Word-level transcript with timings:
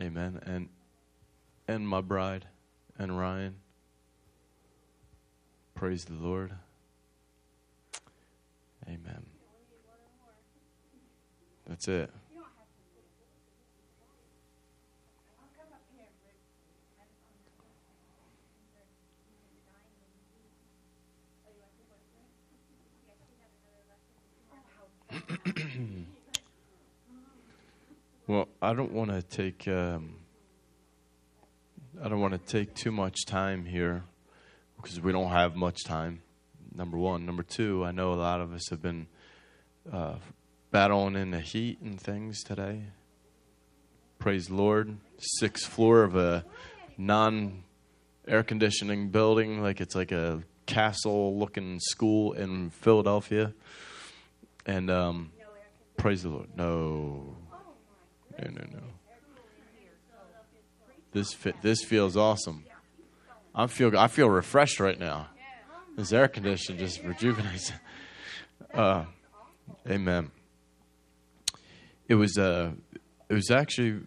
Amen. 0.00 0.40
And 0.46 0.68
and 1.66 1.88
my 1.88 2.00
bride 2.00 2.46
and 2.98 3.18
Ryan. 3.18 3.56
Praise 5.74 6.04
the 6.04 6.14
Lord. 6.14 6.52
Amen. 8.86 9.26
That's 11.66 11.88
it. 11.88 12.10
well, 28.28 28.46
I 28.60 28.74
don't 28.74 28.92
want 28.92 29.10
to 29.10 29.22
take 29.22 29.66
um, 29.66 30.16
I 32.02 32.10
don't 32.10 32.20
want 32.20 32.34
to 32.34 32.38
take 32.38 32.74
too 32.74 32.92
much 32.92 33.24
time 33.26 33.64
here 33.64 34.04
because 34.76 35.00
we 35.00 35.12
don't 35.12 35.30
have 35.30 35.56
much 35.56 35.82
time. 35.84 36.20
Number 36.74 36.98
one, 36.98 37.24
number 37.24 37.42
two, 37.42 37.86
I 37.86 37.90
know 37.90 38.12
a 38.12 38.14
lot 38.14 38.42
of 38.42 38.52
us 38.52 38.68
have 38.68 38.82
been 38.82 39.06
uh, 39.90 40.16
battling 40.70 41.16
in 41.16 41.30
the 41.30 41.40
heat 41.40 41.80
and 41.80 41.98
things 41.98 42.44
today. 42.44 42.82
Praise 44.18 44.48
the 44.48 44.54
Lord. 44.54 44.98
Sixth 45.16 45.66
floor 45.66 46.02
of 46.02 46.14
a 46.14 46.44
non 46.98 47.64
air 48.26 48.42
conditioning 48.42 49.08
building, 49.08 49.62
like 49.62 49.80
it's 49.80 49.94
like 49.94 50.12
a 50.12 50.42
castle 50.66 51.38
looking 51.38 51.80
school 51.80 52.34
in 52.34 52.68
Philadelphia. 52.68 53.54
And 54.66 54.90
um, 54.90 55.32
praise 55.96 56.24
the 56.24 56.28
Lord. 56.28 56.48
No. 56.54 57.37
No, 58.38 58.50
no, 58.50 58.62
no. 58.72 58.82
This 61.12 61.32
fit, 61.32 61.56
this 61.62 61.82
feels 61.82 62.16
awesome. 62.16 62.64
I 63.54 63.66
feel 63.66 63.96
I 63.98 64.08
feel 64.08 64.28
refreshed 64.28 64.78
right 64.78 64.98
now. 64.98 65.28
This 65.96 66.12
air 66.12 66.28
conditioning 66.28 66.78
just 66.78 67.02
rejuvenates. 67.02 67.72
Uh, 68.74 69.06
amen. 69.88 70.30
It 72.06 72.16
was 72.16 72.36
uh, 72.36 72.72
it 73.28 73.32
was 73.32 73.50
actually 73.50 74.00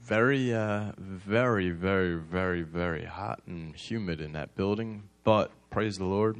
very 0.00 0.54
uh, 0.54 0.92
very 0.96 1.68
very 1.70 2.14
very 2.14 2.62
very 2.62 3.04
hot 3.04 3.42
and 3.46 3.76
humid 3.76 4.22
in 4.22 4.32
that 4.32 4.54
building, 4.56 5.02
but 5.22 5.50
praise 5.68 5.98
the 5.98 6.06
Lord, 6.06 6.38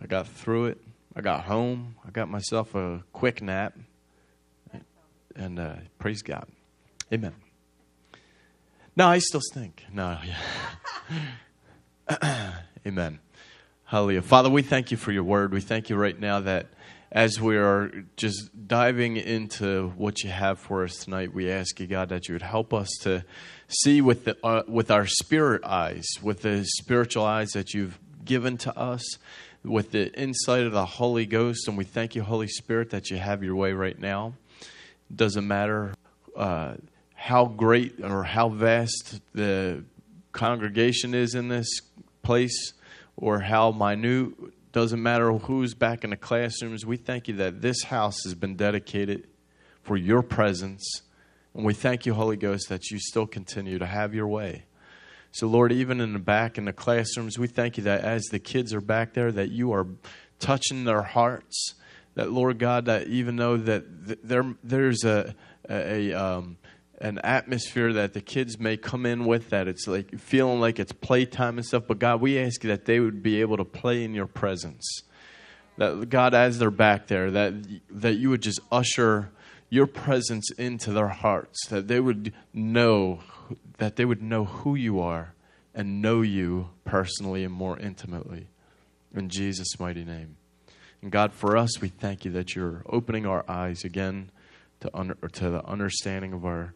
I 0.00 0.06
got 0.06 0.26
through 0.26 0.66
it. 0.66 0.80
I 1.14 1.20
got 1.20 1.44
home. 1.44 1.96
I 2.06 2.10
got 2.10 2.28
myself 2.28 2.74
a 2.74 3.04
quick 3.12 3.42
nap, 3.42 3.76
and 5.36 5.58
uh, 5.58 5.76
praise 5.98 6.22
God. 6.22 6.46
Amen. 7.12 7.34
No, 8.96 9.08
I 9.08 9.18
still 9.18 9.40
stink. 9.40 9.84
No, 9.92 10.18
yeah. 12.08 12.54
Amen. 12.86 13.18
Hallelujah. 13.84 14.22
Father, 14.22 14.50
we 14.50 14.62
thank 14.62 14.90
you 14.90 14.96
for 14.96 15.12
your 15.12 15.24
word. 15.24 15.52
We 15.52 15.60
thank 15.60 15.90
you 15.90 15.96
right 15.96 16.18
now 16.18 16.40
that 16.40 16.68
as 17.10 17.40
we 17.40 17.56
are 17.56 17.90
just 18.16 18.66
diving 18.66 19.16
into 19.16 19.90
what 19.96 20.22
you 20.24 20.30
have 20.30 20.58
for 20.58 20.82
us 20.84 20.96
tonight, 20.96 21.32
we 21.32 21.50
ask 21.50 21.78
you, 21.78 21.86
God, 21.86 22.08
that 22.08 22.28
you 22.28 22.34
would 22.34 22.42
help 22.42 22.74
us 22.74 22.88
to 23.02 23.24
see 23.68 24.00
with, 24.00 24.24
the, 24.24 24.36
uh, 24.44 24.62
with 24.66 24.90
our 24.90 25.06
spirit 25.06 25.64
eyes, 25.64 26.06
with 26.22 26.42
the 26.42 26.64
spiritual 26.64 27.24
eyes 27.24 27.50
that 27.50 27.72
you've 27.72 27.98
given 28.24 28.56
to 28.58 28.76
us, 28.76 29.18
with 29.62 29.92
the 29.92 30.12
insight 30.18 30.64
of 30.64 30.72
the 30.72 30.86
Holy 30.86 31.24
Ghost. 31.24 31.68
And 31.68 31.78
we 31.78 31.84
thank 31.84 32.16
you, 32.16 32.22
Holy 32.22 32.48
Spirit, 32.48 32.90
that 32.90 33.10
you 33.10 33.16
have 33.16 33.44
your 33.44 33.54
way 33.54 33.72
right 33.72 33.98
now. 33.98 34.34
Doesn't 35.14 35.46
matter. 35.46 35.94
Uh, 36.34 36.74
how 37.14 37.46
great 37.46 38.02
or 38.02 38.24
how 38.24 38.48
vast 38.48 39.20
the 39.32 39.84
congregation 40.32 41.14
is 41.14 41.34
in 41.34 41.48
this 41.48 41.80
place 42.22 42.74
or 43.16 43.40
how 43.40 43.70
minute 43.70 44.34
doesn't 44.72 45.02
matter 45.02 45.32
who's 45.32 45.72
back 45.72 46.04
in 46.04 46.10
the 46.10 46.16
classrooms 46.16 46.84
we 46.84 46.96
thank 46.96 47.28
you 47.28 47.34
that 47.34 47.62
this 47.62 47.84
house 47.84 48.24
has 48.24 48.34
been 48.34 48.56
dedicated 48.56 49.26
for 49.82 49.96
your 49.96 50.20
presence 50.20 51.02
and 51.54 51.64
we 51.64 51.72
thank 51.72 52.04
you 52.04 52.12
holy 52.12 52.36
ghost 52.36 52.68
that 52.68 52.90
you 52.90 52.98
still 52.98 53.26
continue 53.26 53.78
to 53.78 53.86
have 53.86 54.14
your 54.14 54.26
way 54.26 54.64
so 55.30 55.46
lord 55.46 55.72
even 55.72 56.00
in 56.00 56.12
the 56.12 56.18
back 56.18 56.58
in 56.58 56.64
the 56.64 56.72
classrooms 56.72 57.38
we 57.38 57.46
thank 57.46 57.78
you 57.78 57.84
that 57.84 58.02
as 58.02 58.24
the 58.24 58.38
kids 58.38 58.74
are 58.74 58.80
back 58.80 59.14
there 59.14 59.30
that 59.30 59.50
you 59.50 59.72
are 59.72 59.86
touching 60.40 60.84
their 60.84 61.02
hearts 61.02 61.74
that 62.14 62.30
lord 62.30 62.58
god 62.58 62.86
that 62.86 63.06
even 63.08 63.36
though 63.36 63.56
that 63.56 63.84
there 64.26 64.54
there's 64.62 65.04
a 65.04 65.34
a, 65.68 66.12
um, 66.12 66.58
an 67.00 67.18
atmosphere 67.20 67.92
that 67.92 68.12
the 68.12 68.20
kids 68.20 68.58
may 68.58 68.76
come 68.76 69.06
in 69.06 69.24
with 69.24 69.50
that 69.50 69.68
it's 69.68 69.86
like 69.86 70.18
feeling 70.18 70.60
like 70.60 70.78
it's 70.78 70.92
playtime 70.92 71.58
and 71.58 71.66
stuff 71.66 71.84
but 71.86 71.98
god 71.98 72.20
we 72.20 72.38
ask 72.38 72.60
that 72.62 72.84
they 72.84 73.00
would 73.00 73.22
be 73.22 73.40
able 73.40 73.56
to 73.56 73.64
play 73.64 74.04
in 74.04 74.14
your 74.14 74.26
presence. 74.26 75.02
That 75.76 76.08
god 76.08 76.34
as 76.34 76.58
they're 76.58 76.70
back 76.70 77.08
there 77.08 77.30
that 77.32 77.54
that 77.90 78.14
you 78.14 78.30
would 78.30 78.42
just 78.42 78.60
usher 78.70 79.30
your 79.70 79.86
presence 79.86 80.50
into 80.52 80.92
their 80.92 81.08
hearts 81.08 81.66
that 81.68 81.88
they 81.88 81.98
would 81.98 82.32
know 82.52 83.20
that 83.78 83.96
they 83.96 84.04
would 84.04 84.22
know 84.22 84.44
who 84.44 84.76
you 84.76 85.00
are 85.00 85.34
and 85.74 86.00
know 86.00 86.22
you 86.22 86.70
personally 86.84 87.42
and 87.42 87.52
more 87.52 87.78
intimately. 87.78 88.46
In 89.12 89.28
jesus 89.28 89.80
mighty 89.80 90.04
name 90.04 90.36
and 91.04 91.12
god 91.12 91.32
for 91.32 91.56
us 91.56 91.80
we 91.80 91.88
thank 91.88 92.24
you 92.24 92.32
that 92.32 92.56
you're 92.56 92.82
opening 92.86 93.26
our 93.26 93.44
eyes 93.48 93.84
again 93.84 94.30
to, 94.80 94.90
under, 94.92 95.14
to 95.14 95.50
the 95.50 95.64
understanding 95.64 96.32
of 96.32 96.44
our 96.44 96.74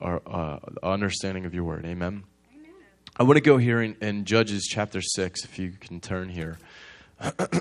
our 0.00 0.22
uh, 0.26 0.58
understanding 0.82 1.44
of 1.44 1.54
your 1.54 1.64
word. 1.64 1.84
Amen. 1.84 2.24
Amen. 2.52 2.72
I 3.16 3.22
want 3.22 3.36
to 3.36 3.42
go 3.42 3.58
here 3.58 3.82
in, 3.82 3.96
in 4.00 4.24
Judges 4.24 4.66
chapter 4.70 5.00
6, 5.02 5.44
if 5.44 5.58
you 5.58 5.72
can 5.72 6.00
turn 6.00 6.28
here. 6.28 6.58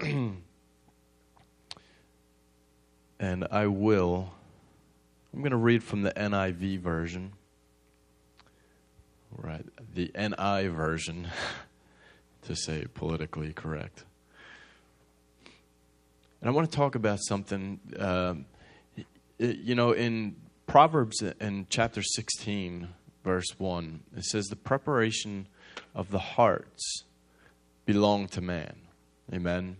and 3.20 3.48
I 3.52 3.68
will. 3.68 4.34
I'm 5.34 5.40
going 5.40 5.52
to 5.52 5.58
read 5.58 5.84
from 5.84 6.04
the 6.04 6.12
NIV 6.12 6.80
version. 6.80 7.34
Right, 9.36 9.66
the 9.96 10.12
NI 10.16 10.68
version, 10.68 11.28
to 12.44 12.56
say 12.56 12.86
politically 12.94 13.52
correct. 13.52 14.06
And 16.44 16.50
I 16.50 16.54
want 16.54 16.70
to 16.70 16.76
talk 16.76 16.96
about 16.96 17.20
something. 17.22 17.80
Um, 17.98 18.48
you 19.38 19.76
know, 19.76 19.94
in 19.94 20.36
Proverbs 20.68 21.22
in 21.22 21.68
chapter 21.70 22.04
16, 22.04 22.90
verse 23.24 23.48
1, 23.58 24.02
it 24.18 24.26
says, 24.26 24.48
The 24.48 24.58
preparation 24.58 25.48
of 25.96 26.12
the 26.12 26.20
hearts 26.20 27.06
belong 27.86 28.28
to 28.28 28.42
man. 28.42 28.76
Amen. 29.34 29.78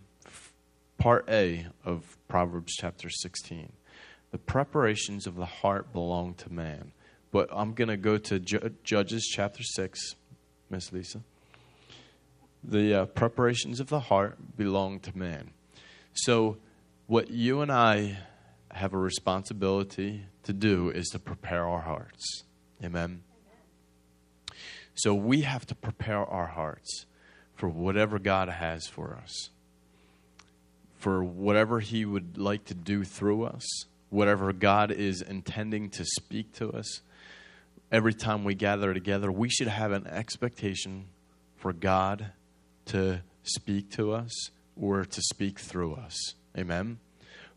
Part 0.96 1.28
A 1.28 1.66
of 1.84 2.16
Proverbs 2.28 2.72
chapter 2.80 3.10
16. 3.10 3.70
The 4.30 4.38
preparations 4.38 5.26
of 5.26 5.34
the 5.34 5.44
heart 5.44 5.92
belong 5.92 6.32
to 6.36 6.50
man. 6.50 6.92
But 7.30 7.50
I'm 7.52 7.74
going 7.74 7.88
to 7.88 7.98
go 7.98 8.16
to 8.16 8.38
Judges 8.38 9.30
chapter 9.30 9.62
6, 9.62 10.14
Miss 10.70 10.92
Lisa. 10.94 11.20
The 12.62 13.02
uh, 13.02 13.04
preparations 13.04 13.80
of 13.80 13.90
the 13.90 14.00
heart 14.00 14.56
belong 14.56 15.00
to 15.00 15.14
man. 15.14 15.50
So, 16.14 16.58
what 17.06 17.30
you 17.30 17.60
and 17.60 17.70
I 17.70 18.18
have 18.70 18.94
a 18.94 18.98
responsibility 18.98 20.26
to 20.44 20.52
do 20.52 20.90
is 20.90 21.08
to 21.08 21.18
prepare 21.18 21.66
our 21.66 21.80
hearts. 21.80 22.44
Amen. 22.82 23.22
So 24.94 25.14
we 25.14 25.42
have 25.42 25.66
to 25.66 25.74
prepare 25.74 26.24
our 26.24 26.46
hearts 26.46 27.06
for 27.54 27.68
whatever 27.68 28.18
God 28.18 28.48
has 28.48 28.86
for 28.86 29.18
us, 29.20 29.50
for 30.96 31.22
whatever 31.24 31.80
He 31.80 32.04
would 32.04 32.38
like 32.38 32.64
to 32.66 32.74
do 32.74 33.04
through 33.04 33.44
us, 33.44 33.64
whatever 34.10 34.52
God 34.52 34.92
is 34.92 35.20
intending 35.20 35.90
to 35.90 36.04
speak 36.04 36.52
to 36.54 36.72
us. 36.72 37.00
Every 37.90 38.14
time 38.14 38.44
we 38.44 38.54
gather 38.54 38.94
together, 38.94 39.30
we 39.30 39.48
should 39.48 39.68
have 39.68 39.92
an 39.92 40.06
expectation 40.06 41.06
for 41.56 41.72
God 41.72 42.32
to 42.86 43.22
speak 43.42 43.90
to 43.92 44.12
us 44.12 44.50
or 44.80 45.04
to 45.04 45.22
speak 45.22 45.58
through 45.58 45.94
us. 45.94 46.34
Amen. 46.56 46.98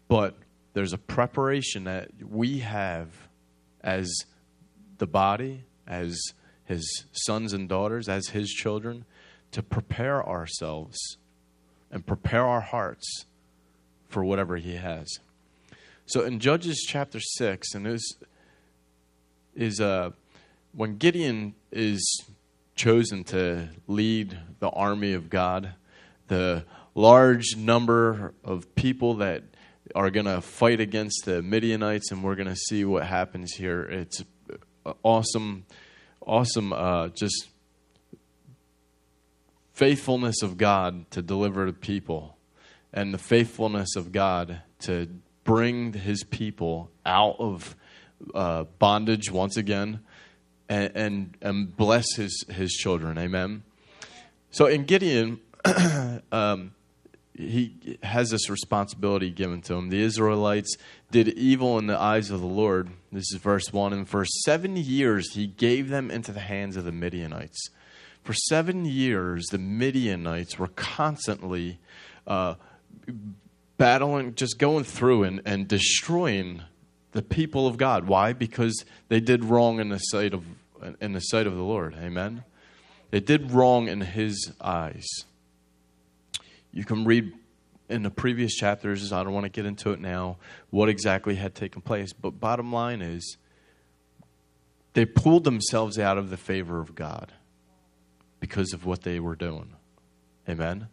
But 0.07 0.35
there's 0.73 0.93
a 0.93 0.97
preparation 0.97 1.85
that 1.85 2.09
we 2.21 2.59
have 2.59 3.09
as 3.81 4.11
the 4.97 5.07
body, 5.07 5.63
as 5.87 6.19
his 6.65 7.05
sons 7.11 7.53
and 7.53 7.67
daughters, 7.67 8.09
as 8.09 8.27
his 8.27 8.49
children, 8.49 9.05
to 9.51 9.63
prepare 9.63 10.27
ourselves 10.27 11.17
and 11.91 12.05
prepare 12.05 12.45
our 12.45 12.61
hearts 12.61 13.25
for 14.07 14.23
whatever 14.23 14.57
he 14.57 14.75
has. 14.75 15.07
So 16.05 16.23
in 16.23 16.39
Judges 16.39 16.85
chapter 16.87 17.19
6, 17.19 17.73
and 17.73 17.85
this 17.85 18.03
is 19.55 19.81
uh, 19.81 20.11
when 20.73 20.97
Gideon 20.97 21.55
is 21.71 22.23
chosen 22.75 23.23
to 23.25 23.69
lead 23.87 24.37
the 24.59 24.69
army 24.69 25.13
of 25.13 25.29
God, 25.29 25.73
the 26.27 26.65
large 26.97 27.55
number 27.55 28.33
of 28.43 28.73
people 28.73 29.17
that 29.17 29.43
are 29.93 30.09
going 30.09 30.25
to 30.25 30.41
fight 30.41 30.81
against 30.81 31.25
the 31.25 31.43
Midianites, 31.43 32.11
and 32.11 32.23
we're 32.23 32.35
going 32.35 32.49
to 32.49 32.55
see 32.55 32.83
what 32.83 33.05
happens 33.05 33.53
here. 33.53 33.83
It's 33.83 34.23
awesome, 35.03 35.65
awesome, 36.25 36.73
uh, 36.73 37.09
just 37.09 37.49
faithfulness 39.73 40.41
of 40.41 40.57
God 40.57 41.09
to 41.11 41.21
deliver 41.21 41.67
the 41.67 41.73
people, 41.73 42.35
and 42.91 43.13
the 43.13 43.19
faithfulness 43.19 43.95
of 43.95 44.11
God 44.11 44.61
to 44.79 45.07
bring 45.43 45.93
His 45.93 46.23
people 46.23 46.89
out 47.05 47.35
of 47.37 47.75
uh, 48.33 48.63
bondage 48.79 49.31
once 49.31 49.55
again, 49.55 49.99
and, 50.67 50.91
and 50.95 51.37
and 51.43 51.77
bless 51.77 52.15
His 52.15 52.43
His 52.49 52.71
children. 52.71 53.19
Amen. 53.19 53.63
So 54.49 54.65
in 54.65 54.85
Gideon. 54.85 55.41
um, 56.31 56.71
he 57.37 57.99
has 58.03 58.29
this 58.29 58.49
responsibility 58.49 59.29
given 59.29 59.61
to 59.63 59.75
him. 59.75 59.89
The 59.89 60.01
Israelites 60.01 60.75
did 61.11 61.29
evil 61.29 61.77
in 61.77 61.87
the 61.87 61.99
eyes 61.99 62.31
of 62.31 62.41
the 62.41 62.47
Lord. 62.47 62.89
This 63.11 63.31
is 63.31 63.39
verse 63.39 63.71
1. 63.71 63.93
And 63.93 64.09
for 64.09 64.25
seven 64.25 64.75
years 64.75 65.33
he 65.33 65.47
gave 65.47 65.89
them 65.89 66.11
into 66.11 66.31
the 66.31 66.39
hands 66.39 66.75
of 66.75 66.83
the 66.83 66.91
Midianites. 66.91 67.69
For 68.23 68.33
seven 68.33 68.83
years, 68.83 69.45
the 69.47 69.57
Midianites 69.57 70.59
were 70.59 70.67
constantly 70.67 71.79
uh, 72.27 72.55
battling, 73.77 74.35
just 74.35 74.59
going 74.59 74.83
through 74.83 75.23
and, 75.23 75.41
and 75.45 75.65
destroying 75.65 76.63
the 77.13 77.21
people 77.21 77.67
of 77.67 77.77
God. 77.77 78.05
Why? 78.05 78.33
Because 78.33 78.83
they 79.07 79.21
did 79.21 79.45
wrong 79.45 79.79
in 79.79 79.87
the 79.87 79.97
sight 79.97 80.33
of 80.33 80.43
in 80.99 81.13
the 81.13 81.21
sight 81.21 81.47
of 81.47 81.55
the 81.55 81.63
Lord. 81.63 81.95
Amen. 81.95 82.43
They 83.11 83.19
did 83.19 83.51
wrong 83.51 83.87
in 83.87 84.01
His 84.01 84.51
eyes. 84.59 85.07
You 86.77 86.85
can 86.85 87.05
read 87.05 87.33
in 87.89 88.03
the 88.03 88.11
previous 88.11 88.53
chapters, 88.53 89.11
I 89.11 89.23
don't 89.23 89.33
want 89.33 89.45
to 89.45 89.49
get 89.49 89.65
into 89.65 89.93
it 89.93 89.99
now, 89.99 90.37
what 90.69 90.89
exactly 90.89 91.33
had 91.33 91.55
taken 91.55 91.81
place. 91.81 92.13
But 92.13 92.39
bottom 92.39 92.71
line 92.71 93.01
is, 93.01 93.37
they 94.93 95.03
pulled 95.03 95.43
themselves 95.43 95.97
out 95.97 96.19
of 96.19 96.29
the 96.29 96.37
favor 96.37 96.79
of 96.79 96.93
God 96.93 97.33
because 98.39 98.73
of 98.73 98.85
what 98.85 99.01
they 99.01 99.19
were 99.19 99.35
doing. 99.35 99.73
Amen? 100.47 100.87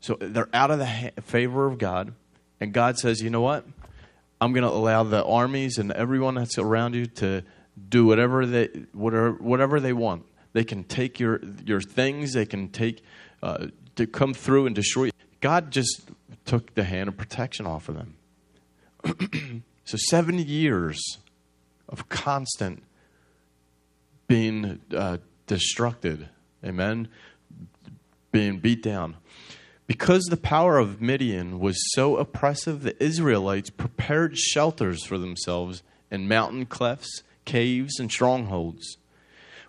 So 0.00 0.16
they're 0.20 0.48
out 0.52 0.72
of 0.72 0.80
the 0.80 0.86
ha- 0.86 1.10
favor 1.22 1.66
of 1.66 1.78
God, 1.78 2.14
and 2.60 2.72
God 2.72 2.98
says, 2.98 3.22
you 3.22 3.30
know 3.30 3.40
what? 3.40 3.64
I'm 4.40 4.52
going 4.52 4.64
to 4.64 4.68
allow 4.68 5.04
the 5.04 5.24
armies 5.24 5.78
and 5.78 5.92
everyone 5.92 6.34
that's 6.34 6.58
around 6.58 6.96
you 6.96 7.06
to 7.06 7.44
do 7.88 8.04
whatever 8.04 8.46
they 8.46 8.66
whatever 8.92 9.30
whatever 9.34 9.78
they 9.78 9.92
want. 9.92 10.24
They 10.52 10.64
can 10.64 10.82
take 10.82 11.20
your 11.20 11.40
your 11.64 11.80
things. 11.80 12.32
They 12.32 12.46
can 12.46 12.68
take 12.68 13.04
uh, 13.44 13.68
to 13.96 14.06
come 14.06 14.34
through 14.34 14.66
and 14.66 14.74
destroy. 14.74 15.06
you. 15.06 15.12
God 15.40 15.70
just 15.70 16.02
took 16.44 16.74
the 16.74 16.84
hand 16.84 17.08
of 17.08 17.16
protection 17.16 17.66
off 17.66 17.88
of 17.88 17.96
them. 17.96 19.62
so, 19.84 19.96
seven 20.08 20.38
years 20.38 21.18
of 21.88 22.08
constant 22.08 22.82
being 24.26 24.80
uh, 24.94 25.18
destructed, 25.46 26.28
amen, 26.64 27.08
being 28.30 28.58
beat 28.58 28.82
down. 28.82 29.16
Because 29.86 30.24
the 30.24 30.36
power 30.38 30.78
of 30.78 31.02
Midian 31.02 31.58
was 31.58 31.76
so 31.92 32.16
oppressive, 32.16 32.82
the 32.82 33.02
Israelites 33.02 33.68
prepared 33.68 34.38
shelters 34.38 35.04
for 35.04 35.18
themselves 35.18 35.82
in 36.10 36.28
mountain 36.28 36.64
clefts, 36.64 37.22
caves, 37.44 37.98
and 37.98 38.10
strongholds. 38.10 38.96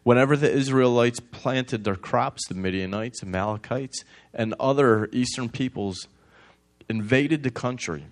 Whenever 0.04 0.36
the 0.36 0.52
Israelites 0.52 1.20
planted 1.20 1.84
their 1.84 1.96
crops, 1.96 2.48
the 2.48 2.56
Midianites, 2.56 3.24
Amalekites, 3.24 4.04
and 4.34 4.54
other 4.60 5.10
eastern 5.14 5.50
peoples 5.50 6.08
invaded 6.90 7.44
the 7.44 7.50
country. 7.50 8.06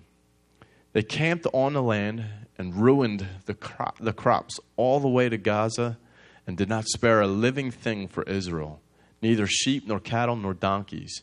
They 0.94 1.02
camped 1.02 1.46
on 1.52 1.74
the 1.74 1.82
land 1.82 2.24
and 2.58 2.74
ruined 2.74 3.26
the, 3.46 3.54
crop, 3.54 3.98
the 3.98 4.12
crops 4.12 4.58
all 4.76 5.00
the 5.00 5.08
way 5.08 5.28
to 5.28 5.36
Gaza 5.36 5.98
and 6.46 6.56
did 6.56 6.68
not 6.68 6.86
spare 6.86 7.20
a 7.20 7.26
living 7.26 7.70
thing 7.70 8.08
for 8.08 8.22
Israel, 8.24 8.80
neither 9.20 9.46
sheep 9.46 9.86
nor 9.86 10.00
cattle 10.00 10.36
nor 10.36 10.54
donkeys. 10.54 11.22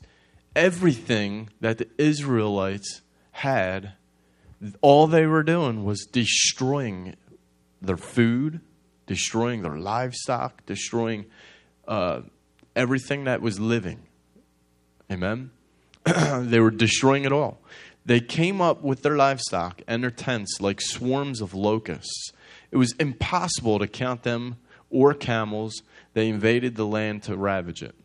Everything 0.55 1.49
that 1.61 1.77
the 1.77 1.89
Israelites 1.97 3.01
had, 3.31 3.93
all 4.81 5.07
they 5.07 5.25
were 5.25 5.43
doing 5.43 5.83
was 5.83 6.05
destroying 6.05 7.15
their 7.81 7.97
food, 7.97 8.61
destroying 9.09 9.63
their 9.63 9.75
livestock, 9.75 10.63
destroying 10.67 11.25
uh, 11.87 12.21
everything 12.75 13.23
that 13.23 13.41
was 13.41 13.59
living. 13.59 13.99
Amen? 15.11 15.49
they 16.05 16.59
were 16.59 16.69
destroying 16.69 17.25
it 17.25 17.31
all. 17.31 17.59
They 18.05 18.19
came 18.19 18.61
up 18.61 18.83
with 18.83 19.01
their 19.01 19.15
livestock 19.15 19.81
and 19.87 20.03
their 20.03 20.11
tents 20.11 20.61
like 20.61 20.79
swarms 20.79 21.41
of 21.41 21.55
locusts. 21.55 22.31
It 22.69 22.77
was 22.77 22.91
impossible 22.99 23.79
to 23.79 23.87
count 23.87 24.21
them 24.21 24.57
or 24.91 25.15
camels. 25.15 25.81
They 26.13 26.29
invaded 26.29 26.75
the 26.75 26.85
land 26.85 27.23
to 27.23 27.35
ravage 27.35 27.81
it. 27.81 27.95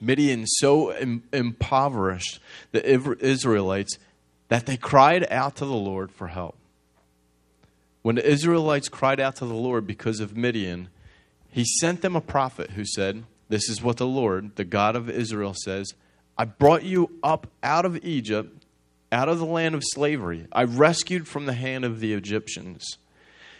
Midian 0.00 0.44
so 0.44 0.92
Im- 0.92 1.22
impoverished 1.32 2.40
the 2.72 2.84
Israelites 2.84 3.96
that 4.48 4.66
they 4.66 4.76
cried 4.76 5.24
out 5.30 5.54
to 5.56 5.64
the 5.64 5.72
Lord 5.72 6.10
for 6.10 6.26
help. 6.26 6.56
When 8.02 8.16
the 8.16 8.26
Israelites 8.26 8.88
cried 8.88 9.20
out 9.20 9.36
to 9.36 9.44
the 9.44 9.54
Lord 9.54 9.86
because 9.86 10.20
of 10.20 10.36
Midian, 10.36 10.88
he 11.50 11.64
sent 11.64 12.00
them 12.00 12.16
a 12.16 12.20
prophet 12.20 12.70
who 12.70 12.84
said, 12.84 13.24
This 13.48 13.68
is 13.68 13.82
what 13.82 13.98
the 13.98 14.06
Lord, 14.06 14.56
the 14.56 14.64
God 14.64 14.96
of 14.96 15.10
Israel, 15.10 15.54
says 15.54 15.94
I 16.38 16.44
brought 16.44 16.84
you 16.84 17.18
up 17.22 17.48
out 17.62 17.84
of 17.84 18.02
Egypt, 18.02 18.64
out 19.12 19.28
of 19.28 19.38
the 19.38 19.44
land 19.44 19.74
of 19.74 19.82
slavery. 19.84 20.46
I 20.52 20.64
rescued 20.64 21.28
from 21.28 21.44
the 21.44 21.52
hand 21.52 21.84
of 21.84 22.00
the 22.00 22.14
Egyptians, 22.14 22.96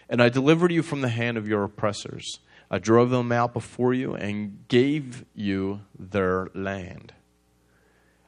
and 0.09 0.23
I 0.23 0.31
delivered 0.31 0.73
you 0.73 0.83
from 0.83 1.03
the 1.03 1.09
hand 1.09 1.37
of 1.37 1.47
your 1.47 1.65
oppressors. 1.65 2.39
I 2.71 2.79
drove 2.79 3.11
them 3.11 3.33
out 3.33 3.53
before 3.53 3.93
you 3.93 4.15
and 4.15 4.67
gave 4.69 5.25
you 5.35 5.81
their 5.99 6.49
land. 6.55 7.13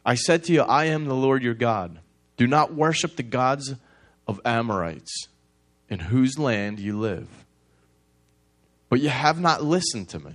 I 0.05 0.17
said 0.17 0.44
to 0.44 0.53
you, 0.53 0.62
I 0.62 0.87
am 0.87 1.06
the 1.06 1.14
Lord 1.14 1.43
your 1.44 1.55
God. 1.55 2.00
Do 2.37 2.47
not 2.47 2.75
worship 2.75 3.17
the 3.17 3.23
gods 3.23 3.75
of 4.26 4.41
Amorites 4.44 5.29
in 5.93 5.99
whose 5.99 6.39
land 6.39 6.81
you 6.81 6.99
live. 6.99 7.29
But 8.89 9.00
you 9.03 9.11
have 9.11 9.39
not 9.39 9.62
listened 9.62 10.09
to 10.09 10.19
me. 10.19 10.33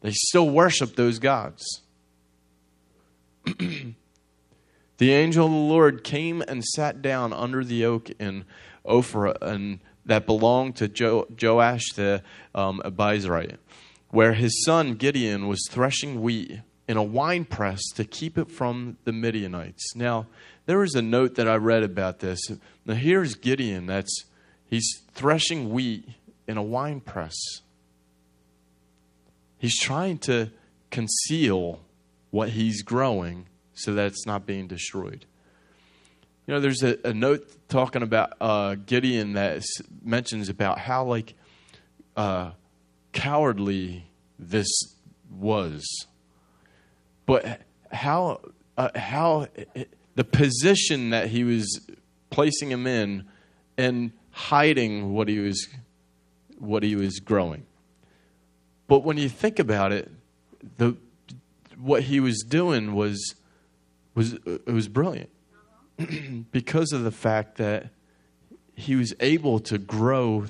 They 0.00 0.12
still 0.12 0.48
worship 0.48 0.94
those 0.94 1.18
gods. 1.18 1.82
the 3.44 3.94
angel 5.00 5.46
of 5.46 5.52
the 5.52 5.58
Lord 5.58 6.04
came 6.04 6.40
and 6.40 6.64
sat 6.64 7.02
down 7.02 7.32
under 7.32 7.64
the 7.64 7.84
oak 7.84 8.10
in 8.20 8.44
Ophrah, 8.86 9.36
and 9.42 9.80
that 10.06 10.24
belonged 10.24 10.76
to 10.76 10.86
jo- 10.86 11.26
Joash 11.40 11.92
the 11.96 12.22
um, 12.54 12.80
Abiezrite, 12.84 13.56
where 14.10 14.34
his 14.34 14.64
son 14.64 14.94
Gideon 14.94 15.48
was 15.48 15.66
threshing 15.68 16.22
wheat 16.22 16.60
in 16.86 16.96
a 16.96 17.02
wine 17.02 17.44
press 17.44 17.82
to 17.96 18.04
keep 18.04 18.38
it 18.38 18.52
from 18.52 18.98
the 19.02 19.12
Midianites. 19.12 19.96
Now, 19.96 20.26
there 20.66 20.78
was 20.78 20.94
a 20.94 21.02
note 21.02 21.34
that 21.34 21.48
I 21.48 21.56
read 21.56 21.82
about 21.82 22.20
this. 22.20 22.40
Now, 22.86 22.94
here's 22.94 23.34
Gideon 23.34 23.86
that's 23.86 24.26
He's 24.66 25.02
threshing 25.12 25.70
wheat 25.70 26.08
in 26.46 26.56
a 26.56 26.62
wine 26.62 27.00
press. 27.00 27.34
He's 29.58 29.78
trying 29.78 30.18
to 30.18 30.50
conceal 30.90 31.80
what 32.30 32.50
he's 32.50 32.82
growing 32.82 33.46
so 33.74 33.94
that 33.94 34.06
it's 34.06 34.26
not 34.26 34.46
being 34.46 34.66
destroyed. 34.66 35.26
You 36.46 36.54
know, 36.54 36.60
there's 36.60 36.82
a, 36.82 36.98
a 37.04 37.14
note 37.14 37.48
talking 37.68 38.02
about 38.02 38.34
uh, 38.40 38.74
Gideon 38.74 39.32
that 39.32 39.62
mentions 40.02 40.48
about 40.48 40.78
how 40.78 41.04
like 41.04 41.34
uh, 42.16 42.50
cowardly 43.12 44.06
this 44.38 44.68
was, 45.30 46.06
but 47.24 47.62
how 47.90 48.40
uh, 48.76 48.90
how 48.94 49.48
the 50.14 50.24
position 50.24 51.10
that 51.10 51.28
he 51.28 51.44
was 51.44 51.80
placing 52.30 52.70
him 52.70 52.86
in, 52.86 53.24
and 53.78 54.12
hiding 54.34 55.12
what 55.12 55.28
he 55.28 55.38
was 55.38 55.68
what 56.58 56.82
he 56.82 56.96
was 56.96 57.20
growing. 57.20 57.64
But 58.86 59.04
when 59.04 59.16
you 59.16 59.28
think 59.28 59.58
about 59.58 59.92
it, 59.92 60.10
the 60.76 60.96
what 61.78 62.02
he 62.02 62.20
was 62.20 62.44
doing 62.46 62.94
was 62.94 63.34
was 64.14 64.34
it 64.44 64.66
was 64.66 64.88
brilliant. 64.88 65.30
Because 66.50 66.92
of 66.92 67.04
the 67.04 67.12
fact 67.12 67.56
that 67.58 67.90
he 68.74 68.96
was 68.96 69.14
able 69.20 69.60
to 69.60 69.78
grow 69.78 70.46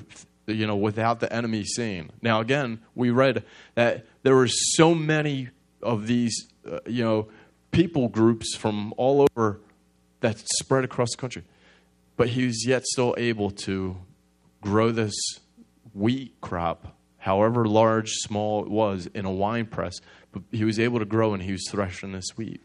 you 0.47 0.65
know 0.65 0.75
without 0.75 1.19
the 1.19 1.31
enemy 1.31 1.63
seeing. 1.63 2.09
Now 2.21 2.41
again 2.41 2.79
we 2.95 3.11
read 3.11 3.43
that 3.75 4.05
there 4.23 4.35
were 4.35 4.47
so 4.47 4.95
many 4.95 5.49
of 5.83 6.07
these 6.07 6.47
uh, 6.69 6.79
you 6.87 7.03
know 7.03 7.27
people 7.71 8.07
groups 8.07 8.55
from 8.55 8.93
all 8.97 9.27
over 9.29 9.59
that 10.21 10.39
spread 10.57 10.83
across 10.83 11.11
the 11.11 11.17
country 11.17 11.43
but 12.17 12.29
he 12.29 12.45
was 12.45 12.65
yet 12.65 12.85
still 12.85 13.15
able 13.17 13.51
to 13.51 13.97
grow 14.61 14.91
this 14.91 15.13
wheat 15.93 16.35
crop, 16.41 16.97
however 17.17 17.65
large, 17.65 18.11
small 18.11 18.63
it 18.63 18.69
was, 18.69 19.07
in 19.13 19.25
a 19.25 19.31
wine 19.31 19.65
press. 19.65 19.95
But 20.31 20.43
he 20.51 20.63
was 20.63 20.79
able 20.79 20.99
to 20.99 21.05
grow 21.05 21.33
and 21.33 21.43
he 21.43 21.51
was 21.51 21.67
threshing 21.69 22.11
this 22.11 22.37
wheat. 22.37 22.61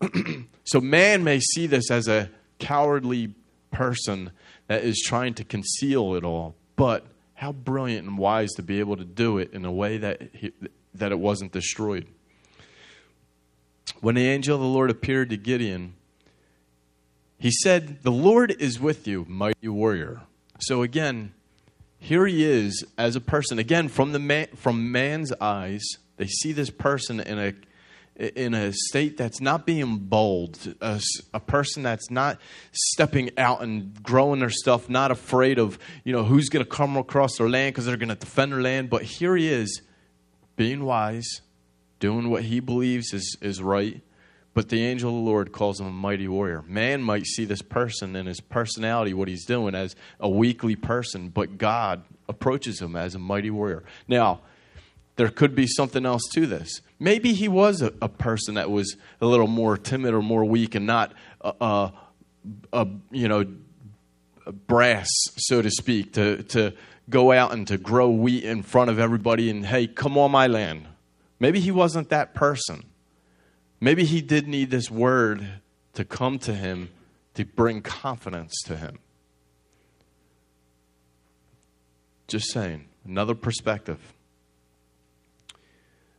so 0.64 0.80
man 0.80 1.24
may 1.24 1.40
see 1.40 1.66
this 1.66 1.90
as 1.90 2.08
a 2.08 2.30
cowardly 2.58 3.34
person 3.70 4.30
that 4.66 4.84
is 4.84 5.02
trying 5.04 5.34
to 5.34 5.44
conceal 5.44 6.14
it 6.14 6.24
all. 6.24 6.56
But 6.76 7.06
how 7.34 7.52
brilliant 7.52 8.06
and 8.06 8.18
wise 8.18 8.50
to 8.54 8.62
be 8.62 8.80
able 8.80 8.96
to 8.96 9.04
do 9.04 9.38
it 9.38 9.52
in 9.52 9.64
a 9.64 9.72
way 9.72 9.98
that 9.98 10.30
he, 10.32 10.52
that 10.94 11.12
it 11.12 11.18
wasn't 11.18 11.52
destroyed. 11.52 12.06
When 14.00 14.14
the 14.14 14.26
angel 14.26 14.54
of 14.54 14.60
the 14.60 14.66
Lord 14.66 14.90
appeared 14.90 15.30
to 15.30 15.36
Gideon, 15.36 15.94
he 17.38 17.50
said, 17.50 18.02
"The 18.02 18.12
Lord 18.12 18.50
is 18.60 18.80
with 18.80 19.06
you, 19.06 19.24
mighty 19.28 19.68
warrior." 19.68 20.22
So 20.60 20.82
again, 20.82 21.32
here 21.98 22.26
he 22.26 22.44
is 22.44 22.84
as 22.96 23.16
a 23.16 23.20
person. 23.20 23.58
Again, 23.58 23.88
from 23.88 24.12
the 24.12 24.18
man, 24.18 24.48
from 24.54 24.92
man's 24.92 25.32
eyes, 25.40 25.84
they 26.16 26.26
see 26.26 26.52
this 26.52 26.70
person 26.70 27.20
in 27.20 27.38
a 27.38 27.54
in 28.18 28.52
a 28.52 28.72
state 28.72 29.16
that's 29.16 29.40
not 29.40 29.64
being 29.64 29.96
bold, 29.96 30.74
a, 30.80 31.00
a, 31.32 31.38
person 31.38 31.84
that's 31.84 32.10
not 32.10 32.40
stepping 32.72 33.30
out 33.38 33.62
and 33.62 34.02
growing 34.02 34.40
their 34.40 34.50
stuff, 34.50 34.88
not 34.88 35.12
afraid 35.12 35.56
of 35.56 35.78
you 36.04 36.12
know 36.12 36.24
who's 36.24 36.48
going 36.48 36.64
to 36.64 36.70
come 36.70 36.96
across 36.96 37.38
their 37.38 37.48
land 37.48 37.74
because 37.74 37.86
they're 37.86 37.96
going 37.96 38.08
to 38.08 38.16
defend 38.16 38.52
their 38.52 38.60
land. 38.60 38.90
But 38.90 39.02
here 39.02 39.36
he 39.36 39.48
is, 39.48 39.82
being 40.56 40.84
wise, 40.84 41.42
doing 42.00 42.28
what 42.28 42.42
he 42.44 42.60
believes 42.60 43.12
is 43.12 43.36
is 43.40 43.62
right. 43.62 44.02
But 44.54 44.70
the 44.70 44.84
angel 44.84 45.10
of 45.10 45.16
the 45.16 45.30
Lord 45.30 45.52
calls 45.52 45.80
him 45.80 45.86
a 45.86 45.92
mighty 45.92 46.26
warrior. 46.26 46.62
Man 46.66 47.02
might 47.02 47.26
see 47.26 47.44
this 47.44 47.62
person 47.62 48.16
and 48.16 48.26
his 48.26 48.40
personality, 48.40 49.14
what 49.14 49.28
he's 49.28 49.44
doing, 49.44 49.74
as 49.74 49.94
a 50.18 50.28
weakly 50.28 50.74
person, 50.74 51.28
but 51.28 51.58
God 51.58 52.02
approaches 52.28 52.80
him 52.80 52.96
as 52.96 53.14
a 53.14 53.18
mighty 53.18 53.50
warrior. 53.50 53.84
Now 54.08 54.40
there 55.16 55.28
could 55.28 55.54
be 55.54 55.66
something 55.66 56.06
else 56.06 56.22
to 56.32 56.46
this. 56.46 56.80
Maybe 56.98 57.34
he 57.34 57.48
was 57.48 57.82
a, 57.82 57.92
a 58.00 58.08
person 58.08 58.54
that 58.54 58.70
was 58.70 58.96
a 59.20 59.26
little 59.26 59.46
more 59.46 59.76
timid 59.76 60.14
or 60.14 60.22
more 60.22 60.44
weak 60.44 60.74
and 60.74 60.86
not, 60.86 61.12
a, 61.40 61.52
a, 61.60 61.92
a 62.72 62.86
you 63.10 63.28
know, 63.28 63.44
brass, 64.66 65.08
so 65.36 65.60
to 65.60 65.70
speak, 65.70 66.14
to, 66.14 66.42
to 66.44 66.72
go 67.10 67.32
out 67.32 67.52
and 67.52 67.66
to 67.68 67.78
grow 67.78 68.10
wheat 68.10 68.44
in 68.44 68.62
front 68.62 68.90
of 68.90 68.98
everybody 68.98 69.50
and, 69.50 69.66
hey, 69.66 69.86
come 69.86 70.16
on 70.18 70.30
my 70.30 70.46
land. 70.46 70.86
Maybe 71.40 71.60
he 71.60 71.70
wasn't 71.70 72.08
that 72.10 72.34
person. 72.34 72.84
Maybe 73.80 74.04
he 74.04 74.20
did 74.20 74.48
need 74.48 74.70
this 74.70 74.90
word 74.90 75.46
to 75.94 76.04
come 76.04 76.38
to 76.40 76.54
him 76.54 76.90
to 77.34 77.44
bring 77.44 77.82
confidence 77.82 78.54
to 78.66 78.76
him. 78.76 78.98
Just 82.26 82.50
saying, 82.52 82.86
another 83.04 83.34
perspective. 83.34 83.98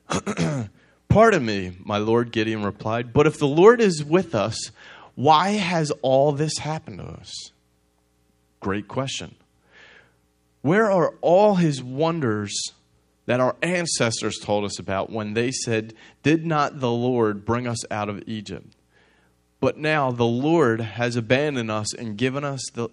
Pardon 1.10 1.46
me, 1.46 1.76
my 1.84 1.98
Lord, 1.98 2.32
Gideon 2.32 2.64
replied, 2.64 3.14
but 3.14 3.28
if 3.28 3.38
the 3.38 3.48
Lord 3.48 3.82
is 3.82 4.04
with 4.04 4.34
us, 4.34 4.72
why 5.16 5.50
has 5.52 5.92
all 6.02 6.32
this 6.32 6.60
happened 6.60 7.00
to 7.00 7.06
us? 7.06 7.52
Great 8.60 8.88
question. 8.88 9.36
Where 10.62 10.90
are 10.90 11.16
all 11.22 11.56
his 11.56 11.84
wonders 11.84 12.54
that 13.30 13.40
our 13.40 13.56
ancestors 13.62 14.40
told 14.40 14.66
us 14.66 14.80
about 14.80 15.12
when 15.12 15.36
they 15.36 15.52
said, 15.52 15.94
Did 16.24 16.48
not 16.48 16.80
the 16.80 16.90
Lord 16.90 17.46
bring 17.46 17.68
us 17.68 17.78
out 17.92 18.10
of 18.10 18.24
Egypt? 18.26 18.76
But 19.60 19.78
now 19.78 20.10
the 20.10 20.26
Lord 20.26 20.82
has 20.82 21.16
abandoned 21.16 21.70
us 21.70 21.94
and 21.94 22.18
given 22.18 22.44
us 22.44 22.64
the, 22.74 22.90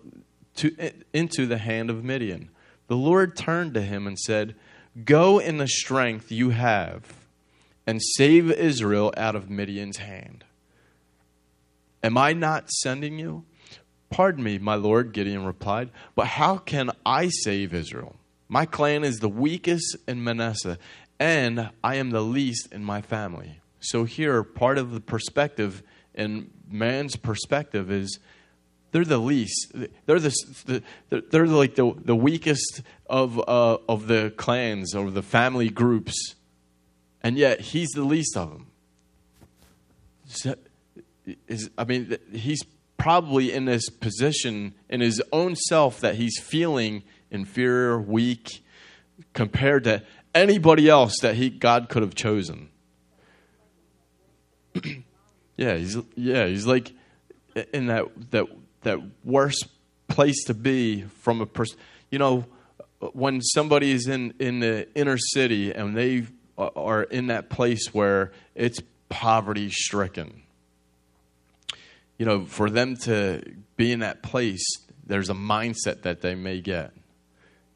to, 0.57 0.93
into 1.15 1.47
the 1.47 1.57
hand 1.57 1.89
of 1.89 2.05
Midian. 2.05 2.51
The 2.87 2.99
Lord 2.99 3.35
turned 3.35 3.73
to 3.75 3.81
him 3.81 4.07
and 4.07 4.19
said, 4.19 4.55
Go 5.07 5.39
in 5.39 5.57
the 5.57 5.67
strength 5.67 6.31
you 6.31 6.51
have 6.51 7.15
and 7.87 8.03
save 8.03 8.51
Israel 8.51 9.15
out 9.17 9.37
of 9.37 9.49
Midian's 9.49 9.97
hand. 9.97 10.45
Am 12.03 12.19
I 12.19 12.35
not 12.35 12.69
sending 12.69 13.19
you? 13.19 13.47
Pardon 14.11 14.45
me, 14.45 14.59
my 14.59 14.75
lord, 14.75 15.15
Gideon 15.15 15.47
replied, 15.47 15.89
but 16.15 16.27
how 16.27 16.59
can 16.59 16.91
I 17.07 17.31
save 17.31 17.73
Israel? 17.73 18.17
My 18.49 18.67
clan 18.67 19.05
is 19.05 19.19
the 19.19 19.29
weakest 19.29 19.97
in 20.07 20.23
Manasseh, 20.23 20.79
and 21.19 21.71
I 21.83 21.97
am 21.97 22.11
the 22.11 22.21
least 22.21 22.73
in 22.73 22.85
my 22.85 23.03
family. 23.03 23.61
So, 23.81 24.05
here, 24.05 24.43
part 24.43 24.79
of 24.79 24.93
the 24.93 25.01
perspective 25.01 25.83
and 26.15 26.51
man's 26.69 27.17
perspective 27.17 27.91
is 27.91 28.19
they're 28.93 29.05
the 29.05 29.19
least. 29.19 29.73
They're 30.07 30.21
the, 30.21 30.83
they're 31.11 31.47
like 31.47 31.75
the, 31.75 31.93
the 31.97 32.17
weakest 32.17 32.83
of, 33.09 33.39
uh, 33.39 33.79
of 33.89 34.07
the 34.07 34.33
clans 34.37 34.95
or 34.95 35.11
the 35.11 35.23
family 35.23 35.69
groups. 35.69 36.35
And 37.23 37.37
yet 37.37 37.61
he's 37.61 37.91
the 37.91 38.05
least 38.05 38.37
of 38.37 38.51
them. 38.51 38.67
Is, 41.49 41.71
I 41.77 41.85
mean, 41.85 42.17
he's 42.33 42.63
probably 42.97 43.53
in 43.53 43.65
this 43.67 43.89
position 43.91 44.75
in 44.89 45.01
his 45.01 45.23
own 45.33 45.57
self 45.57 46.01
that 46.01 46.15
he's 46.15 46.39
feeling 46.39 47.03
inferior, 47.37 48.01
weak, 48.01 48.65
compared 49.33 49.85
to 49.85 50.03
anybody 50.35 50.89
else 50.89 51.15
that 51.23 51.37
he 51.37 51.51
God 51.51 51.89
could 51.89 52.03
have 52.03 52.17
chosen. 52.17 52.71
yeah, 55.57 55.77
he's 55.77 55.97
yeah, 56.17 56.47
he's 56.47 56.67
like 56.67 56.93
in 57.73 57.87
that 57.87 58.07
that 58.33 58.47
that 58.83 58.99
worst 59.25 59.67
place 60.09 60.45
to 60.45 60.55
be 60.55 61.03
from 61.03 61.41
a 61.41 61.47
person. 61.47 61.79
You 62.11 62.19
know, 62.19 62.47
when 63.13 63.41
somebody 63.41 63.93
is 63.93 64.09
in 64.09 64.35
in 64.39 64.61
the 64.61 64.89
inner 64.95 65.19
city 65.19 65.73
and 65.73 65.97
they 65.97 66.27
are 66.59 67.03
in 67.03 67.27
that 67.29 67.51
place 67.51 67.93
where 67.93 68.33
it's 68.55 68.81
poverty 69.09 69.71
stricken. 69.71 70.43
You 72.19 72.25
know, 72.25 72.45
for 72.47 72.71
them 72.71 72.97
to 72.99 73.43
be 73.77 73.93
in 73.93 74.01
that 74.01 74.23
place, 74.23 74.65
there's 75.07 75.29
a 75.29 75.35
mindset 75.35 76.03
that 76.03 76.23
they 76.23 76.35
may 76.35 76.61
get. 76.61 76.93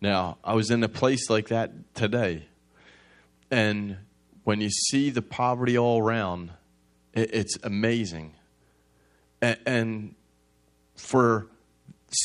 Now, 0.00 0.38
I 0.42 0.54
was 0.54 0.71
in 0.71 0.83
a 0.83 0.88
place 0.88 1.28
like 1.28 1.49
that 1.49 1.95
today, 1.95 2.47
and 3.50 3.99
when 4.45 4.61
you 4.61 4.71
see 4.71 5.11
the 5.11 5.21
poverty 5.21 5.76
all 5.76 6.00
around, 6.00 6.50
it's 7.12 7.59
amazing. 7.62 8.33
And 9.42 10.14
for 10.97 11.49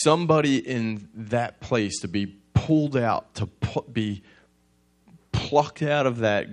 somebody 0.04 0.58
in 0.58 1.10
that 1.14 1.60
place 1.60 2.00
to 2.00 2.08
be 2.08 2.38
pulled 2.54 2.96
out, 2.96 3.36
to 3.36 3.50
be 3.92 4.24
plucked 5.34 5.82
out 5.82 6.06
of 6.06 6.20
that 6.20 6.48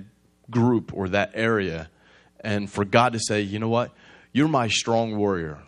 group 0.50 0.92
or 0.92 1.08
that 1.08 1.30
area, 1.34 1.88
and 2.40 2.68
for 2.68 2.84
God 2.84 3.12
to 3.12 3.20
say, 3.20 3.40
you 3.40 3.60
know 3.60 3.68
what? 3.68 3.92
You're 4.32 4.48
my 4.48 4.66
strong 4.66 5.16
warrior, 5.16 5.62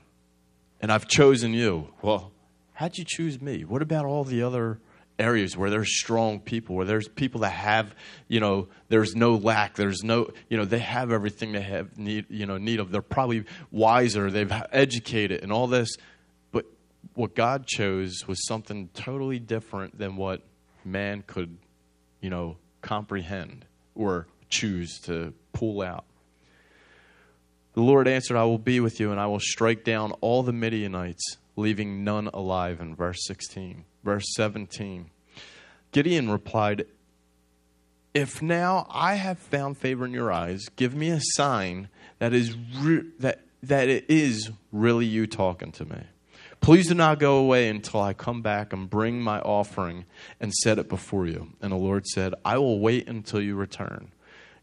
and 0.80 0.90
I've 0.90 1.06
chosen 1.06 1.54
you. 1.54 1.92
Well, 2.02 2.32
how'd 2.72 2.98
you 2.98 3.04
choose 3.06 3.40
me? 3.40 3.64
What 3.64 3.82
about 3.82 4.04
all 4.04 4.24
the 4.24 4.42
other 4.42 4.80
areas 5.18 5.56
where 5.56 5.70
there's 5.70 5.96
strong 5.98 6.40
people, 6.40 6.74
where 6.74 6.84
there's 6.84 7.08
people 7.08 7.42
that 7.42 7.50
have, 7.50 7.94
you 8.28 8.40
know, 8.40 8.68
there's 8.88 9.14
no 9.14 9.36
lack, 9.36 9.76
there's 9.76 10.02
no, 10.02 10.30
you 10.48 10.56
know, 10.56 10.64
they 10.64 10.78
have 10.80 11.12
everything 11.12 11.52
they 11.52 11.60
have 11.60 11.96
need, 11.98 12.26
you 12.28 12.46
know, 12.46 12.58
need 12.58 12.80
of. 12.80 12.90
They're 12.90 13.02
probably 13.02 13.44
wiser, 13.70 14.30
they've 14.30 14.52
educated, 14.72 15.42
and 15.42 15.52
all 15.52 15.66
this. 15.66 15.96
But 16.50 16.66
what 17.14 17.34
God 17.34 17.66
chose 17.66 18.26
was 18.26 18.44
something 18.46 18.88
totally 18.94 19.38
different 19.38 19.98
than 19.98 20.16
what 20.16 20.42
man 20.84 21.22
could, 21.26 21.56
you 22.20 22.30
know, 22.30 22.56
comprehend 22.82 23.66
or 23.94 24.26
choose 24.48 24.98
to 25.00 25.32
pull 25.52 25.82
out. 25.82 26.04
The 27.74 27.82
Lord 27.82 28.06
answered, 28.06 28.36
I 28.36 28.44
will 28.44 28.58
be 28.58 28.78
with 28.78 29.00
you, 29.00 29.10
and 29.10 29.18
I 29.18 29.26
will 29.26 29.40
strike 29.40 29.84
down 29.84 30.12
all 30.20 30.42
the 30.44 30.52
Midianites, 30.52 31.38
leaving 31.56 32.04
none 32.04 32.28
alive. 32.32 32.80
In 32.80 32.94
verse 32.94 33.24
16. 33.26 33.84
Verse 34.04 34.26
17. 34.34 35.10
Gideon 35.90 36.30
replied, 36.30 36.86
If 38.12 38.42
now 38.42 38.86
I 38.90 39.14
have 39.14 39.38
found 39.38 39.78
favor 39.78 40.04
in 40.04 40.12
your 40.12 40.30
eyes, 40.30 40.68
give 40.76 40.94
me 40.94 41.08
a 41.08 41.20
sign 41.20 41.88
that 42.18 42.32
is 42.32 42.56
re- 42.78 43.10
that 43.18 43.40
that 43.62 43.88
it 43.88 44.04
is 44.08 44.50
really 44.72 45.06
you 45.06 45.26
talking 45.26 45.72
to 45.72 45.84
me. 45.86 46.02
Please 46.60 46.88
do 46.88 46.94
not 46.94 47.18
go 47.18 47.36
away 47.36 47.68
until 47.68 48.00
I 48.00 48.14
come 48.14 48.40
back 48.40 48.72
and 48.72 48.88
bring 48.88 49.20
my 49.20 49.40
offering 49.40 50.06
and 50.40 50.52
set 50.52 50.78
it 50.78 50.88
before 50.88 51.26
you. 51.26 51.52
And 51.60 51.72
the 51.72 51.76
Lord 51.76 52.06
said, 52.06 52.34
I 52.44 52.58
will 52.58 52.78
wait 52.78 53.06
until 53.08 53.40
you 53.40 53.54
return. 53.54 54.12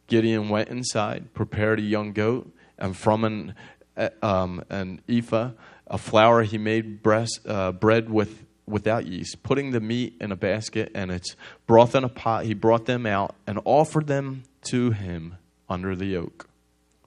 Gideon 0.07 0.49
went 0.49 0.69
inside, 0.69 1.33
prepared 1.33 1.79
a 1.79 1.83
young 1.83 2.11
goat, 2.11 2.51
and 2.77 2.97
from 2.97 3.23
an, 3.23 3.53
uh, 3.95 4.09
um, 4.23 4.63
an 4.69 5.01
ephah, 5.07 5.51
a 5.87 5.97
flour, 5.97 6.43
he 6.43 6.57
made 6.57 7.03
breast, 7.03 7.41
uh, 7.47 7.71
bread 7.71 8.09
with, 8.09 8.45
without 8.71 9.05
yeast, 9.05 9.43
putting 9.43 9.71
the 9.71 9.79
meat 9.79 10.15
in 10.19 10.31
a 10.31 10.35
basket 10.35 10.91
and 10.95 11.11
its 11.11 11.35
broth 11.67 11.95
in 11.95 12.03
a 12.03 12.09
pot. 12.09 12.45
He 12.45 12.53
brought 12.53 12.85
them 12.85 13.05
out 13.05 13.35
and 13.45 13.59
offered 13.65 14.07
them 14.07 14.43
to 14.69 14.91
him 14.91 15.37
under 15.69 15.95
the 15.95 16.15
oak. 16.15 16.49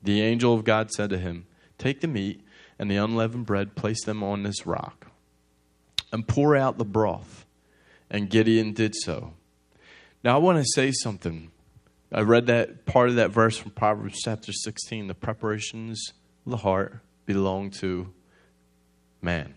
The 0.02 0.21
angel 0.21 0.54
of 0.54 0.64
God 0.64 0.90
said 0.90 1.11
to 1.11 1.18
him, 1.18 1.47
Take 1.78 2.00
the 2.00 2.06
meat 2.06 2.40
and 2.78 2.90
the 2.90 2.97
unleavened 2.97 3.47
bread, 3.47 3.75
place 3.75 4.04
them 4.04 4.23
on 4.23 4.42
this 4.42 4.66
rock, 4.66 5.06
and 6.12 6.26
pour 6.26 6.56
out 6.56 6.78
the 6.78 6.85
broth. 6.85 7.47
And 8.11 8.30
Gideon 8.30 8.73
did 8.73 8.94
so. 8.94 9.35
Now, 10.23 10.37
I 10.37 10.38
want 10.38 10.59
to 10.59 10.73
say 10.75 10.92
something. 10.92 11.50
I 12.12 12.21
read 12.21 12.47
that 12.47 12.87
part 12.87 13.09
of 13.09 13.16
that 13.16 13.30
verse 13.30 13.56
from 13.56 13.73
Proverbs 13.73 14.21
chapter 14.23 14.52
16. 14.52 15.09
The 15.09 15.14
preparations 15.14 16.12
of 16.47 16.52
the 16.52 16.59
heart 16.59 17.00
belong 17.26 17.71
to 17.73 18.12
man. 19.21 19.54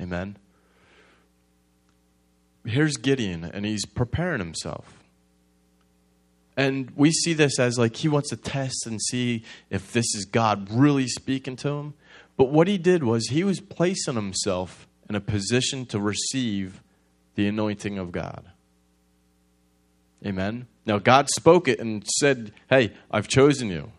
Amen. 0.00 0.36
Here's 2.70 2.96
Gideon, 2.96 3.44
and 3.44 3.64
he's 3.64 3.84
preparing 3.84 4.40
himself. 4.40 4.98
And 6.56 6.90
we 6.96 7.12
see 7.12 7.34
this 7.34 7.58
as 7.60 7.78
like 7.78 7.96
he 7.96 8.08
wants 8.08 8.30
to 8.30 8.36
test 8.36 8.86
and 8.86 9.00
see 9.00 9.44
if 9.70 9.92
this 9.92 10.06
is 10.16 10.24
God 10.24 10.68
really 10.70 11.06
speaking 11.06 11.54
to 11.56 11.68
him. 11.68 11.94
But 12.36 12.50
what 12.50 12.66
he 12.66 12.78
did 12.78 13.04
was 13.04 13.28
he 13.28 13.44
was 13.44 13.60
placing 13.60 14.14
himself 14.14 14.88
in 15.08 15.14
a 15.14 15.20
position 15.20 15.86
to 15.86 16.00
receive 16.00 16.82
the 17.36 17.46
anointing 17.46 17.96
of 17.96 18.10
God. 18.10 18.50
Amen. 20.26 20.66
Now, 20.84 20.98
God 20.98 21.28
spoke 21.28 21.68
it 21.68 21.78
and 21.78 22.04
said, 22.18 22.52
Hey, 22.68 22.92
I've 23.10 23.28
chosen 23.28 23.68
you. 23.68 23.92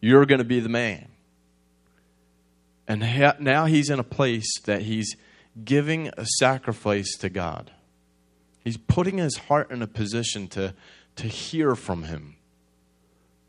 You're 0.00 0.24
going 0.24 0.38
to 0.38 0.44
be 0.44 0.60
the 0.60 0.70
man. 0.70 1.08
And 2.88 3.00
now 3.40 3.66
he's 3.66 3.90
in 3.90 3.98
a 3.98 4.04
place 4.04 4.50
that 4.64 4.82
he's 4.82 5.14
giving 5.62 6.08
a 6.16 6.24
sacrifice 6.38 7.16
to 7.18 7.28
God. 7.28 7.70
He's 8.64 8.76
putting 8.76 9.18
his 9.18 9.36
heart 9.36 9.70
in 9.70 9.82
a 9.82 9.86
position 9.86 10.48
to 10.48 10.74
to 11.16 11.26
hear 11.26 11.74
from 11.74 12.04
him, 12.04 12.36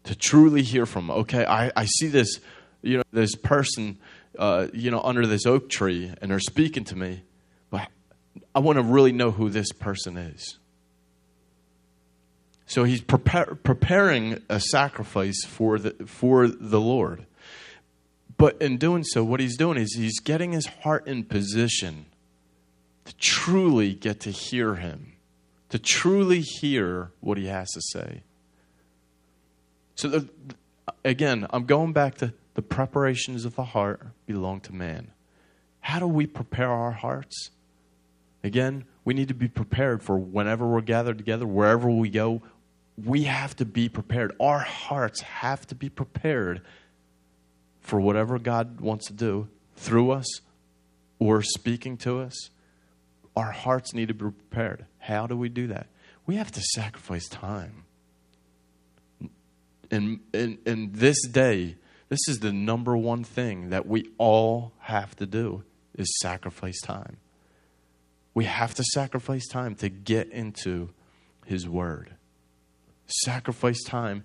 to 0.03 0.15
truly 0.15 0.61
hear 0.63 0.85
from 0.85 1.05
him. 1.05 1.11
Okay, 1.11 1.45
I, 1.45 1.71
I 1.75 1.85
see 1.85 2.07
this, 2.07 2.39
you 2.81 2.97
know, 2.97 3.03
this 3.11 3.35
person, 3.35 3.97
uh, 4.37 4.67
you 4.73 4.91
know, 4.91 5.01
under 5.01 5.25
this 5.25 5.45
oak 5.45 5.69
tree, 5.69 6.13
and 6.21 6.31
they're 6.31 6.39
speaking 6.39 6.83
to 6.85 6.95
me, 6.95 7.23
but 7.69 7.87
I 8.53 8.59
want 8.59 8.77
to 8.77 8.83
really 8.83 9.11
know 9.11 9.31
who 9.31 9.49
this 9.49 9.71
person 9.71 10.17
is. 10.17 10.59
So 12.65 12.83
he's 12.83 13.01
prepare, 13.01 13.55
preparing 13.63 14.41
a 14.49 14.59
sacrifice 14.59 15.43
for 15.45 15.77
the, 15.77 15.91
for 16.05 16.47
the 16.47 16.81
Lord. 16.81 17.25
But 18.35 18.61
in 18.61 18.77
doing 18.77 19.03
so, 19.03 19.23
what 19.23 19.39
he's 19.39 19.57
doing 19.57 19.77
is 19.77 19.93
he's 19.95 20.19
getting 20.19 20.53
his 20.53 20.65
heart 20.65 21.07
in 21.07 21.23
position 21.23 22.07
to 23.05 23.15
truly 23.17 23.93
get 23.93 24.19
to 24.21 24.31
hear 24.31 24.75
him 24.75 25.13
to 25.73 25.79
truly 25.79 26.39
hear 26.39 27.09
what 27.19 27.35
he 27.35 27.47
has 27.47 27.67
to 27.71 27.81
say. 27.81 28.21
So, 29.95 30.07
the, 30.07 30.29
again, 31.03 31.47
I'm 31.49 31.65
going 31.65 31.93
back 31.93 32.13
to 32.19 32.31
the 32.53 32.61
preparations 32.61 33.43
of 33.43 33.55
the 33.55 33.63
heart 33.63 34.09
belong 34.27 34.61
to 34.61 34.75
man. 34.75 35.09
How 35.79 35.97
do 35.97 36.05
we 36.05 36.27
prepare 36.27 36.69
our 36.69 36.91
hearts? 36.91 37.49
Again, 38.43 38.85
we 39.03 39.15
need 39.15 39.29
to 39.29 39.33
be 39.33 39.47
prepared 39.47 40.03
for 40.03 40.15
whenever 40.15 40.67
we're 40.67 40.81
gathered 40.81 41.17
together, 41.17 41.47
wherever 41.47 41.89
we 41.89 42.11
go. 42.11 42.43
We 43.03 43.23
have 43.23 43.55
to 43.55 43.65
be 43.65 43.89
prepared. 43.89 44.35
Our 44.39 44.59
hearts 44.59 45.21
have 45.21 45.65
to 45.65 45.75
be 45.75 45.89
prepared 45.89 46.61
for 47.81 47.99
whatever 47.99 48.37
God 48.37 48.79
wants 48.79 49.07
to 49.07 49.13
do 49.13 49.47
through 49.75 50.11
us 50.11 50.41
or 51.17 51.41
speaking 51.41 51.97
to 51.97 52.19
us. 52.19 52.51
Our 53.35 53.51
hearts 53.51 53.93
need 53.93 54.09
to 54.09 54.13
be 54.13 54.25
prepared. 54.25 54.85
How 54.99 55.27
do 55.27 55.35
we 55.35 55.49
do 55.49 55.67
that? 55.67 55.87
We 56.25 56.35
have 56.35 56.51
to 56.51 56.61
sacrifice 56.61 57.27
time. 57.27 57.83
And, 59.91 60.21
in, 60.33 60.59
in 60.65 60.91
this 60.93 61.27
day, 61.27 61.75
this 62.09 62.19
is 62.27 62.39
the 62.39 62.53
number 62.53 62.95
one 62.95 63.23
thing 63.23 63.69
that 63.71 63.87
we 63.87 64.09
all 64.17 64.71
have 64.79 65.15
to 65.17 65.25
do 65.25 65.63
is 65.95 66.07
sacrifice 66.21 66.79
time. 66.81 67.17
We 68.33 68.45
have 68.45 68.73
to 68.75 68.83
sacrifice 68.83 69.47
time 69.47 69.75
to 69.75 69.89
get 69.89 70.29
into 70.29 70.89
his 71.45 71.67
word. 71.67 72.15
Sacrifice 73.07 73.83
time 73.83 74.23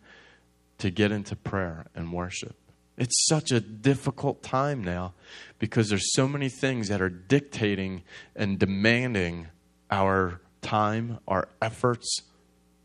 to 0.79 0.91
get 0.91 1.13
into 1.13 1.37
prayer 1.37 1.87
and 1.95 2.13
worship. 2.13 2.57
It's 2.99 3.27
such 3.29 3.53
a 3.53 3.61
difficult 3.61 4.43
time 4.43 4.83
now 4.83 5.15
because 5.61 5.89
there's 5.89 6.13
so 6.15 6.27
many 6.27 6.49
things 6.49 6.89
that 6.89 7.01
are 7.01 7.09
dictating 7.09 8.03
and 8.35 8.59
demanding 8.59 9.47
our 9.89 10.41
time, 10.63 11.21
our 11.29 11.49
efforts, 11.63 12.23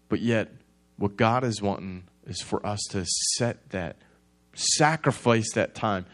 but 0.10 0.22
yet 0.22 0.52
what 0.98 1.18
God 1.18 1.44
is 1.44 1.64
wanting 1.64 2.04
is 2.28 2.42
for 2.42 2.64
us 2.66 2.80
to 2.92 3.06
set 3.38 3.72
that, 3.72 3.96
sacrifice 4.54 5.52
that 5.54 5.74
time. 5.74 6.06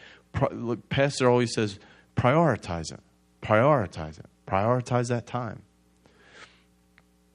Look, 0.50 0.88
Pastor 0.88 1.28
always 1.28 1.52
says, 1.52 1.78
prioritize 2.16 2.90
it, 2.92 3.00
prioritize 3.42 4.18
it, 4.18 4.26
prioritize 4.48 5.08
that 5.08 5.26
time. 5.26 5.60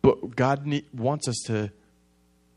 But 0.01 0.35
God 0.35 0.67
wants 0.93 1.27
us 1.27 1.43
to 1.45 1.71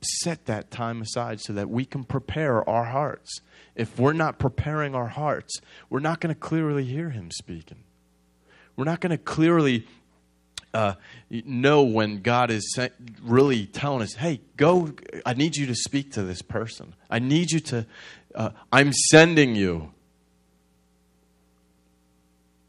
set 0.00 0.46
that 0.46 0.70
time 0.70 1.02
aside 1.02 1.40
so 1.40 1.52
that 1.52 1.68
we 1.68 1.84
can 1.84 2.04
prepare 2.04 2.68
our 2.68 2.84
hearts. 2.84 3.40
If 3.74 3.98
we're 3.98 4.12
not 4.12 4.38
preparing 4.38 4.94
our 4.94 5.08
hearts, 5.08 5.60
we're 5.90 6.00
not 6.00 6.20
going 6.20 6.34
to 6.34 6.40
clearly 6.40 6.84
hear 6.84 7.10
Him 7.10 7.30
speaking. 7.30 7.78
We're 8.76 8.84
not 8.84 9.00
going 9.00 9.10
to 9.10 9.18
clearly 9.18 9.86
uh, 10.74 10.94
know 11.30 11.82
when 11.82 12.20
God 12.20 12.50
is 12.50 12.78
really 13.22 13.66
telling 13.66 14.02
us, 14.02 14.14
hey, 14.14 14.40
go, 14.56 14.92
I 15.24 15.34
need 15.34 15.56
you 15.56 15.66
to 15.66 15.74
speak 15.74 16.12
to 16.12 16.22
this 16.22 16.42
person. 16.42 16.94
I 17.10 17.18
need 17.18 17.50
you 17.50 17.60
to, 17.60 17.86
uh, 18.34 18.50
I'm 18.70 18.92
sending 18.92 19.54
you. 19.54 19.92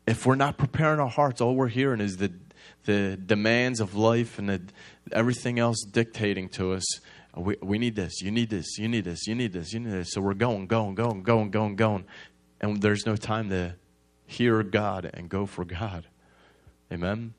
If 0.07 0.25
we're 0.25 0.35
not 0.35 0.57
preparing 0.57 0.99
our 0.99 1.09
hearts, 1.09 1.41
all 1.41 1.55
we're 1.55 1.67
hearing 1.67 2.01
is 2.01 2.17
the, 2.17 2.31
the 2.85 3.15
demands 3.15 3.79
of 3.79 3.93
life 3.93 4.39
and 4.39 4.49
the, 4.49 4.61
everything 5.11 5.59
else 5.59 5.83
dictating 5.83 6.49
to 6.49 6.73
us. 6.73 6.85
We, 7.39 7.55
we 7.61 7.77
need 7.77 7.95
this, 7.95 8.21
you 8.21 8.31
need 8.31 8.49
this, 8.49 8.77
you 8.77 8.87
need 8.87 9.05
this, 9.05 9.25
you 9.25 9.35
need 9.35 9.53
this, 9.53 9.73
you 9.73 9.79
need 9.79 9.93
this. 9.93 10.11
So 10.11 10.21
we're 10.21 10.33
going, 10.33 10.67
going, 10.67 10.95
going, 10.95 11.23
going, 11.23 11.51
going, 11.51 11.75
going. 11.75 12.05
And 12.59 12.81
there's 12.81 13.05
no 13.05 13.15
time 13.15 13.49
to 13.49 13.75
hear 14.25 14.61
God 14.63 15.09
and 15.13 15.29
go 15.29 15.45
for 15.45 15.63
God. 15.63 16.07
Amen? 16.91 17.33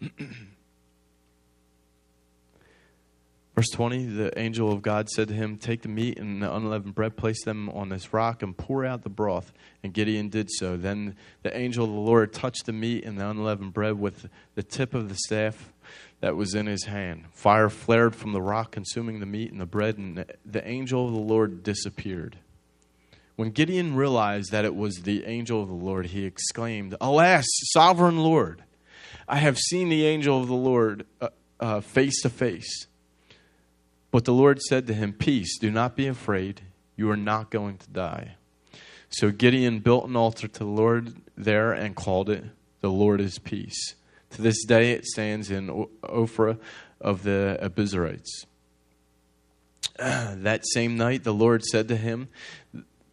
Verse 3.58 3.70
20 3.70 4.06
The 4.06 4.38
angel 4.38 4.70
of 4.70 4.82
God 4.82 5.08
said 5.08 5.26
to 5.28 5.34
him, 5.34 5.56
Take 5.58 5.82
the 5.82 5.88
meat 5.88 6.18
and 6.18 6.40
the 6.42 6.54
unleavened 6.54 6.94
bread, 6.94 7.16
place 7.16 7.42
them 7.44 7.68
on 7.70 7.88
this 7.88 8.12
rock, 8.12 8.42
and 8.42 8.56
pour 8.56 8.84
out 8.84 9.02
the 9.02 9.08
broth. 9.08 9.52
And 9.82 9.92
Gideon 9.92 10.28
did 10.28 10.48
so. 10.50 10.76
Then 10.76 11.16
the 11.42 11.56
angel 11.56 11.84
of 11.84 11.90
the 11.90 11.98
Lord 11.98 12.32
touched 12.32 12.66
the 12.66 12.72
meat 12.72 13.04
and 13.04 13.18
the 13.18 13.28
unleavened 13.28 13.72
bread 13.72 13.98
with 13.98 14.28
the 14.54 14.62
tip 14.62 14.94
of 14.94 15.08
the 15.08 15.16
staff 15.16 15.72
that 16.20 16.36
was 16.36 16.54
in 16.54 16.66
his 16.66 16.84
hand. 16.84 17.24
Fire 17.32 17.68
flared 17.68 18.16
from 18.16 18.32
the 18.32 18.42
rock, 18.42 18.72
consuming 18.72 19.20
the 19.20 19.26
meat 19.26 19.52
and 19.52 19.60
the 19.60 19.66
bread, 19.66 19.98
and 19.98 20.24
the 20.44 20.68
angel 20.68 21.06
of 21.06 21.12
the 21.12 21.20
Lord 21.20 21.62
disappeared. 21.62 22.38
When 23.36 23.50
Gideon 23.50 23.94
realized 23.94 24.50
that 24.50 24.64
it 24.64 24.74
was 24.74 25.02
the 25.02 25.24
angel 25.24 25.62
of 25.62 25.68
the 25.68 25.74
Lord, 25.74 26.06
he 26.06 26.24
exclaimed, 26.24 26.96
Alas, 27.00 27.46
sovereign 27.72 28.18
Lord! 28.18 28.64
I 29.28 29.36
have 29.36 29.58
seen 29.58 29.88
the 29.88 30.06
angel 30.06 30.40
of 30.40 30.48
the 30.48 30.54
Lord 30.54 31.06
uh, 31.20 31.28
uh, 31.60 31.80
face 31.80 32.20
to 32.22 32.30
face. 32.30 32.86
But 34.10 34.24
the 34.24 34.32
Lord 34.32 34.60
said 34.62 34.86
to 34.86 34.94
him, 34.94 35.12
Peace, 35.12 35.58
do 35.58 35.70
not 35.70 35.94
be 35.94 36.06
afraid. 36.06 36.62
You 36.96 37.10
are 37.10 37.16
not 37.16 37.50
going 37.50 37.78
to 37.78 37.90
die. 37.90 38.36
So 39.10 39.30
Gideon 39.30 39.80
built 39.80 40.08
an 40.08 40.16
altar 40.16 40.48
to 40.48 40.58
the 40.58 40.64
Lord 40.64 41.14
there 41.36 41.72
and 41.72 41.94
called 41.94 42.28
it, 42.28 42.44
The 42.80 42.90
Lord 42.90 43.20
is 43.20 43.38
Peace. 43.38 43.94
To 44.30 44.42
this 44.42 44.64
day 44.64 44.92
it 44.92 45.06
stands 45.06 45.50
in 45.50 45.86
Ophrah 46.02 46.58
of 47.00 47.22
the 47.22 47.58
Abiezrites. 47.62 48.46
that 49.98 50.66
same 50.66 50.96
night 50.96 51.24
the 51.24 51.34
Lord 51.34 51.64
said 51.64 51.88
to 51.88 51.96
him, 51.96 52.28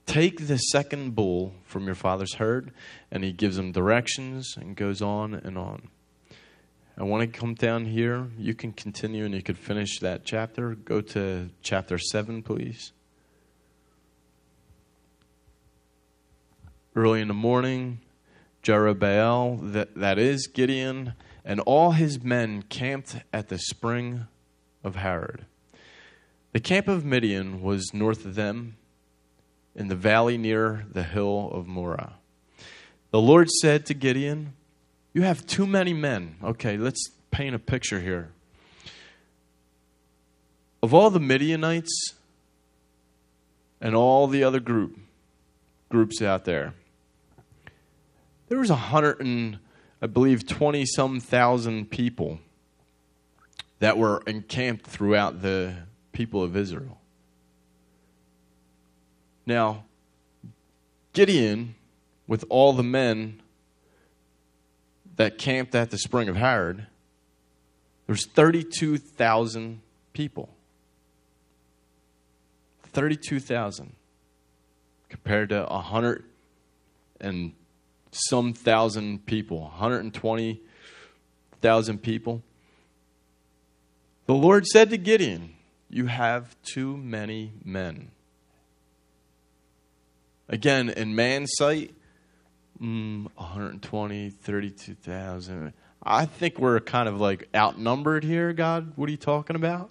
Take 0.06 0.48
the 0.48 0.58
second 0.58 1.16
bull 1.16 1.54
from 1.64 1.86
your 1.86 1.96
father's 1.96 2.36
herd. 2.36 2.72
And 3.12 3.24
he 3.24 3.32
gives 3.32 3.58
him 3.58 3.72
directions 3.72 4.56
and 4.58 4.76
goes 4.76 5.02
on 5.02 5.34
and 5.34 5.58
on. 5.58 5.90
I 6.98 7.04
want 7.04 7.22
to 7.22 7.40
come 7.40 7.56
down 7.56 7.86
here. 7.86 8.28
You 8.38 8.54
can 8.54 8.72
continue 8.72 9.26
and 9.26 9.34
you 9.34 9.42
could 9.42 9.58
finish 9.58 10.00
that 10.00 10.24
chapter. 10.24 10.76
Go 10.76 11.02
to 11.02 11.50
chapter 11.62 11.98
7, 11.98 12.44
please. 12.44 12.94
Early 16.96 17.20
in 17.20 17.28
the 17.28 17.34
morning, 17.34 18.00
Jerubbaal, 18.66 19.74
that, 19.74 19.94
that 19.96 20.18
is 20.18 20.48
Gideon, 20.48 21.14
and 21.46 21.60
all 21.62 21.92
his 21.92 22.24
men 22.24 22.64
camped 22.64 23.18
at 23.32 23.50
the 23.50 23.60
spring 23.60 24.26
of 24.84 24.96
Harod. 24.96 25.46
The 26.52 26.60
camp 26.60 26.88
of 26.88 27.06
Midian 27.06 27.62
was 27.62 27.94
north 27.94 28.26
of 28.26 28.34
them 28.34 28.78
in 29.76 29.88
the 29.88 29.96
valley 29.96 30.38
near 30.38 30.88
the 30.92 31.04
hill 31.04 31.52
of 31.54 31.68
Moreh. 31.68 32.14
The 33.12 33.22
Lord 33.22 33.52
said 33.52 33.86
to 33.86 33.94
Gideon, 33.94 34.54
you 35.14 35.22
have 35.22 35.46
too 35.46 35.68
many 35.68 35.94
men. 35.94 36.36
Okay, 36.44 36.76
let's 36.76 37.12
paint 37.30 37.54
a 37.54 37.60
picture 37.60 38.00
here. 38.00 38.32
Of 40.82 40.94
all 40.94 41.12
the 41.12 41.20
Midianites 41.20 42.16
and 43.80 43.96
all 43.96 44.26
the 44.28 44.44
other 44.44 44.60
group 44.60 44.98
groups 45.90 46.22
out 46.22 46.46
there, 46.46 46.74
there 48.48 48.60
was 48.60 48.70
a 48.70 48.76
hundred 48.76 49.20
and 49.20 49.60
I 50.02 50.08
believe 50.08 50.48
twenty 50.48 50.86
some 50.86 51.20
thousand 51.20 51.90
people 51.90 52.40
that 53.80 53.98
were 53.98 54.24
encamped 54.28 54.86
throughout 54.86 55.42
the 55.42 55.76
people 56.12 56.44
of 56.44 56.56
Israel. 56.56 57.00
Now, 59.46 59.86
Gideon, 61.14 61.76
with 62.28 62.46
all 62.50 62.74
the 62.74 62.84
men 62.84 63.42
that 65.18 65.38
camped 65.38 65.76
at 65.76 65.92
the 65.92 65.98
Spring 65.98 66.30
of 66.30 66.36
Harod, 66.36 66.88
there's 68.08 68.26
32,000 68.28 69.82
people. 70.14 70.50
32,000 72.84 73.94
compared 75.10 75.50
to 75.50 75.66
100 75.70 76.24
and 77.20 77.54
some 78.16 78.54
thousand 78.54 79.26
people, 79.26 79.62
120,000 79.62 82.02
people. 82.02 82.44
The 84.26 84.34
Lord 84.34 84.66
said 84.66 84.90
to 84.92 84.98
Gideon, 84.98 85.56
You 85.90 86.06
have 86.08 86.56
too 86.64 86.98
many 86.98 87.54
men. 87.64 88.12
Again, 90.48 90.90
in 90.90 91.16
man's 91.16 91.52
sight, 91.56 91.94
mm, 92.82 93.28
120, 93.36 94.30
32,000. 94.30 95.74
I 96.02 96.26
think 96.26 96.60
we're 96.60 96.80
kind 96.80 97.10
of 97.10 97.20
like 97.20 97.50
outnumbered 97.56 98.24
here, 98.24 98.54
God. 98.54 98.94
What 98.96 99.10
are 99.10 99.12
you 99.12 99.18
talking 99.18 99.56
about? 99.56 99.90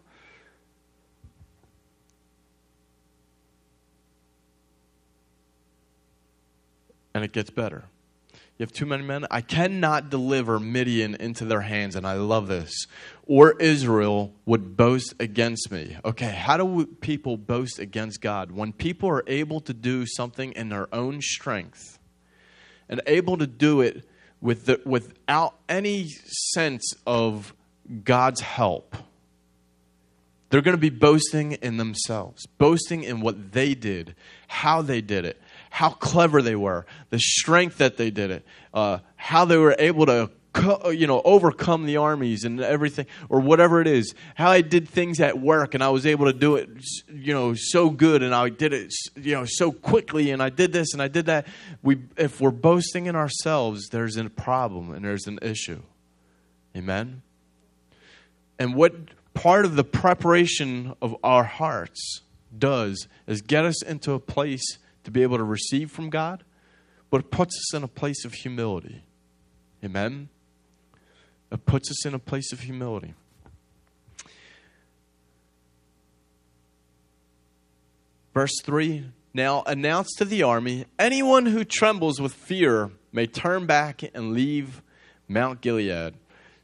And 7.15 7.25
it 7.25 7.33
gets 7.33 7.51
better. 7.51 7.85
You 8.57 8.63
have 8.63 8.73
too 8.73 8.87
many 8.87 9.03
men. 9.03 9.27
I 9.33 9.41
cannot 9.41 10.11
deliver 10.11 10.61
Midian 10.61 11.17
into 11.17 11.45
their 11.45 11.63
hands, 11.63 11.97
and 11.97 12.07
I 12.07 12.15
love 12.15 12.47
this. 12.47 12.73
Or 13.27 13.61
Israel 13.61 14.33
would 14.47 14.77
boast 14.77 15.15
against 15.19 15.73
me. 15.73 15.97
Okay, 16.05 16.31
how 16.31 16.57
do 16.57 16.87
people 16.87 17.37
boast 17.37 17.81
against 17.81 18.21
God? 18.21 18.53
When 18.53 18.73
people 18.73 19.09
are 19.09 19.25
able 19.27 19.61
to 19.63 19.75
do 19.75 20.07
something 20.07 20.53
in 20.53 20.69
their 20.69 20.93
own 20.95 21.21
strength 21.21 21.99
and 22.89 23.01
able 23.09 23.39
to 23.39 23.47
do 23.49 23.81
it 23.81 24.09
with 24.41 24.67
the, 24.67 24.81
without 24.85 25.57
any 25.69 26.11
sense 26.53 26.93
of 27.09 27.55
God's 28.05 28.41
help, 28.41 28.95
they're 30.51 30.63
going 30.63 30.77
to 30.77 30.81
be 30.81 30.91
boasting 30.91 31.53
in 31.53 31.79
themselves, 31.79 32.47
boasting 32.59 33.03
in 33.03 33.21
what 33.21 33.51
they 33.51 33.75
did, 33.75 34.15
how 34.47 34.81
they 34.81 35.01
did 35.01 35.25
it, 35.25 35.41
how 35.75 35.91
clever 35.91 36.41
they 36.41 36.55
were, 36.55 36.87
the 37.11 37.19
strength 37.19 37.79
that 37.79 37.97
they 37.97 38.09
did 38.09 38.31
it, 38.31 38.47
uh, 38.73 38.99
how 39.17 39.45
they 39.45 39.57
were 39.57 39.75
able 39.77 40.07
to 40.07 40.31
you 40.93 41.09
know 41.09 41.21
overcome 41.25 41.85
the 41.85 41.97
armies 41.97 42.45
and 42.45 42.61
everything 42.61 43.07
or 43.29 43.41
whatever 43.41 43.81
it 43.81 43.89
is 43.89 44.15
how 44.37 44.53
i 44.53 44.61
did 44.61 44.89
things 44.89 45.19
at 45.19 45.41
work 45.41 45.75
and 45.75 45.83
i 45.83 45.89
was 45.89 46.07
able 46.07 46.27
to 46.27 46.33
do 46.33 46.55
it 46.55 46.71
you 47.13 47.35
know 47.35 47.55
so 47.57 47.91
good 47.91 48.23
and 48.23 48.33
i 48.33 48.49
did 48.49 48.73
it 48.73 48.93
you 49.17 49.35
know 49.35 49.45
so 49.45 49.73
quickly 49.73 50.31
and 50.31 50.41
i 50.41 50.49
did 50.49 50.73
this 50.73 50.93
and 50.93 51.03
i 51.03 51.09
did 51.09 51.27
that. 51.27 51.45
We 51.83 51.99
if 52.17 52.41
we're 52.41 52.53
boasting 52.53 53.07
in 53.07 53.17
ourselves 53.17 53.89
there's 53.89 54.17
a 54.17 54.31
problem 54.31 54.95
and 54.95 55.05
there's 55.05 55.27
an 55.27 55.41
issue. 55.43 55.83
Amen? 56.77 57.23
And 58.61 58.77
what 58.77 58.95
part 59.35 59.65
of 59.65 59.75
the 59.75 59.83
preparation 59.83 60.95
of 61.03 61.17
our 61.25 61.43
hearts 61.43 62.21
does 62.57 63.09
is 63.27 63.43
get 63.43 63.65
us 63.65 63.83
into 63.83 64.13
a 64.13 64.21
place 64.21 64.79
to 65.05 65.11
be 65.11 65.23
able 65.23 65.39
to 65.39 65.45
receive 65.45 65.91
from 65.91 66.11
God, 66.11 66.45
but 67.11 67.21
it 67.21 67.31
puts 67.31 67.57
us 67.57 67.75
in 67.75 67.83
a 67.83 67.89
place 67.89 68.25
of 68.25 68.35
humility. 68.35 69.05
Amen? 69.85 70.29
It 71.53 71.65
puts 71.67 71.91
us 71.91 72.05
in 72.05 72.15
a 72.15 72.19
place 72.19 72.53
of 72.53 72.61
humility. 72.61 73.15
Verse 78.35 78.61
3 78.63 79.05
Now 79.33 79.63
announce 79.67 80.13
to 80.17 80.25
the 80.25 80.43
army 80.43 80.87
anyone 80.99 81.47
who 81.47 81.65
trembles 81.65 82.21
with 82.21 82.35
fear 82.35 82.91
may 83.13 83.27
turn 83.27 83.67
back 83.67 84.03
and 84.15 84.33
leave 84.33 84.83
Mount 85.29 85.61
Gilead. 85.61 86.15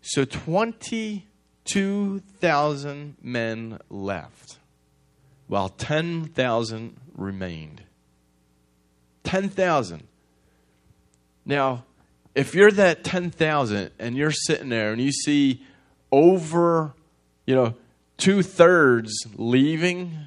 So 0.01 0.25
22,000 0.25 3.17
men 3.23 3.79
left, 3.89 4.59
while 5.47 5.69
10,000 5.69 6.97
remained. 7.15 7.83
10,000. 9.31 10.03
Now, 11.45 11.85
if 12.35 12.53
you're 12.53 12.73
that 12.73 13.05
10,000 13.05 13.93
and 14.01 14.17
you're 14.17 14.33
sitting 14.33 14.71
there 14.71 14.93
and 14.93 15.01
you 15.01 15.13
see 15.13 15.63
over, 16.11 16.95
you 17.47 17.55
know, 17.55 17.75
two 18.17 18.43
thirds 18.43 19.13
leaving, 19.37 20.19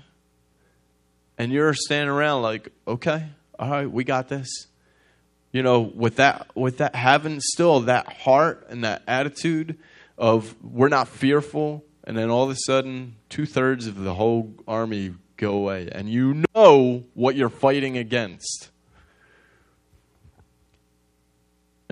and 1.38 1.52
you're 1.52 1.74
standing 1.74 2.08
around 2.08 2.44
like, 2.44 2.70
okay, 2.88 3.26
all 3.60 3.70
right, 3.70 3.92
we 3.92 4.06
got 4.06 4.30
this. 4.30 4.68
You 5.52 5.64
know, 5.64 5.82
with 5.82 6.16
that, 6.16 6.56
with 6.56 6.78
that 6.78 6.96
having 6.96 7.42
still 7.42 7.82
that 7.82 8.08
heart 8.08 8.68
and 8.70 8.86
that 8.86 9.04
attitude 9.06 9.78
of 10.18 10.56
we're 10.64 10.88
not 10.88 11.10
fearful, 11.10 11.84
and 12.06 12.16
then 12.16 12.30
all 12.30 12.46
of 12.46 12.52
a 12.52 12.58
sudden, 12.66 13.18
two 13.28 13.46
thirds 13.46 13.86
of 13.86 14.00
the 14.00 14.14
whole 14.14 14.54
army 14.66 15.14
go 15.36 15.56
away, 15.56 15.90
and 15.92 16.10
you 16.10 16.46
know 16.56 17.04
what 17.16 17.36
you're 17.36 17.50
fighting 17.50 17.98
against 17.98 18.70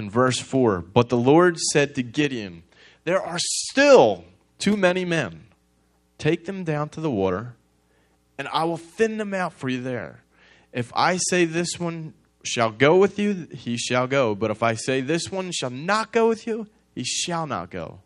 in 0.01 0.09
verse 0.09 0.39
4 0.39 0.81
But 0.81 1.09
the 1.09 1.17
Lord 1.17 1.57
said 1.71 1.95
to 1.95 2.03
Gideon, 2.03 2.63
There 3.03 3.21
are 3.21 3.39
still 3.39 4.25
too 4.57 4.75
many 4.75 5.05
men. 5.05 5.45
Take 6.17 6.45
them 6.45 6.63
down 6.63 6.89
to 6.89 7.01
the 7.01 7.11
water, 7.11 7.55
and 8.37 8.47
I 8.49 8.63
will 8.65 8.77
thin 8.77 9.17
them 9.17 9.33
out 9.33 9.53
for 9.53 9.69
you 9.69 9.81
there. 9.81 10.23
If 10.73 10.91
I 10.95 11.17
say 11.17 11.45
this 11.45 11.79
one 11.79 12.13
shall 12.43 12.71
go 12.71 12.97
with 12.97 13.17
you, 13.17 13.47
he 13.51 13.77
shall 13.77 14.07
go. 14.07 14.35
But 14.35 14.51
if 14.51 14.63
I 14.63 14.75
say 14.75 15.01
this 15.01 15.31
one 15.31 15.51
shall 15.51 15.69
not 15.69 16.11
go 16.11 16.27
with 16.27 16.47
you, 16.47 16.67
he 16.93 17.03
shall 17.03 17.47
not 17.47 17.69
go. 17.69 17.99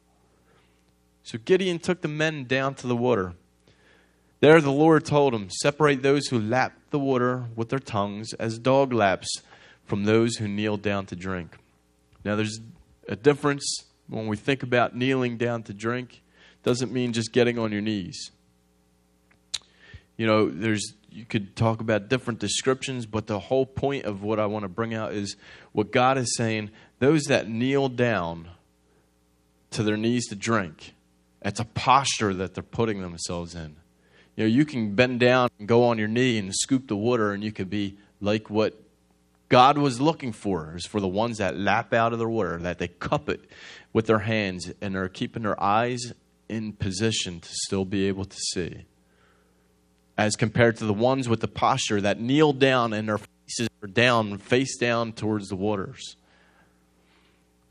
So 1.23 1.38
Gideon 1.38 1.79
took 1.79 2.01
the 2.01 2.08
men 2.08 2.45
down 2.45 2.75
to 2.75 2.88
the 2.88 2.95
water. 2.95 3.34
There 4.39 4.62
the 4.62 4.71
Lord 4.71 5.05
told 5.05 5.34
him, 5.34 5.49
Separate 5.49 6.03
those 6.03 6.27
who 6.27 6.39
lap 6.39 6.77
the 6.91 6.99
water 6.99 7.45
with 7.55 7.69
their 7.69 7.79
tongues 7.79 8.34
as 8.34 8.60
dog 8.60 8.93
laps 8.93 9.41
from 9.86 10.03
those 10.03 10.36
who 10.38 10.47
kneel 10.47 10.77
down 10.77 11.05
to 11.08 11.15
drink. 11.15 11.58
Now, 12.25 12.35
there's 12.35 12.59
a 13.07 13.15
difference 13.15 13.85
when 14.09 14.27
we 14.27 14.35
think 14.35 14.63
about 14.63 14.95
kneeling 14.95 15.38
down 15.38 15.63
to 15.63 15.73
drink. 15.73 16.23
Doesn't 16.63 16.91
mean 16.91 17.13
just 17.13 17.31
getting 17.31 17.59
on 17.59 17.71
your 17.71 17.81
knees. 17.81 18.31
You 20.17 20.25
know, 20.25 20.49
there's 20.49 20.93
you 21.11 21.23
could 21.23 21.55
talk 21.55 21.79
about 21.79 22.09
different 22.09 22.39
descriptions, 22.39 23.05
but 23.05 23.27
the 23.27 23.39
whole 23.39 23.65
point 23.65 24.03
of 24.03 24.21
what 24.21 24.38
I 24.38 24.47
want 24.47 24.63
to 24.63 24.69
bring 24.69 24.93
out 24.93 25.13
is 25.13 25.38
what 25.71 25.91
God 25.91 26.17
is 26.17 26.35
saying. 26.35 26.71
Those 26.99 27.23
that 27.25 27.47
kneel 27.47 27.88
down 27.88 28.49
to 29.71 29.83
their 29.83 29.95
knees 29.95 30.27
to 30.27 30.35
drink, 30.35 30.93
it's 31.41 31.59
a 31.59 31.65
posture 31.65 32.33
that 32.33 32.53
they're 32.53 32.63
putting 32.63 33.01
themselves 33.01 33.55
in. 33.55 33.77
You 34.35 34.43
know, 34.43 34.49
you 34.49 34.65
can 34.65 34.95
bend 34.95 35.21
down 35.21 35.49
and 35.57 35.67
go 35.69 35.85
on 35.85 35.97
your 35.97 36.09
knee 36.09 36.38
and 36.38 36.53
scoop 36.53 36.88
the 36.88 36.97
water, 36.97 37.31
and 37.31 37.43
you 37.43 37.53
could 37.53 37.69
be 37.69 37.97
like 38.19 38.49
what 38.49 38.77
God 39.56 39.78
was 39.78 40.02
looking 40.02 40.34
for 40.34 40.76
is 40.76 40.86
for 40.86 41.00
the 41.00 41.08
ones 41.08 41.38
that 41.38 41.56
lap 41.56 41.94
out 41.94 42.12
of 42.12 42.20
the 42.20 42.28
water, 42.28 42.58
that 42.58 42.78
they 42.78 42.89
cup 42.89 43.30
it 43.30 43.50
with 43.94 44.06
their 44.06 44.20
hands 44.20 44.74
and 44.82 44.98
are 44.98 45.08
keeping 45.08 45.44
their 45.44 45.63
eyes 45.63 46.12
in 46.50 46.74
position 46.74 47.39
to 47.39 47.50
still 47.50 47.86
be 47.86 48.10
able 48.10 48.26
to 48.26 48.36
see. 48.36 48.84
As 50.18 50.36
compared 50.36 50.76
to 50.80 50.86
the 50.86 50.94
ones 50.94 51.30
with 51.30 51.39
the 51.39 51.48
posture 51.48 52.02
that 52.02 52.20
kneel 52.20 52.52
down 52.52 52.91
and 52.91 53.08
their 53.08 53.18
faces 53.18 53.70
are 53.82 53.88
down, 53.88 54.39
face 54.39 54.76
down 54.76 55.13
towards 55.13 55.48
the 55.48 55.56
waters. 55.56 56.18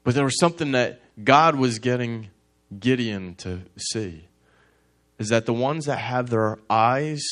But 0.04 0.14
there 0.14 0.24
was 0.24 0.40
something 0.40 0.72
that 0.72 1.02
God 1.22 1.54
was 1.54 1.78
getting 1.80 2.30
Gideon 2.80 3.34
to 3.34 3.60
see 3.76 4.24
is 5.18 5.28
that 5.28 5.44
the 5.44 5.52
ones 5.52 5.84
that 5.84 5.98
have 5.98 6.30
their 6.30 6.58
eyes 6.70 7.22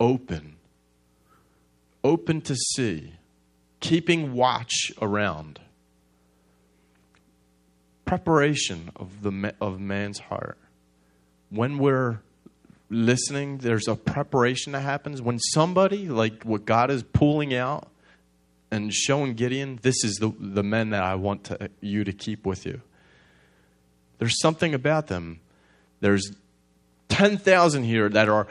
open, 0.00 0.56
open 2.02 2.40
to 2.40 2.56
see, 2.56 3.12
keeping 3.80 4.34
watch 4.34 4.92
around. 5.00 5.60
Preparation 8.04 8.90
of, 8.96 9.22
the, 9.22 9.54
of 9.60 9.80
man's 9.80 10.18
heart. 10.18 10.58
When 11.48 11.78
we're 11.78 12.20
listening, 12.88 13.58
there's 13.58 13.88
a 13.88 13.94
preparation 13.96 14.72
that 14.72 14.80
happens. 14.80 15.22
When 15.22 15.38
somebody, 15.38 16.08
like 16.08 16.42
what 16.42 16.64
God 16.64 16.90
is 16.90 17.02
pulling 17.02 17.54
out 17.54 17.88
and 18.70 18.92
showing 18.92 19.34
Gideon, 19.34 19.78
this 19.82 20.04
is 20.04 20.16
the, 20.16 20.32
the 20.38 20.62
men 20.62 20.90
that 20.90 21.02
I 21.02 21.14
want 21.14 21.44
to, 21.44 21.70
you 21.80 22.04
to 22.04 22.12
keep 22.12 22.46
with 22.46 22.66
you. 22.66 22.80
There's 24.18 24.38
something 24.40 24.74
about 24.74 25.06
them. 25.06 25.40
There's 26.00 26.32
10,000 27.08 27.84
here 27.84 28.08
that 28.08 28.28
are 28.28 28.46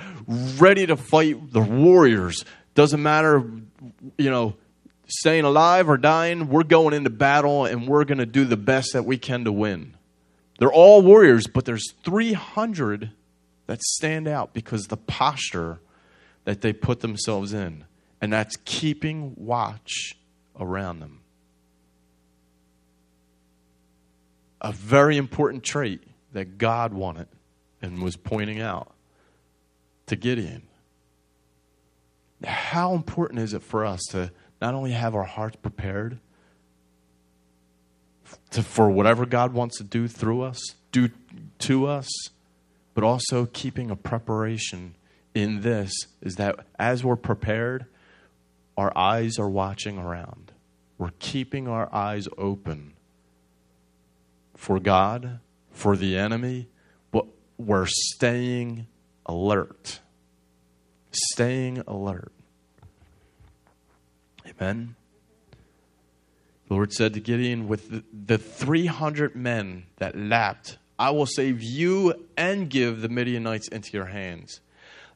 ready 0.58 0.86
to 0.88 0.98
fight 0.98 1.52
the 1.52 1.62
warriors. 1.62 2.44
Doesn't 2.76 3.02
matter, 3.02 3.44
you 4.18 4.30
know, 4.30 4.56
staying 5.10 5.44
alive 5.44 5.90
or 5.90 5.98
dying, 5.98 6.50
we're 6.50 6.64
going 6.64 6.94
into 6.94 7.10
battle 7.10 7.66
and 7.66 7.88
we're 7.88 8.06
going 8.06 8.20
to 8.20 8.26
do 8.26 8.46
the 8.46 8.58
best 8.58 8.94
that 8.94 9.06
we 9.06 9.18
can 9.18 9.44
to 9.44 9.52
win. 9.52 9.96
They're 10.60 10.72
all 10.72 11.02
warriors, 11.02 11.48
but 11.48 11.66
there's 11.66 11.94
300 12.04 13.12
that 13.68 13.82
stand 13.82 14.28
out 14.28 14.54
because 14.54 14.88
the 14.88 14.98
posture 14.98 15.80
that 16.46 16.62
they 16.62 16.74
put 16.74 17.02
themselves 17.02 17.54
in, 17.54 17.86
and 18.22 18.32
that's 18.32 18.58
keeping 18.66 19.34
watch 19.38 20.16
around 20.60 21.00
them. 21.00 21.20
a 24.62 24.72
very 24.72 25.18
important 25.18 25.64
trait 25.64 26.02
that 26.34 26.58
God 26.58 26.94
wanted 26.94 27.28
and 27.82 28.02
was 28.02 28.16
pointing 28.16 28.60
out 28.60 28.94
to 30.08 30.16
Gideon. 30.16 30.64
How 32.44 32.94
important 32.94 33.40
is 33.40 33.54
it 33.54 33.64
for 33.64 33.86
us 33.86 34.02
to 34.12 34.32
not 34.62 34.74
only 34.74 34.92
have 34.92 35.16
our 35.16 35.24
hearts 35.24 35.56
prepared 35.58 36.20
to, 38.52 38.64
for 38.64 38.90
whatever 38.90 39.26
God 39.26 39.54
wants 39.54 39.78
to 39.78 39.84
do 39.84 40.08
through 40.08 40.42
us, 40.42 40.62
do 40.92 41.10
to 41.60 41.88
us, 41.88 42.08
but 42.94 43.04
also 43.04 43.46
keeping 43.46 43.90
a 43.90 43.96
preparation 43.96 44.96
in 45.34 45.62
this 45.62 45.92
is 46.22 46.36
that 46.36 46.66
as 46.78 47.04
we're 47.04 47.16
prepared, 47.16 47.86
our 48.78 48.96
eyes 48.98 49.38
are 49.38 49.50
watching 49.50 49.98
around. 49.98 50.52
We're 50.98 51.12
keeping 51.20 51.68
our 51.68 51.94
eyes 51.94 52.28
open 52.38 52.94
for 54.56 54.80
God, 54.80 55.40
for 55.72 55.96
the 55.96 56.18
enemy, 56.18 56.68
but 57.12 57.26
we're 57.58 57.88
staying 57.88 58.88
alert. 59.26 60.00
Staying 61.12 61.84
alert. 61.88 62.34
Amen. 64.60 64.96
The 66.68 66.74
Lord 66.74 66.94
said 66.94 67.14
to 67.14 67.20
Gideon, 67.20 67.68
With 67.68 67.90
the, 67.90 68.04
the 68.14 68.38
300 68.38 69.36
men 69.36 69.86
that 69.98 70.18
lapped, 70.18 70.78
I 70.98 71.12
will 71.12 71.26
save 71.26 71.64
you 71.64 72.28
and 72.36 72.70
give 72.70 73.02
the 73.02 73.10
Midianites 73.10 73.68
into 73.70 73.92
your 73.94 74.08
hands. 74.08 74.60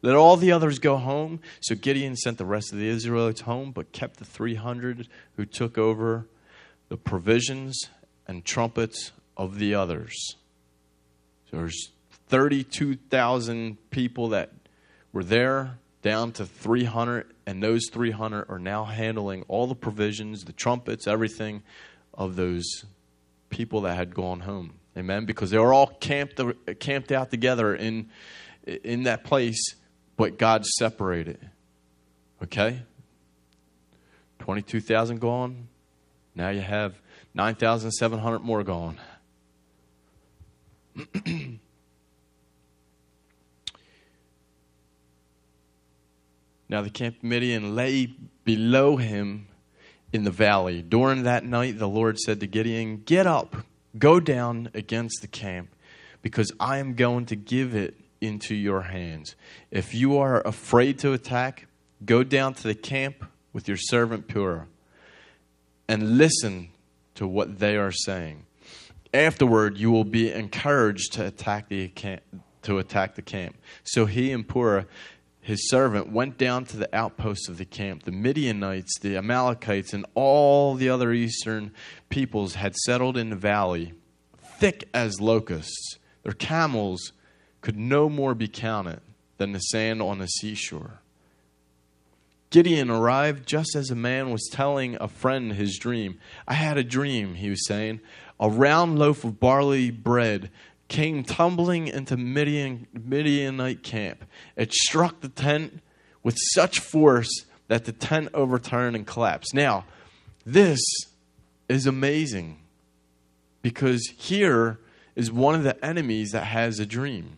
Let 0.01 0.15
all 0.15 0.35
the 0.37 0.51
others 0.51 0.79
go 0.79 0.97
home. 0.97 1.39
So 1.61 1.75
Gideon 1.75 2.15
sent 2.15 2.37
the 2.37 2.45
rest 2.45 2.73
of 2.73 2.79
the 2.79 2.87
Israelites 2.87 3.41
home, 3.41 3.71
but 3.71 3.91
kept 3.91 4.17
the 4.17 4.25
300 4.25 5.07
who 5.35 5.45
took 5.45 5.77
over 5.77 6.27
the 6.89 6.97
provisions 6.97 7.89
and 8.27 8.43
trumpets 8.43 9.11
of 9.37 9.59
the 9.59 9.75
others. 9.75 10.35
So 11.49 11.57
there's 11.57 11.91
32,000 12.27 13.77
people 13.91 14.29
that 14.29 14.51
were 15.11 15.23
there, 15.23 15.79
down 16.03 16.33
to 16.33 16.45
300, 16.45 17.33
and 17.47 17.63
those 17.63 17.89
300 17.91 18.45
are 18.49 18.59
now 18.59 18.83
handling 18.83 19.43
all 19.47 19.65
the 19.65 19.75
provisions, 19.75 20.43
the 20.43 20.53
trumpets, 20.53 21.07
everything 21.07 21.63
of 22.13 22.35
those 22.35 22.85
people 23.49 23.81
that 23.81 23.95
had 23.95 24.13
gone 24.13 24.41
home. 24.41 24.75
Amen. 24.95 25.25
Because 25.25 25.49
they 25.49 25.57
were 25.57 25.73
all 25.73 25.87
camped 25.87 26.39
camped 26.79 27.11
out 27.11 27.31
together 27.31 27.73
in 27.73 28.09
in 28.65 29.03
that 29.03 29.23
place, 29.23 29.75
but 30.15 30.37
God 30.37 30.65
separated. 30.65 31.49
Okay? 32.43 32.83
22,000 34.39 35.19
gone. 35.19 35.67
Now 36.35 36.49
you 36.49 36.61
have 36.61 36.95
9,700 37.33 38.39
more 38.39 38.63
gone. 38.63 38.99
now 46.73 46.81
the 46.81 46.89
camp 46.89 47.17
of 47.17 47.23
Midian 47.23 47.75
lay 47.75 48.07
below 48.43 48.97
him 48.97 49.47
in 50.11 50.23
the 50.23 50.31
valley. 50.31 50.81
During 50.81 51.21
that 51.21 51.45
night, 51.45 51.77
the 51.77 51.87
Lord 51.87 52.17
said 52.17 52.39
to 52.39 52.47
Gideon, 52.47 53.03
Get 53.05 53.27
up, 53.27 53.57
go 53.99 54.19
down 54.19 54.71
against 54.73 55.21
the 55.21 55.27
camp, 55.27 55.69
because 56.23 56.51
I 56.59 56.79
am 56.79 56.95
going 56.95 57.27
to 57.27 57.35
give 57.35 57.75
it 57.75 57.93
into 58.21 58.55
your 58.55 58.81
hands. 58.81 59.35
If 59.69 59.93
you 59.93 60.17
are 60.17 60.41
afraid 60.47 60.97
to 60.99 61.13
attack, 61.13 61.67
go 62.03 62.23
down 62.23 62.55
to 62.55 62.63
the 62.63 62.73
camp 62.73 63.23
with 63.53 63.67
your 63.67 63.77
servant 63.77 64.27
Purah 64.27 64.65
and 65.87 66.17
listen 66.17 66.69
to 67.13 67.27
what 67.27 67.59
they 67.59 67.77
are 67.77 67.91
saying. 67.91 68.47
Afterward, 69.13 69.77
you 69.77 69.91
will 69.91 70.05
be 70.05 70.31
encouraged 70.31 71.13
to 71.13 71.27
attack 71.27 71.69
the 71.69 71.89
camp, 71.89 72.23
to 72.63 72.79
attack 72.79 73.13
the 73.13 73.21
camp. 73.21 73.57
So 73.83 74.07
he 74.07 74.31
and 74.31 74.47
Purah, 74.47 74.87
his 75.43 75.69
servant, 75.69 76.09
went 76.09 76.37
down 76.37 76.63
to 76.63 76.77
the 76.77 76.95
outposts 76.95 77.49
of 77.49 77.57
the 77.57 77.65
camp. 77.65 78.03
The 78.03 78.11
Midianites, 78.11 78.97
the 78.99 79.17
Amalekites, 79.17 79.93
and 79.93 80.05
all 80.15 80.73
the 80.73 80.89
other 80.89 81.11
eastern 81.11 81.73
peoples 82.07 82.55
had 82.55 82.75
settled 82.77 83.17
in 83.17 83.29
the 83.29 83.35
valley, 83.35 83.93
thick 84.57 84.87
as 84.93 85.19
locusts. 85.19 85.97
Their 86.23 86.31
camels 86.31 87.11
could 87.59 87.77
no 87.77 88.07
more 88.07 88.33
be 88.33 88.47
counted 88.47 89.01
than 89.37 89.51
the 89.51 89.59
sand 89.59 90.01
on 90.01 90.19
the 90.19 90.27
seashore. 90.27 91.01
Gideon 92.49 92.89
arrived 92.89 93.45
just 93.45 93.75
as 93.75 93.89
a 93.89 93.95
man 93.95 94.31
was 94.31 94.47
telling 94.49 94.95
a 95.01 95.09
friend 95.09 95.53
his 95.53 95.77
dream. 95.77 96.19
I 96.47 96.53
had 96.53 96.77
a 96.77 96.83
dream, 96.85 97.35
he 97.35 97.49
was 97.49 97.67
saying. 97.67 97.99
A 98.39 98.49
round 98.49 98.97
loaf 98.97 99.25
of 99.25 99.41
barley 99.41 99.91
bread 99.91 100.51
came 100.93 101.23
tumbling 101.23 101.87
into 101.87 102.15
Midian, 102.15 102.85
Midianite 102.93 103.81
camp. 103.81 104.25
It 104.55 104.71
struck 104.71 105.21
the 105.21 105.27
tent 105.27 105.81
with 106.21 106.37
such 106.53 106.79
force 106.79 107.45
that 107.67 107.85
the 107.85 107.91
tent 107.91 108.29
overturned 108.35 108.95
and 108.95 109.05
collapsed. 109.07 109.55
Now, 109.55 109.85
this 110.45 110.79
is 111.67 111.87
amazing 111.87 112.59
because 113.63 114.13
here 114.15 114.77
is 115.15 115.31
one 115.31 115.55
of 115.55 115.63
the 115.63 115.83
enemies 115.83 116.29
that 116.33 116.43
has 116.43 116.79
a 116.79 116.85
dream. 116.85 117.37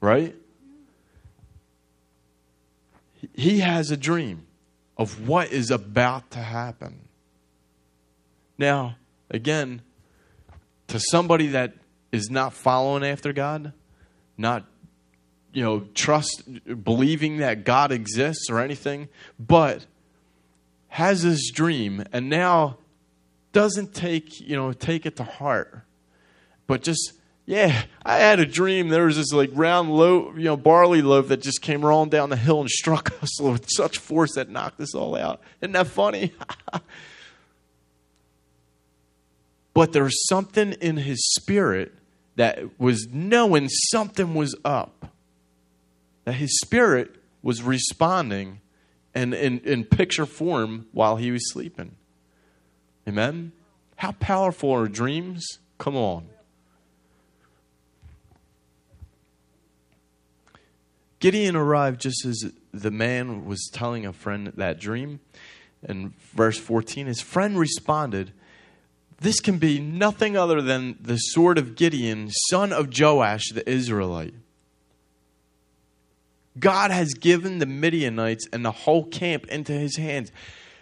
Right? 0.00 0.34
He 3.34 3.58
has 3.58 3.90
a 3.90 3.96
dream 3.98 4.46
of 4.96 5.28
what 5.28 5.52
is 5.52 5.70
about 5.70 6.30
to 6.30 6.38
happen. 6.38 7.08
Now, 8.56 8.96
again, 9.30 9.82
to 10.86 10.98
somebody 10.98 11.48
that 11.48 11.74
is 12.12 12.30
not 12.30 12.52
following 12.52 13.04
after 13.04 13.32
God, 13.32 13.72
not 14.36 14.64
you 15.52 15.62
know, 15.62 15.80
trust 15.94 16.42
believing 16.84 17.38
that 17.38 17.64
God 17.64 17.90
exists 17.90 18.50
or 18.50 18.60
anything, 18.60 19.08
but 19.38 19.86
has 20.88 21.22
this 21.22 21.50
dream 21.50 22.04
and 22.12 22.28
now 22.28 22.78
doesn't 23.52 23.94
take, 23.94 24.40
you 24.40 24.56
know, 24.56 24.72
take 24.72 25.06
it 25.06 25.16
to 25.16 25.24
heart, 25.24 25.82
but 26.66 26.82
just 26.82 27.12
yeah, 27.46 27.84
I 28.04 28.18
had 28.18 28.40
a 28.40 28.46
dream. 28.46 28.88
There 28.88 29.06
was 29.06 29.16
this 29.16 29.32
like 29.32 29.48
round 29.54 29.90
loaf, 29.90 30.36
you 30.36 30.44
know, 30.44 30.56
barley 30.56 31.00
loaf 31.00 31.28
that 31.28 31.40
just 31.40 31.62
came 31.62 31.82
rolling 31.82 32.10
down 32.10 32.28
the 32.28 32.36
hill 32.36 32.60
and 32.60 32.68
struck 32.68 33.10
us 33.22 33.40
with 33.40 33.70
such 33.70 33.96
force 33.96 34.34
that 34.34 34.50
knocked 34.50 34.78
us 34.80 34.94
all 34.94 35.16
out. 35.16 35.40
Isn't 35.62 35.72
that 35.72 35.86
funny? 35.86 36.34
but 39.72 39.92
there's 39.92 40.28
something 40.28 40.74
in 40.74 40.98
his 40.98 41.26
spirit 41.36 41.94
that 42.38 42.78
was 42.78 43.08
knowing 43.12 43.68
something 43.68 44.32
was 44.32 44.54
up. 44.64 45.12
That 46.24 46.34
his 46.34 46.56
spirit 46.60 47.16
was 47.42 47.62
responding 47.62 48.60
and 49.12 49.34
in, 49.34 49.58
in 49.60 49.84
picture 49.84 50.24
form 50.24 50.86
while 50.92 51.16
he 51.16 51.32
was 51.32 51.50
sleeping. 51.50 51.96
Amen? 53.08 53.50
How 53.96 54.12
powerful 54.12 54.70
are 54.70 54.86
dreams? 54.86 55.44
Come 55.78 55.96
on. 55.96 56.28
Gideon 61.18 61.56
arrived 61.56 62.00
just 62.00 62.24
as 62.24 62.52
the 62.72 62.92
man 62.92 63.46
was 63.46 63.68
telling 63.72 64.06
a 64.06 64.12
friend 64.12 64.52
that 64.54 64.78
dream. 64.78 65.18
In 65.82 66.14
verse 66.36 66.56
14, 66.58 67.08
his 67.08 67.20
friend 67.20 67.58
responded, 67.58 68.32
This 69.20 69.40
can 69.40 69.58
be 69.58 69.80
nothing 69.80 70.36
other 70.36 70.62
than 70.62 70.96
the 71.00 71.16
sword 71.16 71.58
of 71.58 71.74
Gideon, 71.74 72.30
son 72.50 72.72
of 72.72 72.96
Joash 72.96 73.50
the 73.52 73.68
Israelite. 73.68 74.34
God 76.58 76.90
has 76.90 77.14
given 77.14 77.58
the 77.58 77.66
Midianites 77.66 78.46
and 78.52 78.64
the 78.64 78.70
whole 78.70 79.04
camp 79.04 79.46
into 79.48 79.72
his 79.72 79.96
hands. 79.96 80.30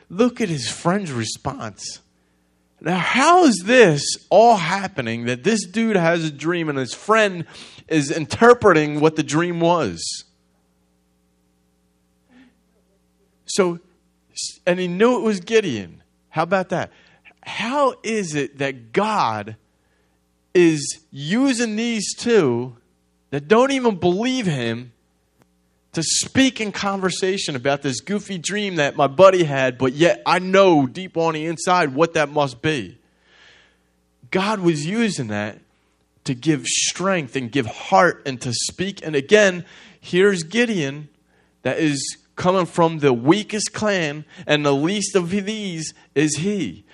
Look 0.09 0.41
at 0.41 0.49
his 0.49 0.69
friend's 0.69 1.13
response. 1.13 2.01
Now, 2.81 2.99
how 2.99 3.45
is 3.45 3.63
this 3.65 4.03
all 4.29 4.57
happening 4.57 5.25
that 5.27 5.43
this 5.43 5.67
dude 5.67 5.97
has 5.97 6.25
a 6.25 6.31
dream 6.31 6.69
and 6.69 6.79
his 6.79 6.95
friend 6.95 7.47
is 7.89 8.11
interpreting 8.11 9.01
what 9.01 9.17
the 9.17 9.23
dream 9.23 9.61
was? 9.61 10.25
So, 13.47 13.79
and 14.67 14.79
he 14.79 14.89
knew 14.89 15.17
it 15.17 15.23
was 15.23 15.41
Gideon. 15.41 16.03
How 16.29 16.43
about 16.43 16.69
that? 16.69 16.93
How 17.47 17.95
is 18.03 18.35
it 18.35 18.59
that 18.59 18.93
God 18.93 19.57
is 20.53 21.01
using 21.11 21.77
these 21.77 22.15
two 22.15 22.77
that 23.31 23.47
don't 23.47 23.71
even 23.71 23.97
believe 23.97 24.47
him 24.47 24.93
to 25.93 26.03
speak 26.03 26.61
in 26.61 26.73
conversation 26.73 27.57
about 27.57 27.83
this 27.83 28.01
goofy 28.01 28.37
dream 28.37 28.77
that 28.77 28.97
my 28.97 29.07
buddy 29.07 29.45
had, 29.45 29.79
but 29.79 29.93
yet 29.93 30.21
I 30.27 30.41
know 30.41 30.87
deep 30.87 31.17
on 31.17 31.35
the 31.35 31.47
inside 31.47 31.95
what 31.95 32.15
that 32.15 32.29
must 32.29 32.61
be? 32.61 32.99
God 34.31 34.61
was 34.61 34.85
using 34.85 35.29
that 35.29 35.59
to 36.25 36.35
give 36.35 36.67
strength 36.67 37.37
and 37.37 37.51
give 37.51 37.67
heart 37.67 38.23
and 38.27 38.41
to 38.43 38.53
speak. 38.53 39.07
And 39.07 39.15
again, 39.15 39.65
here's 40.01 40.43
Gideon 40.43 41.09
that 41.63 41.79
is 41.79 42.19
coming 42.35 42.67
from 42.67 42.99
the 42.99 43.13
weakest 43.13 43.73
clan, 43.73 44.25
and 44.47 44.67
the 44.67 44.75
least 44.75 45.15
of 45.17 45.31
these 45.31 45.95
is 46.15 46.37
he. 46.39 46.85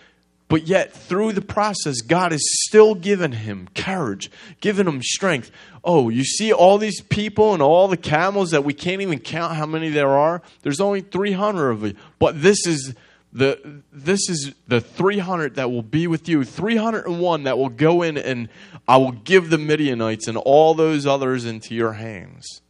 But 0.53 0.69
yet, 0.69 0.93
through 0.93 1.33
the 1.33 1.41
process, 1.41 2.03
God 2.03 2.31
has 2.31 2.43
still 2.67 2.95
given 2.95 3.33
him 3.33 3.71
courage, 3.75 4.31
given 4.61 4.87
him 4.87 5.01
strength. 5.01 5.51
Oh, 5.83 6.11
you 6.11 6.25
see 6.25 6.53
all 6.53 6.77
these 6.77 7.01
people 7.01 7.55
and 7.55 7.63
all 7.63 7.89
the 7.89 7.97
camels 7.97 8.51
that 8.51 8.63
we 8.63 8.75
can't 8.75 9.01
even 9.01 9.19
count 9.19 9.57
how 9.57 9.65
many 9.65 9.89
there 9.89 10.11
are? 10.11 10.43
There's 10.61 10.79
only 10.79 11.01
300 11.01 11.71
of 11.71 11.87
you. 11.87 11.95
But 12.19 12.43
this 12.43 12.67
is 12.67 12.95
the 13.33 13.83
this 13.91 14.29
is 14.29 14.53
the 14.69 14.83
300 14.83 15.55
that 15.55 15.71
will 15.71 15.81
be 15.81 16.07
with 16.07 16.29
you 16.29 16.45
301 16.45 17.45
that 17.45 17.57
will 17.57 17.71
go 17.71 18.03
in 18.03 18.19
and 18.19 18.51
i 18.87 18.99
will 18.99 19.13
give 19.13 19.49
the 19.49 19.57
midianites 19.57 20.29
and 20.29 20.37
all 20.37 20.75
those 20.75 21.07
others 21.07 21.47
into 21.47 21.75
your 21.75 21.95
hands 21.95 22.61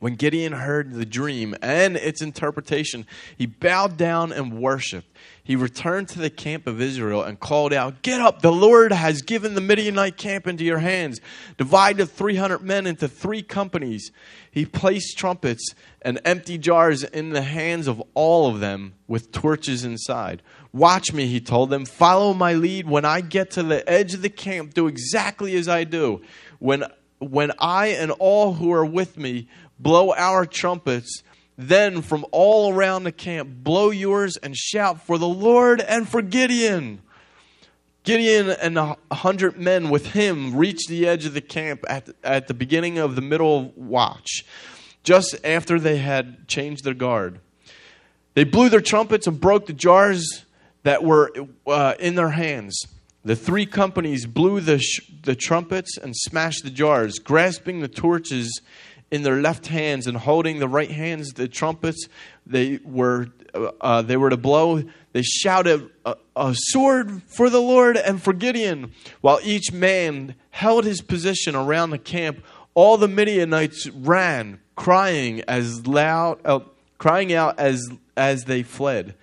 when 0.00 0.14
Gideon 0.14 0.54
heard 0.54 0.94
the 0.94 1.04
dream 1.04 1.54
and 1.60 1.94
its 1.94 2.22
interpretation, 2.22 3.06
he 3.36 3.44
bowed 3.44 3.98
down 3.98 4.32
and 4.32 4.58
worshiped. 4.58 5.06
He 5.44 5.56
returned 5.56 6.08
to 6.08 6.18
the 6.18 6.30
camp 6.30 6.66
of 6.66 6.80
Israel 6.80 7.22
and 7.22 7.38
called 7.38 7.74
out, 7.74 8.00
Get 8.00 8.18
up, 8.18 8.40
the 8.40 8.50
Lord 8.50 8.92
has 8.92 9.20
given 9.20 9.54
the 9.54 9.60
Midianite 9.60 10.16
camp 10.16 10.46
into 10.46 10.64
your 10.64 10.78
hands. 10.78 11.20
Divide 11.58 11.98
the 11.98 12.06
300 12.06 12.62
men 12.62 12.86
into 12.86 13.08
three 13.08 13.42
companies. 13.42 14.10
He 14.50 14.64
placed 14.64 15.18
trumpets 15.18 15.74
and 16.00 16.18
empty 16.24 16.56
jars 16.56 17.04
in 17.04 17.30
the 17.30 17.42
hands 17.42 17.86
of 17.86 18.02
all 18.14 18.48
of 18.48 18.60
them 18.60 18.94
with 19.06 19.32
torches 19.32 19.84
inside. 19.84 20.42
Watch 20.72 21.12
me, 21.12 21.26
he 21.26 21.40
told 21.40 21.68
them. 21.68 21.84
Follow 21.84 22.32
my 22.32 22.54
lead. 22.54 22.88
When 22.88 23.04
I 23.04 23.20
get 23.20 23.50
to 23.52 23.62
the 23.62 23.88
edge 23.88 24.14
of 24.14 24.22
the 24.22 24.30
camp, 24.30 24.72
do 24.72 24.86
exactly 24.86 25.56
as 25.56 25.68
I 25.68 25.84
do. 25.84 26.22
When 26.58 26.84
when 27.20 27.52
I 27.58 27.88
and 27.88 28.10
all 28.12 28.54
who 28.54 28.72
are 28.72 28.84
with 28.84 29.18
me 29.18 29.46
blow 29.80 30.12
our 30.12 30.46
trumpets. 30.46 31.22
Then 31.56 32.00
from 32.00 32.24
all 32.30 32.72
around 32.72 33.04
the 33.04 33.12
camp, 33.12 33.50
blow 33.62 33.90
yours 33.90 34.36
and 34.38 34.56
shout 34.56 35.02
for 35.06 35.18
the 35.18 35.28
Lord 35.28 35.80
and 35.80 36.08
for 36.08 36.22
Gideon. 36.22 37.02
Gideon 38.02 38.48
and 38.48 38.78
a 38.78 38.96
hundred 39.12 39.58
men 39.58 39.90
with 39.90 40.12
him 40.12 40.56
reached 40.56 40.88
the 40.88 41.06
edge 41.06 41.26
of 41.26 41.34
the 41.34 41.42
camp 41.42 41.84
at, 41.86 42.08
at 42.24 42.48
the 42.48 42.54
beginning 42.54 42.96
of 42.96 43.14
the 43.14 43.20
middle 43.20 43.74
watch, 43.76 44.44
just 45.02 45.36
after 45.44 45.78
they 45.78 45.98
had 45.98 46.48
changed 46.48 46.84
their 46.84 46.94
guard. 46.94 47.40
They 48.32 48.44
blew 48.44 48.70
their 48.70 48.80
trumpets 48.80 49.26
and 49.26 49.38
broke 49.38 49.66
the 49.66 49.74
jars 49.74 50.46
that 50.82 51.04
were 51.04 51.30
uh, 51.66 51.94
in 51.98 52.14
their 52.14 52.30
hands. 52.30 52.80
The 53.22 53.36
three 53.36 53.66
companies 53.66 54.24
blew 54.24 54.60
the, 54.60 54.78
sh- 54.78 55.00
the 55.22 55.34
trumpets 55.34 55.98
and 55.98 56.16
smashed 56.16 56.64
the 56.64 56.70
jars, 56.70 57.18
grasping 57.18 57.80
the 57.80 57.88
torches 57.88 58.62
in 59.10 59.22
their 59.22 59.40
left 59.40 59.66
hands 59.66 60.06
and 60.06 60.16
holding 60.16 60.58
the 60.58 60.68
right 60.68 60.90
hands 60.90 61.32
the 61.32 61.48
trumpets 61.48 62.08
they 62.46 62.78
were 62.84 63.28
uh, 63.80 64.02
they 64.02 64.16
were 64.16 64.30
to 64.30 64.36
blow. 64.36 64.82
They 65.12 65.22
shouted 65.22 65.90
a, 66.04 66.16
a, 66.36 66.54
sword 66.54 67.22
for 67.24 67.50
the 67.50 67.60
lord 67.60 67.96
and 67.96 68.22
for 68.22 68.32
gideon 68.32 68.92
while 69.20 69.40
each 69.42 69.72
man 69.72 70.36
held 70.50 70.84
his 70.84 71.00
position 71.00 71.56
around 71.56 71.90
the 71.90 71.98
camp. 71.98 72.44
All 72.74 72.96
the 72.96 73.08
midianites 73.08 73.88
ran 73.88 74.60
crying 74.76 75.42
as 75.42 75.86
loud 75.86 76.40
uh, 76.44 76.60
crying 76.98 77.32
out 77.32 77.58
as 77.58 77.90
as 78.16 78.44
they 78.44 78.62
fled. 78.62 79.14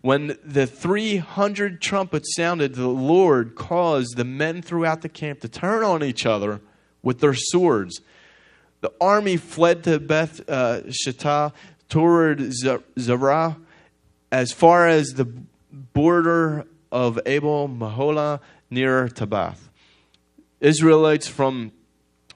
When 0.00 0.38
the 0.44 0.66
300 0.66 1.80
trumpets 1.80 2.34
sounded 2.34 2.74
the 2.74 2.88
lord 2.88 3.54
caused 3.54 4.16
the 4.16 4.24
men 4.24 4.62
throughout 4.62 5.02
the 5.02 5.08
camp 5.08 5.40
to 5.40 5.48
turn 5.48 5.84
on 5.84 6.02
each 6.02 6.24
other 6.24 6.60
with 7.02 7.20
their 7.20 7.34
swords 7.34 8.00
the 8.84 8.92
army 9.00 9.38
fled 9.38 9.82
to 9.84 9.98
Beth 9.98 10.42
uh, 10.46 10.82
Shittah 10.88 11.54
toward 11.88 12.52
Zerah 12.52 13.56
as 14.30 14.52
far 14.52 14.86
as 14.86 15.14
the 15.14 15.24
border 15.72 16.66
of 16.92 17.18
Abel 17.24 17.66
Meholah 17.66 18.40
near 18.68 19.08
Tabbath. 19.08 19.56
Israelites 20.60 21.26
from 21.26 21.72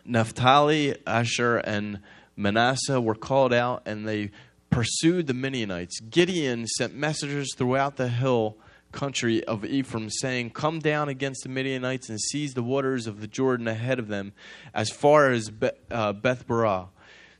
Naphtali, 0.07 0.97
Asher, 1.07 1.59
and 1.59 2.01
Manasseh 2.35 2.99
were 2.99 3.15
called 3.15 3.53
out 3.53 3.83
and 3.85 4.09
they 4.09 4.31
pursued 4.71 5.27
the 5.27 5.35
Midianites. 5.35 6.01
Gideon 6.01 6.67
sent 6.67 6.95
messengers 6.95 7.55
throughout 7.57 7.97
the 7.97 8.09
hill 8.09 8.57
country 8.99 9.45
of 9.45 9.65
Ephraim, 9.65 10.11
saying, 10.11 10.51
Come 10.51 10.81
down 10.81 11.09
against 11.09 11.45
the 11.45 11.49
Midianites 11.49 12.09
and 12.09 12.21
seize 12.21 12.55
the 12.55 12.65
waters 12.65 13.07
of 13.07 13.21
the 13.21 13.29
Jordan 13.29 13.69
ahead 13.69 14.01
of 14.01 14.09
them, 14.09 14.33
as 14.75 14.91
far 14.91 15.31
as 15.31 15.51
Be- 15.51 15.71
uh. 15.93 16.13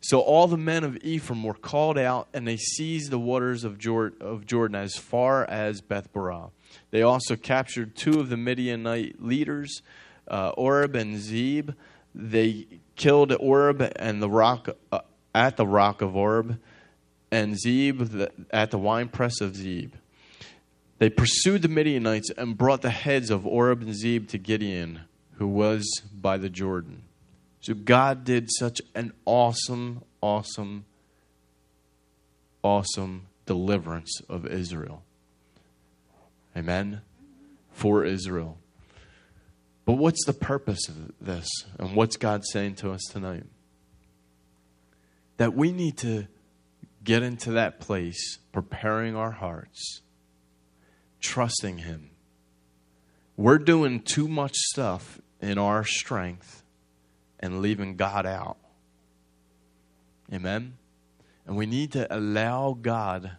So 0.01 0.21
all 0.21 0.47
the 0.47 0.57
men 0.57 0.85
of 0.85 0.97
Ephraim 0.99 1.43
were 1.43 1.55
called 1.55 1.99
out, 1.99 2.29
and 2.33 2.47
they 2.47 2.57
seized 2.57 3.11
the 3.11 3.19
waters 3.19 3.65
of, 3.65 3.77
Jor- 3.77 4.13
of 4.21 4.47
Jordan 4.47 4.77
as 4.77 4.95
far 4.95 5.45
as 5.47 5.81
Beth 5.81 6.13
Barah. 6.13 6.53
They 6.93 7.03
also 7.03 7.35
captured 7.35 7.97
two 7.97 8.21
of 8.21 8.29
the 8.29 8.37
Midianite 8.37 9.21
leaders, 9.21 9.83
uh, 10.29 10.51
Oreb 10.51 10.95
and 10.95 11.19
Zeb. 11.19 11.73
They 12.15 12.67
killed 12.95 13.35
Oreb 13.41 13.93
and 13.97 14.23
the 14.23 14.31
rock 14.31 14.69
uh, 14.93 15.01
at 15.35 15.57
the 15.57 15.67
rock 15.67 16.03
of 16.03 16.15
Oreb, 16.15 16.61
and 17.33 17.59
Zeb 17.59 17.99
the, 17.99 18.31
at 18.53 18.71
the 18.71 18.79
winepress 18.79 19.41
of 19.41 19.57
Zeb. 19.57 19.95
They 20.99 21.11
pursued 21.11 21.63
the 21.63 21.69
Midianites 21.69 22.31
and 22.37 22.59
brought 22.59 22.83
the 22.83 22.91
heads 22.91 23.31
of 23.31 23.47
Oreb 23.47 23.83
and 23.83 23.95
Zeb 23.95 24.29
to 24.29 24.39
Gideon, 24.39 25.03
who 25.35 25.47
was 25.47 26.03
by 26.13 26.39
the 26.39 26.49
Jordan. 26.49 27.03
So 27.61 27.75
God 27.75 28.25
did 28.25 28.49
such 28.51 28.81
an 28.95 29.13
awesome, 29.25 30.03
awesome, 30.21 30.85
awesome 32.63 33.27
deliverance 33.47 34.21
of 34.29 34.47
Israel. 34.47 35.03
Amen? 36.57 37.03
For 37.73 38.05
Israel. 38.05 38.59
But 39.85 39.95
what's 39.95 40.25
the 40.27 40.33
purpose 40.33 40.89
of 40.89 41.13
this? 41.21 41.49
And 41.79 41.95
what's 41.95 42.17
God 42.17 42.43
saying 42.45 42.75
to 42.77 42.91
us 42.91 43.03
tonight? 43.11 43.45
That 45.37 45.55
we 45.55 45.71
need 45.71 45.97
to 45.99 46.27
get 47.05 47.23
into 47.23 47.53
that 47.53 47.79
place, 47.79 48.39
preparing 48.53 49.15
our 49.15 49.31
hearts 49.31 50.03
trusting 51.21 51.79
Him. 51.79 52.11
We're 53.37 53.59
doing 53.59 54.01
too 54.01 54.29
much 54.29 54.55
stuff 54.57 55.21
in 55.41 55.59
our 55.59 55.85
strength 55.85 56.63
and 57.41 57.61
leaving 57.61 57.97
God 57.97 58.27
out. 58.27 58.59
Amen? 60.33 60.77
And 61.47 61.57
we 61.57 61.67
need 61.67 61.93
to 61.93 62.15
allow 62.15 62.77
God 62.81 63.33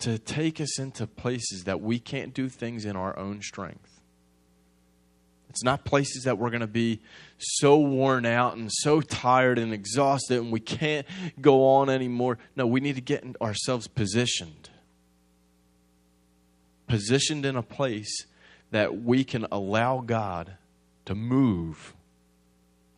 to 0.00 0.18
take 0.18 0.60
us 0.60 0.78
into 0.78 1.06
places 1.06 1.64
that 1.64 1.80
we 1.80 1.98
can't 1.98 2.32
do 2.32 2.48
things 2.48 2.84
in 2.84 2.96
our 2.96 3.18
own 3.18 3.42
strength. 3.42 4.00
It's 5.48 5.62
not 5.62 5.84
places 5.84 6.24
that 6.24 6.38
we're 6.38 6.50
going 6.50 6.62
to 6.62 6.66
be 6.66 7.02
so 7.36 7.76
worn 7.76 8.24
out 8.24 8.56
and 8.56 8.70
so 8.72 9.02
tired 9.02 9.58
and 9.58 9.74
exhausted 9.74 10.38
and 10.38 10.50
we 10.50 10.60
can't 10.60 11.06
go 11.40 11.66
on 11.66 11.90
anymore. 11.90 12.38
No, 12.56 12.66
we 12.66 12.80
need 12.80 12.94
to 12.94 13.02
get 13.02 13.22
ourselves 13.40 13.86
positioned 13.86 14.70
positioned 16.86 17.44
in 17.44 17.56
a 17.56 17.62
place 17.62 18.26
that 18.70 19.02
we 19.02 19.24
can 19.24 19.46
allow 19.52 20.00
God 20.00 20.56
to 21.04 21.14
move 21.14 21.94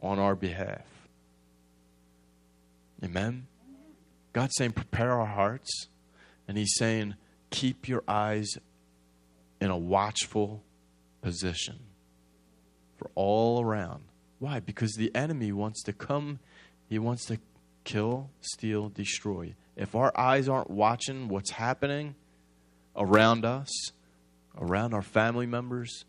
on 0.01 0.19
our 0.19 0.35
behalf. 0.35 0.85
Amen? 3.03 3.47
God's 4.33 4.55
saying, 4.57 4.73
prepare 4.73 5.13
our 5.13 5.27
hearts. 5.27 5.89
And 6.47 6.59
He's 6.59 6.75
saying, 6.77 7.15
keep 7.51 7.89
your 7.89 8.03
eyes 8.07 8.49
in 9.61 9.71
a 9.71 9.77
watchful 9.77 10.63
position 11.23 11.79
for 12.97 13.11
all 13.15 13.63
around. 13.63 14.05
Why? 14.39 14.61
Because 14.61 14.93
the 14.93 15.15
enemy 15.15 15.53
wants 15.53 15.83
to 15.85 15.93
come, 15.93 16.39
he 16.89 16.99
wants 16.99 17.25
to 17.27 17.39
kill, 17.85 18.31
steal, 18.41 18.89
destroy. 18.89 19.55
If 19.77 19.95
our 19.95 20.13
eyes 20.19 20.49
aren't 20.49 20.71
watching 20.71 21.29
what's 21.29 21.53
happening, 21.53 22.15
around 22.97 23.45
us, 23.45 23.69
around 24.59 24.95
our 24.95 25.03
family 25.03 25.47
members, 25.47 26.05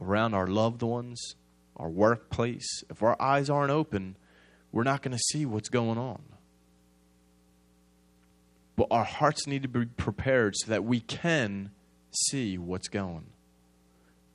around 0.00 0.34
our 0.34 0.46
loved 0.46 0.82
ones, 0.82 1.34
our 1.76 1.88
workplace, 1.88 2.82
if 2.90 3.02
our 3.02 3.20
eyes 3.20 3.50
aren't 3.50 3.70
open, 3.70 4.16
we're 4.70 4.82
not 4.82 5.02
going 5.02 5.16
to 5.16 5.22
see 5.30 5.44
what's 5.44 5.68
going 5.68 5.98
on. 5.98 6.22
But 8.76 8.88
our 8.90 9.04
hearts 9.04 9.46
need 9.46 9.62
to 9.62 9.68
be 9.68 9.84
prepared 9.84 10.54
so 10.56 10.70
that 10.70 10.84
we 10.84 11.00
can 11.00 11.70
see 12.10 12.56
what's 12.56 12.88
going. 12.88 13.26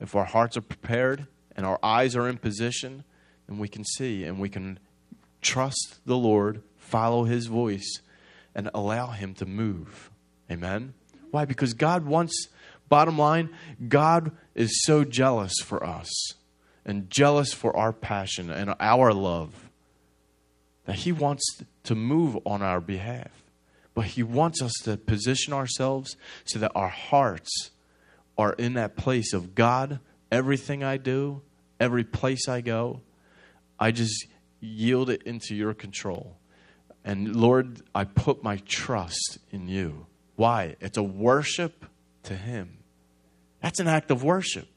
If 0.00 0.14
our 0.14 0.24
hearts 0.24 0.56
are 0.56 0.62
prepared 0.62 1.26
and 1.56 1.66
our 1.66 1.78
eyes 1.82 2.14
are 2.14 2.28
in 2.28 2.38
position, 2.38 3.04
then 3.48 3.58
we 3.58 3.68
can 3.68 3.84
see 3.84 4.24
and 4.24 4.38
we 4.38 4.48
can 4.48 4.78
trust 5.42 5.98
the 6.06 6.16
Lord, 6.16 6.62
follow 6.76 7.24
his 7.24 7.46
voice, 7.46 8.00
and 8.54 8.70
allow 8.74 9.08
him 9.08 9.34
to 9.34 9.46
move. 9.46 10.10
Amen. 10.50 10.94
Why? 11.30 11.44
Because 11.44 11.74
God 11.74 12.04
wants, 12.06 12.48
bottom 12.88 13.18
line, 13.18 13.50
God 13.88 14.32
is 14.54 14.82
so 14.84 15.04
jealous 15.04 15.54
for 15.62 15.84
us 15.84 16.34
and 16.84 17.10
jealous 17.10 17.52
for 17.52 17.76
our 17.76 17.92
passion 17.92 18.50
and 18.50 18.74
our 18.80 19.12
love 19.12 19.70
that 20.86 20.96
He 20.96 21.12
wants 21.12 21.44
to 21.84 21.94
move 21.94 22.38
on 22.46 22.62
our 22.62 22.80
behalf. 22.80 23.30
But 23.94 24.06
He 24.06 24.22
wants 24.22 24.62
us 24.62 24.72
to 24.84 24.96
position 24.96 25.52
ourselves 25.52 26.16
so 26.44 26.58
that 26.60 26.72
our 26.74 26.88
hearts 26.88 27.70
are 28.38 28.52
in 28.54 28.74
that 28.74 28.96
place 28.96 29.32
of 29.32 29.54
God, 29.54 30.00
everything 30.32 30.82
I 30.82 30.96
do, 30.96 31.42
every 31.78 32.04
place 32.04 32.48
I 32.48 32.60
go, 32.60 33.02
I 33.78 33.90
just 33.90 34.26
yield 34.60 35.10
it 35.10 35.22
into 35.24 35.54
your 35.54 35.74
control. 35.74 36.36
And 37.04 37.36
Lord, 37.36 37.82
I 37.94 38.04
put 38.04 38.42
my 38.42 38.56
trust 38.66 39.38
in 39.50 39.68
you. 39.68 40.06
Why? 40.38 40.76
It's 40.78 40.96
a 40.96 41.02
worship 41.02 41.84
to 42.22 42.36
Him. 42.36 42.78
That's 43.60 43.80
an 43.80 43.88
act 43.88 44.12
of 44.12 44.22
worship. 44.22 44.68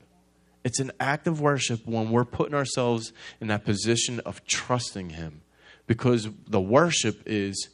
It's 0.64 0.80
an 0.80 0.92
act 1.00 1.28
of 1.28 1.40
worship 1.40 1.86
when 1.86 2.10
we're 2.10 2.26
putting 2.26 2.56
ourselves 2.56 3.14
in 3.40 3.50
that 3.50 3.64
position 3.64 4.20
of 4.22 4.44
trusting 4.48 5.12
Him. 5.12 5.44
Because 5.86 6.30
the 6.48 6.60
worship 6.60 7.22
is 7.28 7.70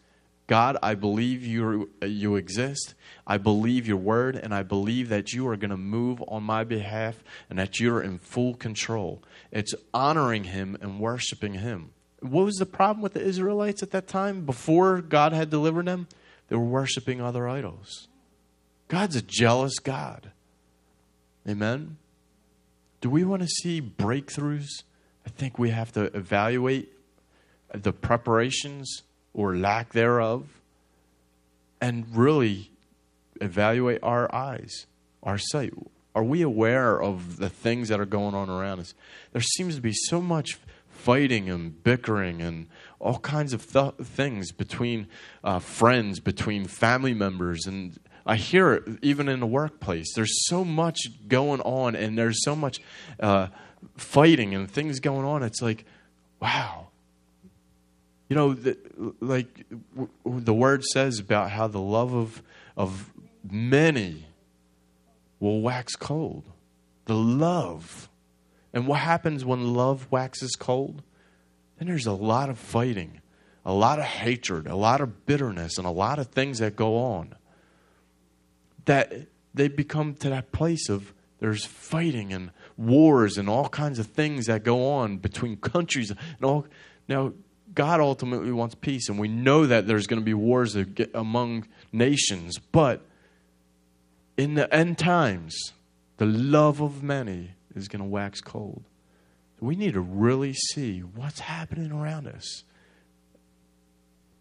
God, 0.47 0.75
I 0.83 0.95
believe 0.95 1.45
you, 1.45 1.89
you 2.01 2.35
exist. 2.35 2.93
I 3.25 3.38
believe 3.38 3.88
your 3.88 3.95
word, 3.95 4.35
and 4.35 4.53
I 4.53 4.63
believe 4.63 5.07
that 5.07 5.31
you 5.31 5.47
are 5.47 5.55
going 5.55 5.69
to 5.69 5.77
move 5.77 6.21
on 6.27 6.43
my 6.43 6.65
behalf 6.65 7.23
and 7.49 7.57
that 7.57 7.79
you're 7.79 8.01
in 8.01 8.17
full 8.17 8.53
control. 8.55 9.23
It's 9.49 9.73
honoring 9.93 10.43
Him 10.43 10.77
and 10.81 10.99
worshiping 10.99 11.53
Him. 11.53 11.91
What 12.19 12.43
was 12.43 12.57
the 12.57 12.65
problem 12.65 13.01
with 13.01 13.13
the 13.13 13.23
Israelites 13.23 13.81
at 13.81 13.91
that 13.91 14.09
time 14.09 14.45
before 14.45 14.99
God 14.99 15.31
had 15.31 15.49
delivered 15.49 15.85
them? 15.85 16.09
They 16.48 16.56
were 16.56 16.64
worshiping 16.64 17.22
other 17.22 17.48
idols. 17.48 18.08
God's 18.88 19.16
a 19.16 19.22
jealous 19.22 19.80
God. 19.80 20.32
Amen? 21.48 21.98
Do 23.02 23.10
we 23.10 23.24
want 23.24 23.41
to 23.41 23.48
see 23.48 23.82
breakthroughs? 23.82 24.84
I 25.26 25.30
think 25.30 25.60
we 25.60 25.70
have 25.72 25.91
to 25.93 26.06
evaluate 26.16 26.91
the 27.74 27.91
preparations 27.91 29.04
or 29.34 29.56
lack 29.56 29.91
thereof 29.91 30.48
and 31.82 32.06
really 32.16 32.72
evaluate 33.41 34.00
our 34.02 34.34
eyes, 34.34 34.88
our 35.22 35.38
sight. 35.38 35.74
Are 36.16 36.24
we 36.24 36.41
aware 36.41 37.02
of 37.02 37.38
the 37.38 37.50
things 37.50 37.89
that 37.89 38.00
are 38.00 38.06
going 38.06 38.34
on 38.34 38.50
around 38.50 38.80
us? 38.80 38.93
There 39.34 39.41
seems 39.41 39.76
to 39.76 39.82
be 39.82 39.93
so 39.93 40.20
much 40.20 40.58
fighting 40.89 41.50
and 41.50 41.84
bickering 41.84 42.41
and 42.41 42.68
all 43.00 43.20
kinds 43.20 43.54
of 43.54 43.72
th- 43.72 43.93
things 44.02 44.52
between 44.52 45.08
uh, 45.43 45.60
friends, 45.60 46.20
between 46.20 46.66
family 46.66 47.14
members, 47.14 47.66
and 47.68 47.98
I 48.26 48.36
hear 48.36 48.74
it 48.74 48.84
even 49.02 49.30
in 49.30 49.39
the 49.39 49.48
workplace. 49.48 50.14
There's 50.14 50.48
so 50.48 50.66
much 50.66 51.00
going 51.28 51.62
on, 51.62 51.95
and 51.95 52.18
there's 52.18 52.43
so 52.43 52.56
much 52.56 52.80
uh, 53.20 53.48
fighting 53.95 54.54
and 54.54 54.70
things 54.70 55.00
going 55.00 55.26
on. 55.26 55.43
It's 55.43 55.62
like, 55.62 55.86
wow. 56.41 56.88
You 58.30 58.36
know, 58.36 58.54
the, 58.54 58.78
like 59.22 59.66
w- 59.95 60.10
the 60.26 60.54
word 60.54 60.84
says 60.84 61.20
about 61.20 61.52
how 61.52 61.68
the 61.68 61.80
love 61.80 62.14
of 62.14 62.43
of 62.76 63.10
many 63.50 64.26
will 65.39 65.62
wax 65.62 65.95
cold. 65.95 66.43
The 67.06 67.16
love. 67.16 68.10
And 68.74 68.88
what 68.88 69.00
happens 69.00 69.45
when 69.45 69.74
love 69.74 70.08
waxes 70.12 70.56
cold? 70.58 71.02
Then 71.78 71.88
there's 71.88 72.07
a 72.07 72.13
lot 72.13 72.49
of 72.49 72.57
fighting, 72.57 73.21
a 73.65 73.73
lot 73.73 73.99
of 73.99 74.05
hatred, 74.05 74.67
a 74.67 74.75
lot 74.75 75.01
of 75.01 75.25
bitterness, 75.25 75.78
and 75.78 75.86
a 75.86 75.91
lot 75.91 76.19
of 76.19 76.28
things 76.28 76.59
that 76.59 76.75
go 76.75 76.97
on 76.97 77.36
that 78.86 79.28
they 79.53 79.67
become 79.67 80.15
to 80.15 80.30
that 80.30 80.51
place 80.51 80.89
of 80.89 81.13
there's 81.39 81.65
fighting 81.65 82.34
and 82.34 82.51
wars 82.78 83.38
and 83.38 83.47
all 83.47 83.69
kinds 83.69 83.99
of 83.99 84.07
things 84.07 84.47
that 84.47 84.63
go 84.63 84.89
on 84.89 85.17
between 85.17 85.57
countries 85.57 86.09
and 86.09 86.19
all. 86.41 86.65
Now 87.07 87.34
god 87.78 87.99
ultimately 87.99 88.51
wants 88.51 88.73
peace 88.75 89.07
and 89.07 89.19
we 89.19 89.28
know 89.28 89.67
that 89.67 89.86
there's 89.86 90.07
going 90.07 90.19
to 90.19 90.25
be 90.25 90.34
wars 90.34 90.75
among 91.13 91.67
nations 91.91 92.57
but 92.71 93.05
in 94.36 94.55
the 94.55 94.73
end 94.73 94.97
times 94.97 95.73
the 96.17 96.25
love 96.25 96.82
of 96.82 97.03
many 97.03 97.51
is 97.75 97.88
going 97.88 98.01
to 98.01 98.07
wax 98.07 98.41
cold 98.41 98.84
we 99.60 99.76
need 99.76 99.93
to 99.93 100.01
really 100.01 100.53
see 100.53 100.99
what's 100.99 101.39
happening 101.39 101.91
around 101.91 102.28
us 102.28 102.64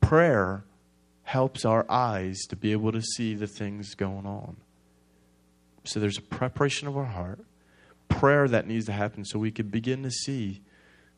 prayer 0.07 0.65
helps 1.25 1.65
our 1.65 1.85
eyes 1.91 2.39
to 2.49 2.55
be 2.55 2.71
able 2.71 2.93
to 2.93 3.03
see 3.03 3.35
the 3.35 3.47
things 3.47 3.95
going 3.97 4.25
on. 4.25 4.57
So 5.85 5.99
there's 5.99 6.19
a 6.19 6.23
preparation 6.23 6.87
of 6.87 6.97
our 6.97 7.07
heart, 7.07 7.41
prayer 8.09 8.47
that 8.47 8.69
needs 8.69 8.87
to 8.87 8.93
happen 8.93 9.25
so 9.25 9.39
we 9.41 9.51
can 9.51 9.69
begin 9.69 10.05
to 10.05 10.11
see 10.11 10.63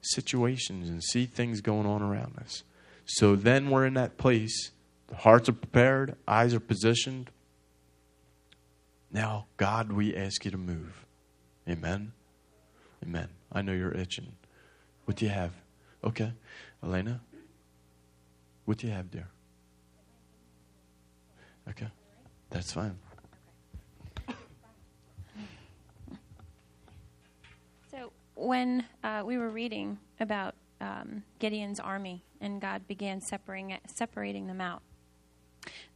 situations 0.01 0.89
and 0.89 1.03
see 1.03 1.27
things 1.27 1.61
going 1.61 1.87
on 1.87 2.03
around 2.03 2.39
us. 2.39 2.63
So 3.05 3.37
then 3.37 3.69
we're 3.69 3.85
in 3.85 3.95
that 3.95 4.17
place. 4.17 4.71
The 5.09 5.17
hearts 5.17 5.49
are 5.49 5.55
prepared, 5.55 6.17
eyes 6.27 6.55
are 6.55 6.61
positioned. 6.61 7.31
Now, 9.11 9.47
God, 9.59 9.93
we 9.93 10.17
ask 10.17 10.45
you 10.47 10.51
to 10.51 10.59
move. 10.59 11.05
Amen. 11.69 12.13
Amen. 13.03 13.29
I 13.59 13.63
know 13.63 13.73
you're 13.73 13.93
itching. 13.93 14.31
What 15.05 15.17
do 15.17 15.25
you 15.25 15.33
have? 15.33 15.51
Okay. 16.05 16.33
Elena, 16.85 17.21
what 18.67 18.79
do 18.79 18.87
you 18.87 18.93
have, 18.93 19.11
dear? 19.11 19.27
Okay, 21.69 21.89
that's 22.51 22.71
fine. 22.71 22.97
So, 27.91 28.13
when 28.37 28.85
uh, 29.03 29.25
we 29.27 29.37
were 29.39 29.51
reading 29.51 29.99
about 30.21 30.55
um, 30.81 31.25
Gideon's 31.41 31.81
army 31.81 32.23
and 32.41 32.61
God 32.61 32.87
began 32.87 33.21
separating, 33.21 33.77
separating 33.87 34.47
them 34.47 34.61
out, 34.61 34.83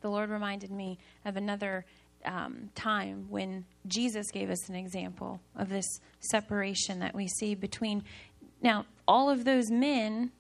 the 0.01 0.11
Lord 0.11 0.31
reminded 0.31 0.73
me 0.73 0.99
of 1.25 1.37
another 1.37 1.85
um, 2.25 2.71
time 2.75 3.27
when 3.29 3.65
Jesus 3.87 4.31
gave 4.31 4.51
us 4.51 4.69
an 4.69 4.75
example 4.75 5.41
of 5.57 5.69
this 5.69 5.87
separation 6.21 7.01
that 7.01 7.15
we 7.15 7.29
see 7.29 7.55
between. 7.55 8.05
Now, 8.63 8.87
all 9.07 9.31
of 9.31 9.45
those 9.45 9.71
men 9.71 10.31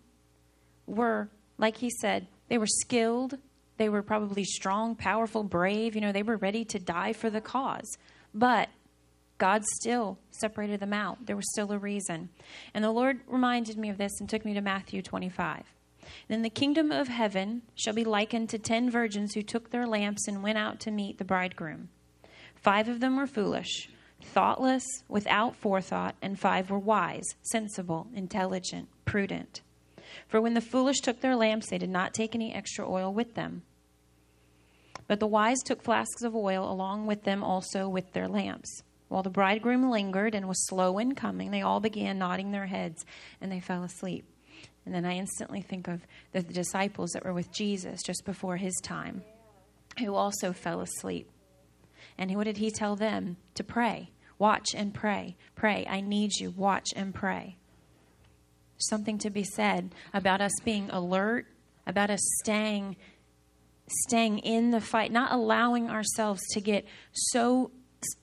were, 0.86 1.28
like 1.58 1.76
he 1.76 1.90
said, 1.90 2.26
they 2.48 2.58
were 2.58 2.66
skilled, 2.66 3.38
they 3.78 3.88
were 3.88 4.02
probably 4.02 4.44
strong, 4.44 4.94
powerful, 4.94 5.42
brave. 5.42 5.94
You 5.94 6.02
know, 6.02 6.12
they 6.12 6.22
were 6.22 6.36
ready 6.36 6.64
to 6.66 6.78
die 6.78 7.12
for 7.12 7.30
the 7.30 7.40
cause. 7.40 7.96
But 8.34 8.68
God 9.38 9.64
still 9.80 10.18
separated 10.30 10.78
them 10.78 10.92
out. 10.92 11.26
There 11.26 11.34
was 11.34 11.50
still 11.52 11.72
a 11.72 11.78
reason. 11.78 12.28
And 12.74 12.84
the 12.84 12.92
Lord 12.92 13.20
reminded 13.26 13.76
me 13.76 13.88
of 13.88 13.98
this 13.98 14.12
and 14.20 14.28
took 14.28 14.44
me 14.44 14.54
to 14.54 14.60
Matthew 14.60 15.02
25. 15.02 15.64
Then 16.28 16.42
the 16.42 16.50
kingdom 16.50 16.92
of 16.92 17.08
heaven 17.08 17.62
shall 17.74 17.94
be 17.94 18.04
likened 18.04 18.48
to 18.50 18.58
ten 18.58 18.90
virgins 18.90 19.34
who 19.34 19.42
took 19.42 19.70
their 19.70 19.86
lamps 19.86 20.28
and 20.28 20.42
went 20.42 20.58
out 20.58 20.80
to 20.80 20.90
meet 20.90 21.18
the 21.18 21.24
bridegroom. 21.24 21.88
Five 22.54 22.88
of 22.88 23.00
them 23.00 23.16
were 23.16 23.26
foolish, 23.26 23.88
thoughtless, 24.22 24.84
without 25.08 25.56
forethought, 25.56 26.14
and 26.22 26.38
five 26.38 26.70
were 26.70 26.78
wise, 26.78 27.34
sensible, 27.42 28.08
intelligent, 28.14 28.88
prudent. 29.04 29.62
For 30.28 30.40
when 30.40 30.54
the 30.54 30.60
foolish 30.60 31.00
took 31.00 31.20
their 31.20 31.36
lamps, 31.36 31.68
they 31.68 31.78
did 31.78 31.90
not 31.90 32.14
take 32.14 32.34
any 32.34 32.54
extra 32.54 32.88
oil 32.88 33.12
with 33.12 33.34
them. 33.34 33.62
But 35.08 35.20
the 35.20 35.26
wise 35.26 35.58
took 35.64 35.82
flasks 35.82 36.22
of 36.22 36.34
oil 36.34 36.70
along 36.70 37.06
with 37.06 37.24
them 37.24 37.42
also 37.42 37.88
with 37.88 38.12
their 38.12 38.28
lamps. 38.28 38.82
While 39.08 39.22
the 39.22 39.30
bridegroom 39.30 39.90
lingered 39.90 40.34
and 40.34 40.48
was 40.48 40.66
slow 40.66 40.98
in 40.98 41.14
coming, 41.14 41.50
they 41.50 41.60
all 41.60 41.80
began 41.80 42.18
nodding 42.18 42.50
their 42.50 42.66
heads 42.66 43.04
and 43.40 43.52
they 43.52 43.60
fell 43.60 43.82
asleep. 43.82 44.24
And 44.84 44.94
then 44.94 45.04
I 45.04 45.16
instantly 45.16 45.62
think 45.62 45.88
of 45.88 46.00
the 46.32 46.42
disciples 46.42 47.10
that 47.10 47.24
were 47.24 47.32
with 47.32 47.52
Jesus 47.52 48.02
just 48.02 48.24
before 48.24 48.56
his 48.56 48.74
time, 48.82 49.22
who 49.98 50.14
also 50.14 50.52
fell 50.52 50.80
asleep. 50.80 51.30
And 52.18 52.34
what 52.34 52.44
did 52.44 52.56
he 52.56 52.70
tell 52.70 52.96
them? 52.96 53.36
To 53.54 53.64
pray. 53.64 54.10
Watch 54.38 54.68
and 54.74 54.92
pray. 54.92 55.36
Pray. 55.54 55.86
I 55.88 56.00
need 56.00 56.32
you. 56.40 56.50
Watch 56.50 56.88
and 56.96 57.14
pray 57.14 57.56
something 58.88 59.18
to 59.18 59.30
be 59.30 59.44
said 59.44 59.94
about 60.12 60.40
us 60.40 60.52
being 60.64 60.90
alert, 60.90 61.46
about 61.86 62.10
us 62.10 62.20
staying 62.42 62.96
staying 64.06 64.38
in 64.38 64.70
the 64.70 64.80
fight, 64.80 65.12
not 65.12 65.32
allowing 65.32 65.90
ourselves 65.90 66.40
to 66.52 66.60
get 66.60 66.86
so 67.12 67.70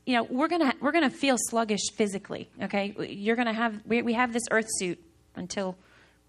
you 0.06 0.16
know, 0.16 0.24
we're 0.24 0.48
going 0.48 0.62
to 0.62 0.76
we're 0.82 0.92
going 0.92 1.10
to 1.10 1.16
feel 1.16 1.38
sluggish 1.38 1.92
physically, 1.96 2.50
okay? 2.64 2.94
You're 3.00 3.36
going 3.36 3.48
to 3.48 3.54
have 3.54 3.80
we, 3.86 4.02
we 4.02 4.14
have 4.14 4.34
this 4.34 4.44
earth 4.52 4.68
suit 4.68 5.00
until 5.36 5.78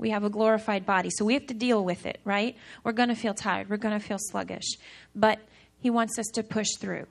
we 0.01 0.11
have 0.11 0.25
a 0.25 0.31
glorified 0.31 0.87
body. 0.87 1.11
So 1.11 1.25
we 1.25 1.35
have 1.35 1.47
to 1.49 1.55
deal 1.55 1.85
with 1.85 2.07
it, 2.07 2.21
right? 2.25 2.57
We're 2.83 2.93
going 2.93 3.11
to 3.11 3.15
feel 3.15 3.35
tired. 3.35 3.69
We're 3.69 3.77
going 3.77 3.99
to 3.99 4.05
feel 4.05 4.19
sluggish. 4.19 4.79
But 5.15 5.39
he 5.79 5.91
wants 5.91 6.19
us 6.19 6.27
to 6.35 6.43
push 6.43 6.69
through. 6.79 7.07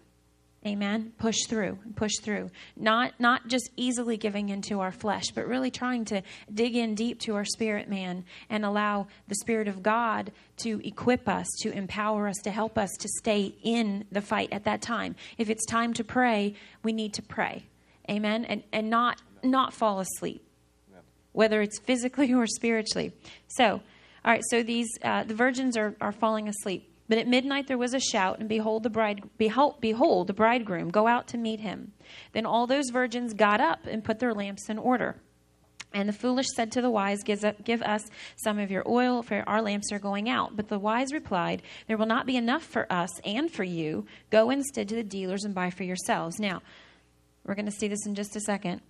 Amen. 0.66 1.14
Push 1.18 1.46
through, 1.48 1.80
push 1.96 2.12
through. 2.22 2.50
Not 2.76 3.18
not 3.18 3.48
just 3.48 3.70
easily 3.78 4.18
giving 4.18 4.50
into 4.50 4.82
our 4.82 4.92
flesh, 4.92 5.32
but 5.34 5.48
really 5.48 5.72
trying 5.72 6.04
to 6.06 6.22
dig 6.54 6.76
in 6.76 6.96
deep 6.96 7.22
to 7.22 7.36
our 7.36 7.46
spirit 7.46 7.88
man 7.88 8.26
and 8.50 8.66
allow 8.66 9.08
the 9.30 9.36
spirit 9.36 9.70
of 9.70 9.82
God 9.82 10.34
to 10.58 10.82
equip 10.86 11.30
us, 11.30 11.48
to 11.62 11.72
empower 11.72 12.28
us, 12.28 12.36
to 12.44 12.52
help 12.52 12.78
us 12.78 12.90
to 13.00 13.08
stay 13.08 13.56
in 13.64 14.04
the 14.12 14.20
fight 14.20 14.50
at 14.52 14.66
that 14.66 14.82
time. 14.82 15.16
If 15.38 15.50
it's 15.50 15.66
time 15.66 15.94
to 15.94 16.04
pray, 16.04 16.56
we 16.84 16.92
need 16.92 17.14
to 17.14 17.22
pray. 17.22 17.64
Amen. 18.10 18.44
And 18.44 18.64
and 18.74 18.90
not 18.90 19.22
not 19.42 19.74
fall 19.74 20.02
asleep. 20.02 20.49
Whether 21.32 21.62
it's 21.62 21.80
physically 21.80 22.34
or 22.34 22.48
spiritually. 22.48 23.14
So, 23.48 23.82
all 24.26 24.32
right, 24.32 24.44
so 24.50 24.64
these 24.64 24.88
uh, 25.04 25.24
the 25.24 25.36
virgins 25.36 25.78
are, 25.78 25.96
are 26.02 26.12
falling 26.12 26.48
asleep. 26.48 26.86
But 27.08 27.18
at 27.18 27.28
midnight 27.28 27.68
there 27.68 27.78
was 27.78 27.96
a 27.96 28.00
shout, 28.00 28.40
and 28.40 28.48
behold, 28.48 28.84
the 28.84 28.90
bride, 28.90 29.24
behold, 29.38 29.82
behold, 29.82 30.28
the 30.28 30.34
bridegroom, 30.34 30.90
go 30.90 31.08
out 31.08 31.28
to 31.30 31.38
meet 31.38 31.60
him. 31.60 31.92
Then 32.34 32.46
all 32.46 32.68
those 32.68 32.92
virgins 32.92 33.34
got 33.34 33.60
up 33.60 33.88
and 33.88 34.04
put 34.04 34.20
their 34.20 34.34
lamps 34.34 34.70
in 34.70 34.78
order. 34.78 35.16
And 35.92 36.08
the 36.08 36.14
foolish 36.14 36.46
said 36.56 36.72
to 36.74 36.82
the 36.82 36.92
wise, 36.92 37.24
Give 37.24 37.82
us 37.82 38.04
some 38.36 38.60
of 38.60 38.70
your 38.70 38.88
oil, 38.88 39.24
for 39.24 39.44
our 39.48 39.62
lamps 39.62 39.92
are 39.92 39.98
going 39.98 40.30
out. 40.30 40.56
But 40.56 40.68
the 40.68 40.78
wise 40.78 41.12
replied, 41.12 41.64
There 41.88 41.98
will 41.98 42.06
not 42.06 42.28
be 42.28 42.38
enough 42.38 42.64
for 42.64 42.92
us 42.94 43.10
and 43.22 43.52
for 43.52 43.64
you. 43.64 44.06
Go 44.30 44.52
instead 44.52 44.88
to 44.90 44.96
the 44.96 45.04
dealers 45.04 45.46
and 45.46 45.56
buy 45.56 45.72
for 45.72 45.84
yourselves. 45.84 46.40
Now, 46.40 46.62
we're 47.44 47.56
going 47.56 47.66
to 47.66 47.72
see 47.72 47.88
this 47.88 48.06
in 48.06 48.14
just 48.14 48.36
a 48.36 48.40
second. 48.42 48.82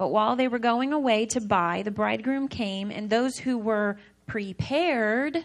But 0.00 0.12
while 0.12 0.34
they 0.34 0.48
were 0.48 0.58
going 0.58 0.94
away 0.94 1.26
to 1.26 1.42
buy, 1.42 1.82
the 1.82 1.90
bridegroom 1.90 2.48
came, 2.48 2.90
and 2.90 3.10
those 3.10 3.36
who 3.36 3.58
were 3.58 3.98
prepared 4.26 5.44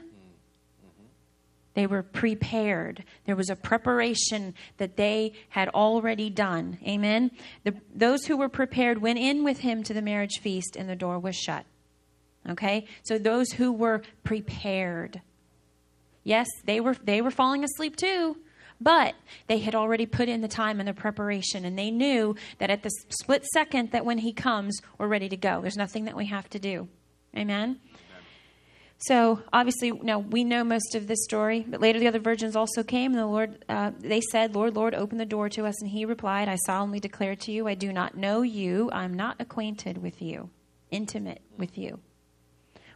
they 1.74 1.88
were 1.88 2.04
prepared. 2.04 3.04
There 3.26 3.36
was 3.36 3.50
a 3.50 3.56
preparation 3.58 4.54
that 4.78 4.96
they 4.96 5.34
had 5.50 5.68
already 5.68 6.30
done. 6.30 6.80
Amen. 6.88 7.32
The, 7.66 7.76
those 7.94 8.26
who 8.26 8.38
were 8.38 8.48
prepared 8.48 9.02
went 9.02 9.20
in 9.20 9.44
with 9.44 9.60
him 9.60 9.84
to 9.84 9.94
the 9.94 10.02
marriage 10.02 10.40
feast, 10.40 10.78
and 10.78 10.88
the 10.88 10.96
door 10.96 11.20
was 11.20 11.36
shut. 11.36 11.66
Okay? 12.48 12.86
So 13.04 13.18
those 13.18 13.52
who 13.52 13.74
were 13.74 14.04
prepared. 14.24 15.20
Yes, 16.24 16.48
they 16.64 16.80
were 16.80 16.96
they 17.04 17.22
were 17.22 17.30
falling 17.30 17.66
asleep 17.66 17.98
too, 17.98 18.38
but 18.80 19.16
they 19.48 19.60
had 19.60 19.76
already 19.76 20.06
put 20.06 20.30
in 20.30 20.42
the 20.42 20.48
time 20.48 20.80
and 20.80 20.88
the 20.88 20.94
preparation 20.94 21.66
and 21.66 21.78
they 21.78 21.92
knew 21.92 22.36
that 22.60 22.70
at 22.70 22.84
the 22.84 22.92
split 23.10 23.46
second 23.46 23.92
that 23.92 24.06
when 24.06 24.20
he 24.20 24.34
comes, 24.34 24.80
we're 24.98 25.08
ready 25.08 25.30
to 25.30 25.38
go. 25.38 25.62
There's 25.62 25.78
nothing 25.78 26.06
that 26.06 26.16
we 26.16 26.26
have 26.28 26.50
to 26.50 26.60
do. 26.60 26.88
Amen. 27.36 27.80
So 28.98 29.42
obviously, 29.52 29.92
now 29.92 30.20
we 30.20 30.44
know 30.44 30.64
most 30.64 30.96
of 30.96 31.08
this 31.08 31.24
story, 31.24 31.66
but 31.68 31.82
later 31.82 32.00
the 32.00 32.08
other 32.08 32.20
virgins 32.20 32.56
also 32.56 32.82
came, 32.82 33.12
and 33.12 33.20
the 33.20 33.28
Lord, 33.28 33.64
uh, 33.68 33.92
they 34.00 34.22
said, 34.32 34.56
"Lord, 34.56 34.76
Lord, 34.76 34.96
open 34.96 35.18
the 35.18 35.26
door 35.26 35.50
to 35.50 35.66
us." 35.66 35.82
And 35.82 35.92
he 35.92 36.06
replied, 36.06 36.48
"I 36.48 36.56
solemnly 36.66 37.02
declare 37.02 37.36
to 37.36 37.52
you, 37.52 37.68
I 37.68 37.76
do 37.76 37.92
not 37.92 38.16
know 38.16 38.42
you. 38.42 38.90
I'm 38.94 39.14
not 39.14 39.36
acquainted 39.40 39.98
with 39.98 40.22
you, 40.22 40.50
intimate 40.92 41.42
with 41.58 41.78
you." 41.78 42.00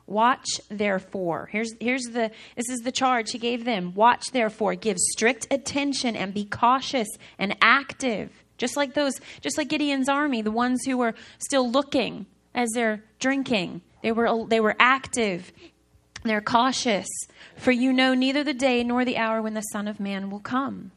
Watch 0.09 0.47
therefore. 0.69 1.49
Here's 1.51 1.73
here's 1.79 2.03
the 2.03 2.31
this 2.55 2.69
is 2.69 2.79
the 2.79 2.91
charge 2.91 3.31
he 3.31 3.37
gave 3.37 3.63
them. 3.63 3.93
Watch 3.93 4.31
therefore, 4.31 4.75
give 4.75 4.97
strict 4.97 5.47
attention 5.51 6.15
and 6.15 6.33
be 6.33 6.45
cautious 6.45 7.07
and 7.37 7.55
active. 7.61 8.31
Just 8.57 8.75
like 8.75 8.93
those 8.93 9.13
just 9.41 9.57
like 9.57 9.69
Gideon's 9.69 10.09
army, 10.09 10.41
the 10.41 10.51
ones 10.51 10.83
who 10.85 10.97
were 10.97 11.13
still 11.37 11.69
looking 11.69 12.25
as 12.53 12.69
they're 12.73 13.03
drinking. 13.19 13.81
They 14.01 14.11
were 14.11 14.45
they 14.47 14.59
were 14.59 14.75
active 14.79 15.51
they're 16.23 16.41
cautious, 16.41 17.07
for 17.55 17.71
you 17.71 17.93
know 17.93 18.13
neither 18.13 18.43
the 18.43 18.53
day 18.53 18.83
nor 18.83 19.05
the 19.05 19.17
hour 19.17 19.41
when 19.41 19.53
the 19.53 19.61
Son 19.61 19.87
of 19.87 19.99
Man 19.99 20.29
will 20.29 20.39
come. 20.39 20.91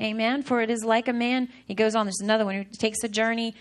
Amen. 0.00 0.42
For 0.42 0.60
it 0.60 0.70
is 0.70 0.82
like 0.82 1.08
a 1.08 1.12
man, 1.12 1.48
he 1.66 1.74
goes 1.74 1.94
on, 1.94 2.06
there's 2.06 2.20
another 2.20 2.44
one 2.44 2.54
who 2.54 2.64
takes 2.64 3.04
a 3.04 3.08
journey. 3.08 3.54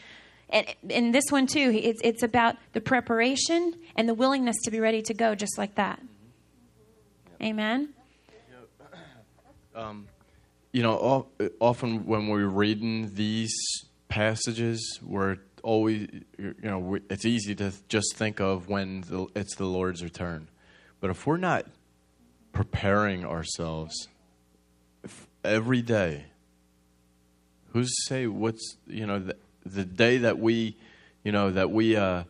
And 0.54 0.68
in 0.88 1.12
this 1.12 1.26
one, 1.30 1.48
too, 1.48 1.72
it's, 1.74 2.00
it's 2.04 2.22
about 2.22 2.56
the 2.74 2.80
preparation 2.80 3.74
and 3.96 4.08
the 4.08 4.14
willingness 4.14 4.56
to 4.66 4.72
be 4.72 4.80
ready 4.80 5.02
to 5.02 5.14
go, 5.14 5.34
just 5.34 5.58
like 5.58 5.76
that. 5.76 6.00
Amen. 7.42 7.90
Um, 9.76 10.08
you 10.72 10.84
know, 10.84 11.26
often 11.60 12.06
when 12.06 12.28
we're 12.28 12.46
reading 12.46 13.16
these 13.16 13.52
passages, 14.08 15.00
we're 15.02 15.38
always, 15.64 16.10
you 16.38 16.54
know, 16.62 17.00
it's 17.10 17.26
easy 17.26 17.56
to 17.56 17.74
just 17.90 18.16
think 18.16 18.40
of 18.40 18.70
when 18.70 19.02
the, 19.02 19.26
it's 19.36 19.56
the 19.56 19.66
Lord's 19.66 20.04
return. 20.04 20.48
But 21.00 21.10
if 21.10 21.26
we're 21.26 21.38
not 21.38 21.66
preparing 22.52 23.26
ourselves 23.26 24.08
every 25.44 25.82
day, 25.82 26.26
who's 27.72 27.90
to 27.90 28.10
say 28.10 28.28
what's, 28.28 28.78
you 28.86 29.08
know, 29.08 29.18
the, 29.18 29.36
the 29.66 29.86
day 29.86 30.20
that 30.20 30.40
we, 30.40 30.78
you 31.24 31.32
know, 31.32 31.52
that 31.52 31.72
we, 31.72 31.96
uh, 31.96 32.24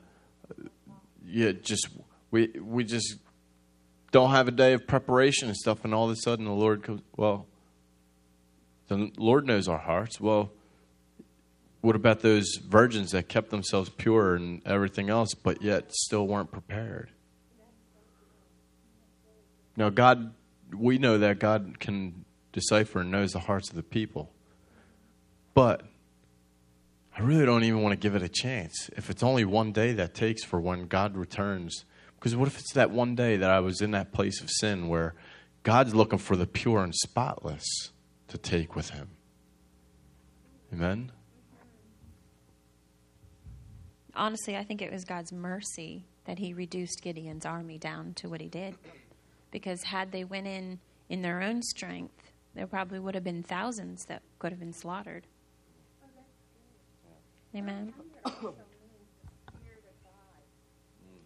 yeah, 1.25 1.51
just, 1.51 1.88
we, 2.31 2.47
we 2.61 2.84
just 2.84 3.17
don't 4.11 4.31
have 4.31 4.47
a 4.47 4.51
day 4.51 4.73
of 4.73 4.88
preparation 4.88 5.47
and 5.47 5.57
stuff, 5.57 5.84
and 5.84 5.93
all 5.93 6.05
of 6.05 6.11
a 6.11 6.15
sudden 6.15 6.45
the 6.45 6.51
Lord 6.51 6.84
comes, 6.84 7.01
well, 7.17 7.47
the 8.88 9.11
Lord 9.17 9.47
knows 9.47 9.67
our 9.67 9.79
hearts. 9.79 10.19
Well, 10.19 10.51
what 11.81 11.95
about 11.95 12.21
those 12.21 12.57
virgins 12.57 13.11
that 13.11 13.27
kept 13.27 13.49
themselves 13.49 13.89
pure 13.89 14.36
and 14.36 14.61
everything 14.65 15.09
else, 15.09 15.34
but 15.34 15.61
yet 15.61 15.93
still 15.93 16.27
weren't 16.27 16.51
prepared? 16.51 17.11
Now, 19.75 19.89
God, 19.89 20.34
we 20.71 20.97
know 20.97 21.17
that 21.17 21.39
God 21.39 21.79
can 21.79 22.25
decipher 22.51 23.01
and 23.01 23.11
knows 23.11 23.31
the 23.31 23.39
hearts 23.39 23.69
of 23.69 23.75
the 23.75 23.84
people. 23.84 24.31
But 25.53 25.84
I 27.16 27.22
really 27.22 27.45
don't 27.45 27.64
even 27.64 27.82
want 27.82 27.93
to 27.93 27.97
give 27.97 28.16
it 28.16 28.24
a 28.24 28.30
chance. 28.30 28.89
If 28.97 29.09
it's 29.09 29.22
only 29.22 29.45
one 29.45 29.72
day 29.72 29.93
that 29.93 30.16
takes 30.16 30.43
for 30.43 30.59
when 30.59 30.88
God 30.88 31.16
returns, 31.16 31.86
because 32.16 32.36
what 32.36 32.47
if 32.47 32.57
it's 32.59 32.74
that 32.74 32.89
one 32.89 33.16
day 33.16 33.38
that 33.38 33.49
I 33.49 33.59
was 33.59 33.82
in 33.82 33.91
that 33.91 34.11
place 34.11 34.41
of 34.41 34.49
sin 34.49 34.88
where 34.88 35.14
God's 35.61 35.93
looking 35.93 36.18
for 36.18 36.36
the 36.36 36.47
pure 36.47 36.84
and 36.84 36.93
spotless 36.95 37.91
to 38.30 38.38
take 38.38 38.76
with 38.76 38.89
Him? 38.89 39.09
Amen? 40.74 41.11
Honestly, 44.16 44.57
I 44.57 44.64
think 44.64 44.82
it 44.82 44.91
was 44.91 45.05
God's 45.05 45.32
mercy 45.32 46.05
that 46.26 46.39
He 46.39 46.53
reduced 46.53 47.01
Gideon's 47.03 47.45
army 47.45 47.78
down 47.78 48.14
to 48.16 48.30
what 48.30 48.41
He 48.41 48.47
did 48.47 48.76
because 49.51 49.84
had 49.84 50.11
they 50.11 50.24
went 50.24 50.47
in 50.47 50.80
in 51.09 51.22
their 51.22 51.41
own 51.41 51.61
strength, 51.61 52.32
there 52.55 52.66
probably 52.66 52.99
would 52.99 53.14
have 53.14 53.24
been 53.24 53.43
thousands 53.43 54.05
that 54.05 54.24
could 54.39 54.51
have 54.51 54.59
been 54.59 54.74
slaughtered. 54.74 55.28
Amen. 57.55 57.93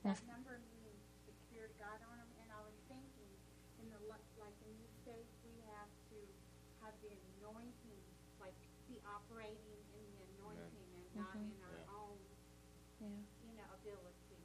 That 0.04 0.24
number 0.24 0.60
means 0.72 1.04
the 1.28 1.36
Spirit 1.36 1.72
of 1.76 1.80
God 1.84 2.00
on 2.08 2.16
them, 2.16 2.32
and 2.40 2.48
I 2.52 2.64
was 2.64 2.76
thinking, 2.88 3.28
in 3.80 3.92
the 3.92 4.00
like 4.08 4.56
in 4.64 4.72
this 4.80 4.96
faith, 5.04 5.28
we 5.44 5.60
have 5.76 5.92
to 6.16 6.20
have 6.80 6.96
the 7.04 7.12
anointing, 7.36 8.04
like 8.40 8.56
be 8.88 9.04
operating 9.04 9.76
in 9.92 10.04
the 10.16 10.24
anointing 10.40 10.88
and 10.96 11.06
not 11.20 11.36
in 11.36 11.60
our 11.68 11.84
own, 11.92 12.20
you 13.44 13.52
know, 13.60 13.68
ability. 13.84 14.40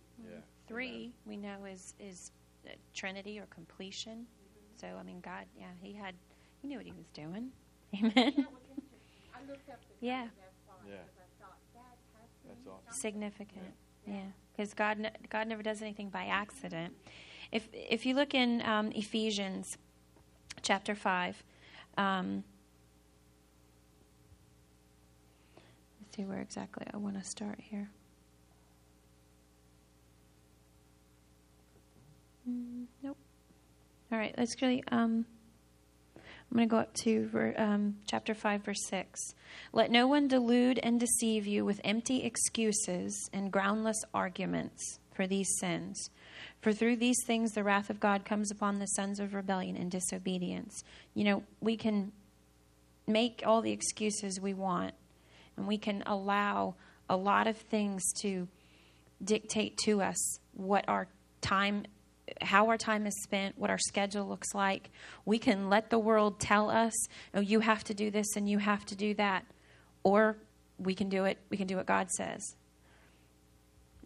Three 0.66 1.12
we 1.26 1.36
know 1.36 1.64
is 1.64 1.94
is 1.98 2.32
uh, 2.66 2.74
Trinity 2.94 3.38
or 3.38 3.46
completion. 3.46 4.26
So 4.74 4.86
I 4.98 5.02
mean, 5.02 5.20
God, 5.20 5.46
yeah, 5.58 5.74
He 5.80 5.92
had, 5.92 6.14
He 6.60 6.68
knew 6.68 6.78
what 6.78 6.86
He 6.86 6.92
was 6.92 7.06
doing. 7.14 7.50
Amen. 7.94 8.34
That 8.34 8.50
was. 8.50 8.66
I 9.34 9.40
looked 9.46 9.68
up 9.70 9.78
the 9.86 9.94
Yeah. 10.06 10.26
number 10.26 10.42
that 10.42 10.54
far 10.66 10.76
Yeah. 10.82 11.06
because 11.06 11.18
I 11.22 11.28
thought 11.38 11.58
that 11.74 11.96
has 12.18 12.28
to 12.42 12.48
That's 12.48 12.50
mean 12.50 12.50
awesome. 12.50 12.50
something. 12.50 12.51
Significant, 12.90 13.74
yeah, 14.06 14.30
because 14.54 14.74
God 14.74 15.10
God 15.30 15.48
never 15.48 15.62
does 15.62 15.80
anything 15.82 16.08
by 16.08 16.24
accident. 16.26 16.94
If 17.50 17.68
if 17.72 18.04
you 18.06 18.14
look 18.14 18.34
in 18.34 18.62
um, 18.62 18.92
Ephesians 18.92 19.78
chapter 20.62 20.94
five. 20.94 21.42
Um, 21.96 22.44
let's 26.00 26.16
see 26.16 26.24
where 26.24 26.40
exactly 26.40 26.86
I 26.92 26.96
want 26.96 27.22
to 27.22 27.28
start 27.28 27.58
here. 27.60 27.90
Mm, 32.48 32.86
nope. 33.02 33.16
All 34.10 34.18
right, 34.18 34.34
let's 34.36 34.60
really. 34.60 34.82
Um, 34.90 35.26
I'm 36.52 36.56
going 36.58 36.68
to 36.68 36.70
go 36.70 36.80
up 36.80 36.92
to 37.04 37.54
um, 37.56 37.96
chapter 38.06 38.34
5, 38.34 38.62
verse 38.62 38.86
6. 38.88 39.18
Let 39.72 39.90
no 39.90 40.06
one 40.06 40.28
delude 40.28 40.78
and 40.82 41.00
deceive 41.00 41.46
you 41.46 41.64
with 41.64 41.80
empty 41.82 42.24
excuses 42.24 43.30
and 43.32 43.50
groundless 43.50 43.96
arguments 44.12 44.98
for 45.14 45.26
these 45.26 45.48
sins. 45.58 46.10
For 46.60 46.74
through 46.74 46.96
these 46.96 47.16
things 47.26 47.52
the 47.52 47.64
wrath 47.64 47.88
of 47.88 48.00
God 48.00 48.26
comes 48.26 48.50
upon 48.50 48.78
the 48.78 48.86
sons 48.86 49.18
of 49.18 49.32
rebellion 49.32 49.78
and 49.78 49.90
disobedience. 49.90 50.84
You 51.14 51.24
know, 51.24 51.42
we 51.62 51.74
can 51.74 52.12
make 53.06 53.42
all 53.46 53.62
the 53.62 53.72
excuses 53.72 54.38
we 54.38 54.52
want, 54.52 54.92
and 55.56 55.66
we 55.66 55.78
can 55.78 56.02
allow 56.04 56.74
a 57.08 57.16
lot 57.16 57.46
of 57.46 57.56
things 57.56 58.02
to 58.20 58.46
dictate 59.24 59.78
to 59.86 60.02
us 60.02 60.38
what 60.52 60.84
our 60.86 61.08
time 61.40 61.86
how 62.40 62.68
our 62.68 62.78
time 62.78 63.06
is 63.06 63.14
spent, 63.22 63.58
what 63.58 63.70
our 63.70 63.78
schedule 63.78 64.26
looks 64.28 64.54
like. 64.54 64.90
We 65.24 65.38
can 65.38 65.68
let 65.68 65.90
the 65.90 65.98
world 65.98 66.40
tell 66.40 66.70
us, 66.70 66.92
"Oh, 67.34 67.40
you 67.40 67.60
have 67.60 67.84
to 67.84 67.94
do 67.94 68.10
this 68.10 68.36
and 68.36 68.48
you 68.48 68.58
have 68.58 68.84
to 68.86 68.96
do 68.96 69.14
that." 69.14 69.44
Or 70.02 70.38
we 70.78 70.94
can 70.94 71.08
do 71.08 71.24
it, 71.24 71.38
we 71.50 71.56
can 71.56 71.66
do 71.66 71.76
what 71.76 71.86
God 71.86 72.10
says. 72.10 72.56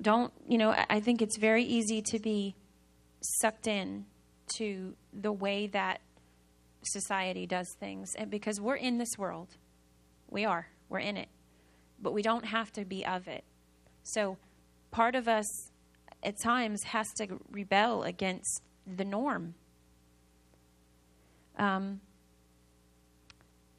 Don't, 0.01 0.33
you 0.47 0.59
know, 0.59 0.75
I 0.91 1.01
think 1.01 1.23
it's 1.23 1.39
very 1.39 1.65
easy 1.65 2.03
to 2.03 2.19
be 2.19 2.55
sucked 3.21 3.67
in 3.67 4.07
to 4.57 4.95
the 5.13 5.33
way 5.33 5.67
that 5.69 6.01
society 6.83 7.47
does 7.47 7.75
things 7.81 8.15
and 8.15 8.31
because 8.31 8.61
we're 8.61 8.77
in 8.77 8.99
this 8.99 9.19
world. 9.19 9.57
We 10.29 10.45
are. 10.45 10.69
We're 10.89 11.01
in 11.01 11.17
it. 11.17 11.29
But 12.01 12.13
we 12.13 12.23
don't 12.23 12.45
have 12.45 12.73
to 12.73 12.85
be 12.85 13.05
of 13.07 13.27
it. 13.27 13.45
So 14.03 14.37
part 14.91 15.15
of 15.15 15.29
us 15.29 15.73
at 16.23 16.35
times 16.43 16.83
has 16.85 17.07
to 17.19 17.41
rebel 17.51 18.03
against 18.03 18.63
the 18.87 19.05
norm. 19.05 19.55
Um, 21.59 22.01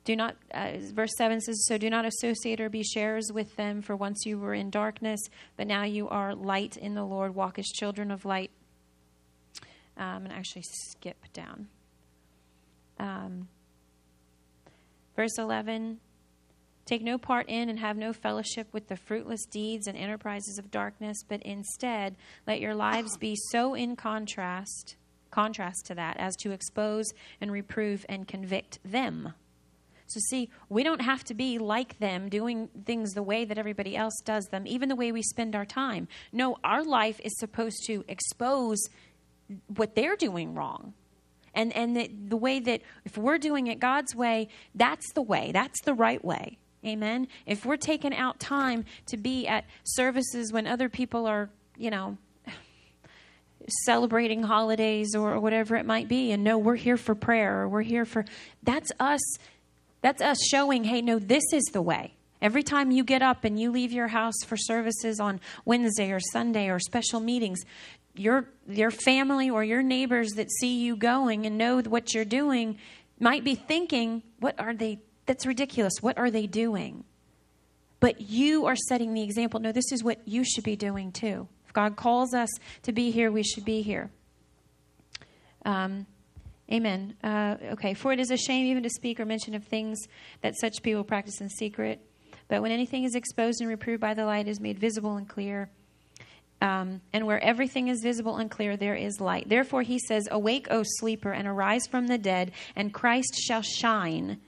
do 0.07 0.15
not, 0.15 0.37
uh, 0.53 0.77
verse 0.93 1.11
7 1.17 1.41
says, 1.41 1.65
So 1.67 1.77
do 1.77 1.89
not 1.89 2.05
associate 2.05 2.61
or 2.61 2.69
be 2.69 2.81
sharers 2.81 3.29
with 3.33 3.55
them, 3.57 3.81
for 3.81 3.95
once 3.95 4.25
you 4.25 4.39
were 4.39 4.53
in 4.53 4.69
darkness, 4.69 5.19
but 5.57 5.67
now 5.67 5.83
you 5.83 6.07
are 6.07 6.33
light 6.33 6.77
in 6.77 6.95
the 6.95 7.03
Lord. 7.03 7.35
Walk 7.35 7.59
as 7.59 7.65
children 7.65 8.09
of 8.09 8.23
light. 8.23 8.51
Um, 9.97 10.25
and 10.25 10.31
actually 10.31 10.63
skip 10.63 11.17
down. 11.33 11.67
Um, 12.99 13.49
verse 15.15 15.37
11 15.37 15.99
Take 16.87 17.03
no 17.03 17.17
part 17.17 17.47
in 17.49 17.69
and 17.69 17.77
have 17.79 17.97
no 17.97 18.13
fellowship 18.13 18.67
with 18.71 18.87
the 18.87 18.95
fruitless 18.95 19.45
deeds 19.45 19.87
and 19.87 19.97
enterprises 19.97 20.57
of 20.57 20.71
darkness, 20.71 21.17
but 21.27 21.43
instead 21.43 22.15
let 22.47 22.61
your 22.61 22.73
lives 22.73 23.17
be 23.17 23.35
so 23.51 23.75
in 23.75 23.95
contrast 23.95 24.95
contrast 25.29 25.85
to 25.85 25.93
that 25.93 26.17
as 26.17 26.35
to 26.37 26.51
expose 26.51 27.05
and 27.41 27.51
reprove 27.51 28.05
and 28.09 28.27
convict 28.27 28.79
them. 28.83 29.33
So, 30.07 30.21
see, 30.29 30.49
we 30.69 30.83
don't 30.83 31.01
have 31.01 31.23
to 31.25 31.33
be 31.33 31.59
like 31.59 31.99
them, 31.99 32.29
doing 32.29 32.69
things 32.85 33.11
the 33.11 33.21
way 33.21 33.43
that 33.43 33.57
everybody 33.57 33.95
else 33.97 34.17
does 34.23 34.45
them, 34.45 34.65
even 34.65 34.87
the 34.87 34.95
way 34.95 35.11
we 35.11 35.21
spend 35.21 35.53
our 35.53 35.65
time. 35.65 36.07
No, 36.31 36.57
our 36.63 36.83
life 36.83 37.19
is 37.23 37.37
supposed 37.37 37.83
to 37.87 38.05
expose 38.07 38.77
what 39.75 39.95
they're 39.95 40.15
doing 40.15 40.55
wrong. 40.55 40.93
And, 41.53 41.75
and 41.75 41.95
the, 41.95 42.09
the 42.29 42.37
way 42.37 42.59
that, 42.61 42.81
if 43.03 43.17
we're 43.17 43.37
doing 43.37 43.67
it 43.67 43.79
God's 43.79 44.15
way, 44.15 44.47
that's 44.73 45.11
the 45.13 45.21
way, 45.21 45.51
that's 45.51 45.81
the 45.81 45.93
right 45.93 46.23
way. 46.23 46.57
Amen. 46.85 47.27
If 47.45 47.65
we're 47.65 47.77
taking 47.77 48.15
out 48.15 48.39
time 48.39 48.85
to 49.07 49.17
be 49.17 49.47
at 49.47 49.65
services 49.83 50.53
when 50.53 50.67
other 50.67 50.89
people 50.89 51.25
are, 51.25 51.49
you 51.75 51.89
know, 51.89 52.17
celebrating 53.85 54.43
holidays 54.43 55.15
or 55.15 55.39
whatever 55.39 55.75
it 55.75 55.85
might 55.85 56.07
be, 56.07 56.31
and 56.31 56.43
no, 56.43 56.57
we're 56.57 56.75
here 56.75 56.97
for 56.97 57.15
prayer 57.15 57.61
or 57.61 57.69
we're 57.69 57.81
here 57.81 58.05
for 58.05 58.25
that's 58.63 58.91
us. 58.99 59.21
That's 60.01 60.21
us 60.21 60.37
showing, 60.49 60.83
hey, 60.83 61.01
no, 61.01 61.17
this 61.17 61.43
is 61.51 61.63
the 61.73 61.81
way. 61.81 62.13
Every 62.39 62.61
time 62.61 62.91
you 62.91 63.03
get 63.03 63.23
up 63.23 63.43
and 63.43 63.59
you 63.59 63.71
leave 63.71 63.91
your 63.91 64.07
house 64.07 64.35
for 64.45 64.55
services 64.55 65.19
on 65.19 65.39
Wednesday 65.65 66.11
or 66.11 66.19
Sunday 66.19 66.69
or 66.69 66.79
special 66.79 67.19
meetings, 67.19 67.61
your 68.15 68.47
your 68.67 68.91
family 68.91 69.49
or 69.49 69.63
your 69.63 69.81
neighbors 69.81 70.31
that 70.33 70.51
see 70.51 70.79
you 70.79 70.95
going 70.95 71.45
and 71.45 71.57
know 71.57 71.81
what 71.81 72.13
you're 72.13 72.25
doing 72.25 72.77
might 73.19 73.43
be 73.43 73.55
thinking, 73.55 74.21
what 74.39 74.59
are 74.59 74.73
they 74.73 74.99
that's 75.27 75.45
ridiculous. 75.45 75.93
What 76.01 76.17
are 76.17 76.31
they 76.31 76.47
doing? 76.47 77.03
But 77.99 78.21
you 78.21 78.65
are 78.65 78.75
setting 78.75 79.13
the 79.13 79.23
example. 79.23 79.59
No, 79.59 79.71
this 79.71 79.91
is 79.91 80.03
what 80.03 80.19
you 80.25 80.43
should 80.43 80.63
be 80.63 80.75
doing 80.75 81.11
too. 81.11 81.47
If 81.65 81.73
God 81.73 81.95
calls 81.95 82.33
us 82.33 82.49
to 82.83 82.91
be 82.91 83.11
here, 83.11 83.31
we 83.31 83.43
should 83.43 83.65
be 83.65 83.81
here. 83.81 84.09
Um, 85.65 86.05
amen. 86.71 87.15
Uh, 87.23 87.55
okay, 87.73 87.93
for 87.93 88.13
it 88.13 88.19
is 88.19 88.31
a 88.31 88.37
shame 88.37 88.65
even 88.67 88.83
to 88.83 88.89
speak 88.89 89.19
or 89.19 89.25
mention 89.25 89.53
of 89.53 89.63
things 89.65 89.99
that 90.41 90.55
such 90.59 90.81
people 90.81 91.03
practice 91.03 91.41
in 91.41 91.49
secret. 91.49 91.99
But 92.47 92.61
when 92.61 92.71
anything 92.71 93.03
is 93.03 93.15
exposed 93.15 93.59
and 93.59 93.69
reproved 93.69 93.99
by 93.99 94.13
the 94.13 94.25
light, 94.25 94.47
is 94.47 94.61
made 94.61 94.79
visible 94.79 95.17
and 95.17 95.27
clear. 95.27 95.69
Um, 96.61 97.01
and 97.13 97.27
where 97.27 97.43
everything 97.43 97.89
is 97.89 98.01
visible 98.01 98.37
and 98.37 98.49
clear, 98.49 98.77
there 98.77 98.95
is 98.95 99.19
light. 99.19 99.49
Therefore, 99.49 99.81
he 99.81 99.99
says, 99.99 100.27
Awake, 100.31 100.67
O 100.71 100.83
sleeper, 100.83 101.31
and 101.31 101.47
arise 101.47 101.85
from 101.87 102.07
the 102.07 102.17
dead, 102.17 102.51
and 102.75 102.93
Christ 102.93 103.35
shall 103.35 103.61
shine 103.61 104.39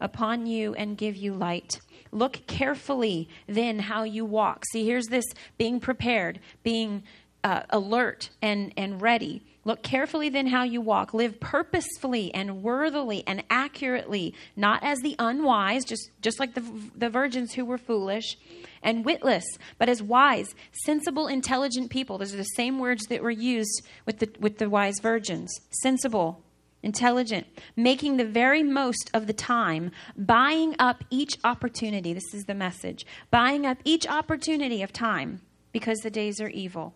upon 0.00 0.46
you 0.46 0.74
and 0.74 0.96
give 0.96 1.16
you 1.16 1.32
light. 1.34 1.80
Look 2.12 2.46
carefully 2.46 3.28
then 3.46 3.78
how 3.78 4.04
you 4.04 4.24
walk. 4.24 4.64
See, 4.72 4.84
here's 4.84 5.06
this 5.06 5.24
being 5.58 5.80
prepared, 5.80 6.40
being 6.62 7.02
uh, 7.44 7.62
alert 7.70 8.30
and, 8.42 8.72
and 8.76 9.00
ready. 9.00 9.42
Look 9.64 9.82
carefully 9.82 10.30
then 10.30 10.46
how 10.46 10.62
you 10.62 10.80
walk. 10.80 11.12
Live 11.12 11.38
purposefully 11.38 12.32
and 12.34 12.62
worthily 12.62 13.22
and 13.26 13.44
accurately, 13.50 14.34
not 14.56 14.82
as 14.82 15.00
the 15.00 15.16
unwise, 15.18 15.84
just, 15.84 16.10
just 16.22 16.40
like 16.40 16.54
the, 16.54 16.64
the 16.96 17.10
virgins 17.10 17.52
who 17.52 17.64
were 17.64 17.78
foolish, 17.78 18.38
and 18.82 19.04
witless, 19.04 19.44
but 19.78 19.90
as 19.90 20.02
wise, 20.02 20.54
sensible, 20.84 21.26
intelligent 21.26 21.90
people. 21.90 22.16
Those 22.16 22.32
are 22.32 22.38
the 22.38 22.44
same 22.44 22.78
words 22.78 23.04
that 23.08 23.22
were 23.22 23.30
used 23.30 23.82
with 24.06 24.18
the, 24.18 24.30
with 24.40 24.56
the 24.56 24.70
wise 24.70 24.98
virgins. 25.00 25.60
Sensible, 25.70 26.42
intelligent, 26.82 27.46
making 27.76 28.16
the 28.16 28.24
very 28.24 28.62
most 28.62 29.10
of 29.12 29.26
the 29.26 29.32
time, 29.32 29.90
buying 30.16 30.74
up 30.78 31.04
each 31.10 31.38
opportunity. 31.44 32.12
This 32.12 32.34
is 32.34 32.44
the 32.44 32.54
message 32.54 33.06
buying 33.30 33.66
up 33.66 33.78
each 33.84 34.06
opportunity 34.06 34.82
of 34.82 34.92
time 34.92 35.42
because 35.72 35.98
the 35.98 36.10
days 36.10 36.40
are 36.40 36.48
evil. 36.48 36.94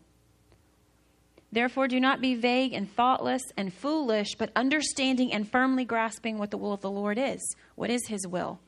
Therefore, 1.53 1.87
do 1.87 2.01
not 2.01 2.20
be 2.20 2.35
vague 2.35 2.72
and 2.72 2.91
thoughtless 2.91 3.43
and 3.57 3.72
foolish, 3.72 4.35
but 4.37 4.51
understanding 4.57 5.32
and 5.32 5.49
firmly 5.49 5.85
grasping 5.85 6.37
what 6.37 6.51
the 6.51 6.57
will 6.57 6.72
of 6.72 6.80
the 6.80 6.91
Lord 6.91 7.16
is. 7.16 7.41
What 7.76 7.91
is 7.91 8.09
His 8.09 8.26
will? 8.26 8.59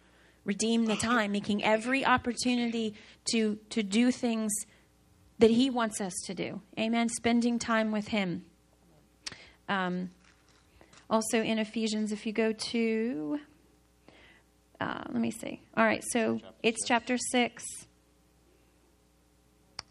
Redeem 0.44 0.86
the 0.86 0.94
time, 0.94 1.32
making 1.32 1.64
every 1.64 2.06
opportunity 2.06 2.94
to, 3.32 3.58
to 3.70 3.82
do 3.82 4.12
things 4.12 4.52
that 5.40 5.50
He 5.50 5.68
wants 5.68 6.00
us 6.00 6.12
to 6.26 6.34
do. 6.34 6.60
Amen. 6.78 7.08
Spending 7.08 7.58
time 7.58 7.90
with 7.90 8.06
Him. 8.06 8.44
Um, 9.68 10.10
also 11.08 11.42
in 11.42 11.58
Ephesians, 11.58 12.12
if 12.12 12.26
you 12.26 12.32
go 12.32 12.52
to, 12.52 13.38
uh, 14.80 15.04
let 15.08 15.20
me 15.20 15.30
see. 15.30 15.60
All 15.76 15.84
right, 15.84 16.02
so 16.10 16.40
it's 16.62 16.86
chapter 16.86 17.16
6, 17.16 17.64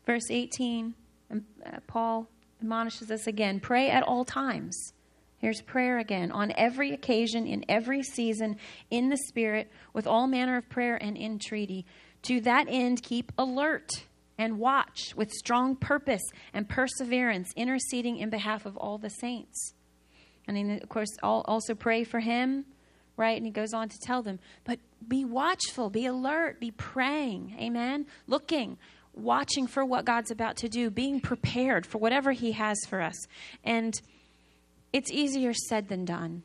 verse 0.05 0.29
18. 0.29 0.93
And, 1.29 1.45
uh, 1.65 1.79
Paul 1.87 2.27
admonishes 2.61 3.11
us 3.11 3.27
again 3.27 3.59
pray 3.59 3.89
at 3.89 4.03
all 4.03 4.25
times. 4.25 4.93
Here's 5.37 5.61
prayer 5.61 5.99
again. 5.99 6.31
On 6.31 6.51
every 6.55 6.91
occasion, 6.91 7.45
in 7.45 7.65
every 7.69 8.01
season, 8.01 8.57
in 8.89 9.09
the 9.09 9.17
Spirit, 9.27 9.71
with 9.93 10.07
all 10.07 10.27
manner 10.27 10.57
of 10.57 10.69
prayer 10.69 10.95
and 10.95 11.17
entreaty. 11.17 11.85
To 12.23 12.41
that 12.41 12.67
end, 12.69 13.03
keep 13.03 13.31
alert 13.37 14.05
and 14.37 14.57
watch 14.59 15.13
with 15.15 15.31
strong 15.31 15.75
purpose 15.75 16.23
and 16.53 16.67
perseverance, 16.67 17.53
interceding 17.55 18.17
in 18.17 18.29
behalf 18.29 18.65
of 18.65 18.75
all 18.77 18.97
the 18.97 19.09
saints. 19.09 19.73
And 20.47 20.57
then, 20.57 20.79
of 20.81 20.89
course, 20.89 21.09
also 21.23 21.73
pray 21.75 22.03
for 22.03 22.19
him, 22.19 22.65
right? 23.17 23.37
And 23.37 23.45
he 23.45 23.51
goes 23.51 23.73
on 23.73 23.89
to 23.89 23.97
tell 24.03 24.21
them, 24.21 24.39
but 24.63 24.79
be 25.07 25.25
watchful, 25.25 25.89
be 25.89 26.05
alert, 26.05 26.59
be 26.59 26.71
praying, 26.71 27.55
amen? 27.59 28.05
Looking, 28.27 28.77
watching 29.13 29.67
for 29.67 29.83
what 29.85 30.05
God's 30.05 30.31
about 30.31 30.57
to 30.57 30.69
do, 30.69 30.89
being 30.89 31.19
prepared 31.19 31.85
for 31.85 31.97
whatever 31.97 32.31
he 32.31 32.51
has 32.53 32.77
for 32.87 33.01
us. 33.01 33.15
And 33.63 33.99
it's 34.93 35.11
easier 35.11 35.53
said 35.53 35.87
than 35.87 36.05
done, 36.05 36.43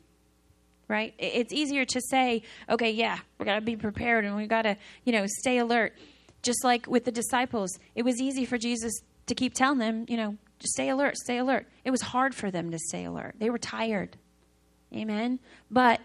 right? 0.87 1.13
It's 1.17 1.53
easier 1.53 1.85
to 1.85 2.01
say, 2.01 2.43
okay, 2.69 2.91
yeah, 2.91 3.19
we 3.37 3.45
got 3.45 3.55
to 3.55 3.61
be 3.61 3.75
prepared 3.75 4.25
and 4.25 4.35
we 4.35 4.47
got 4.47 4.63
to, 4.63 4.77
you 5.03 5.13
know, 5.13 5.25
stay 5.27 5.57
alert. 5.57 5.93
Just 6.41 6.63
like 6.63 6.87
with 6.87 7.05
the 7.05 7.11
disciples, 7.11 7.77
it 7.93 8.03
was 8.03 8.19
easy 8.19 8.45
for 8.45 8.57
Jesus 8.57 8.91
to 9.27 9.35
keep 9.35 9.53
telling 9.53 9.77
them, 9.77 10.05
you 10.07 10.17
know, 10.17 10.37
just 10.61 10.73
stay 10.73 10.89
alert, 10.89 11.17
stay 11.17 11.39
alert. 11.39 11.67
It 11.83 11.91
was 11.91 12.01
hard 12.01 12.35
for 12.35 12.51
them 12.51 12.71
to 12.71 12.77
stay 12.77 13.05
alert. 13.05 13.35
They 13.39 13.49
were 13.49 13.57
tired. 13.57 14.17
Amen. 14.93 15.39
But 15.69 16.01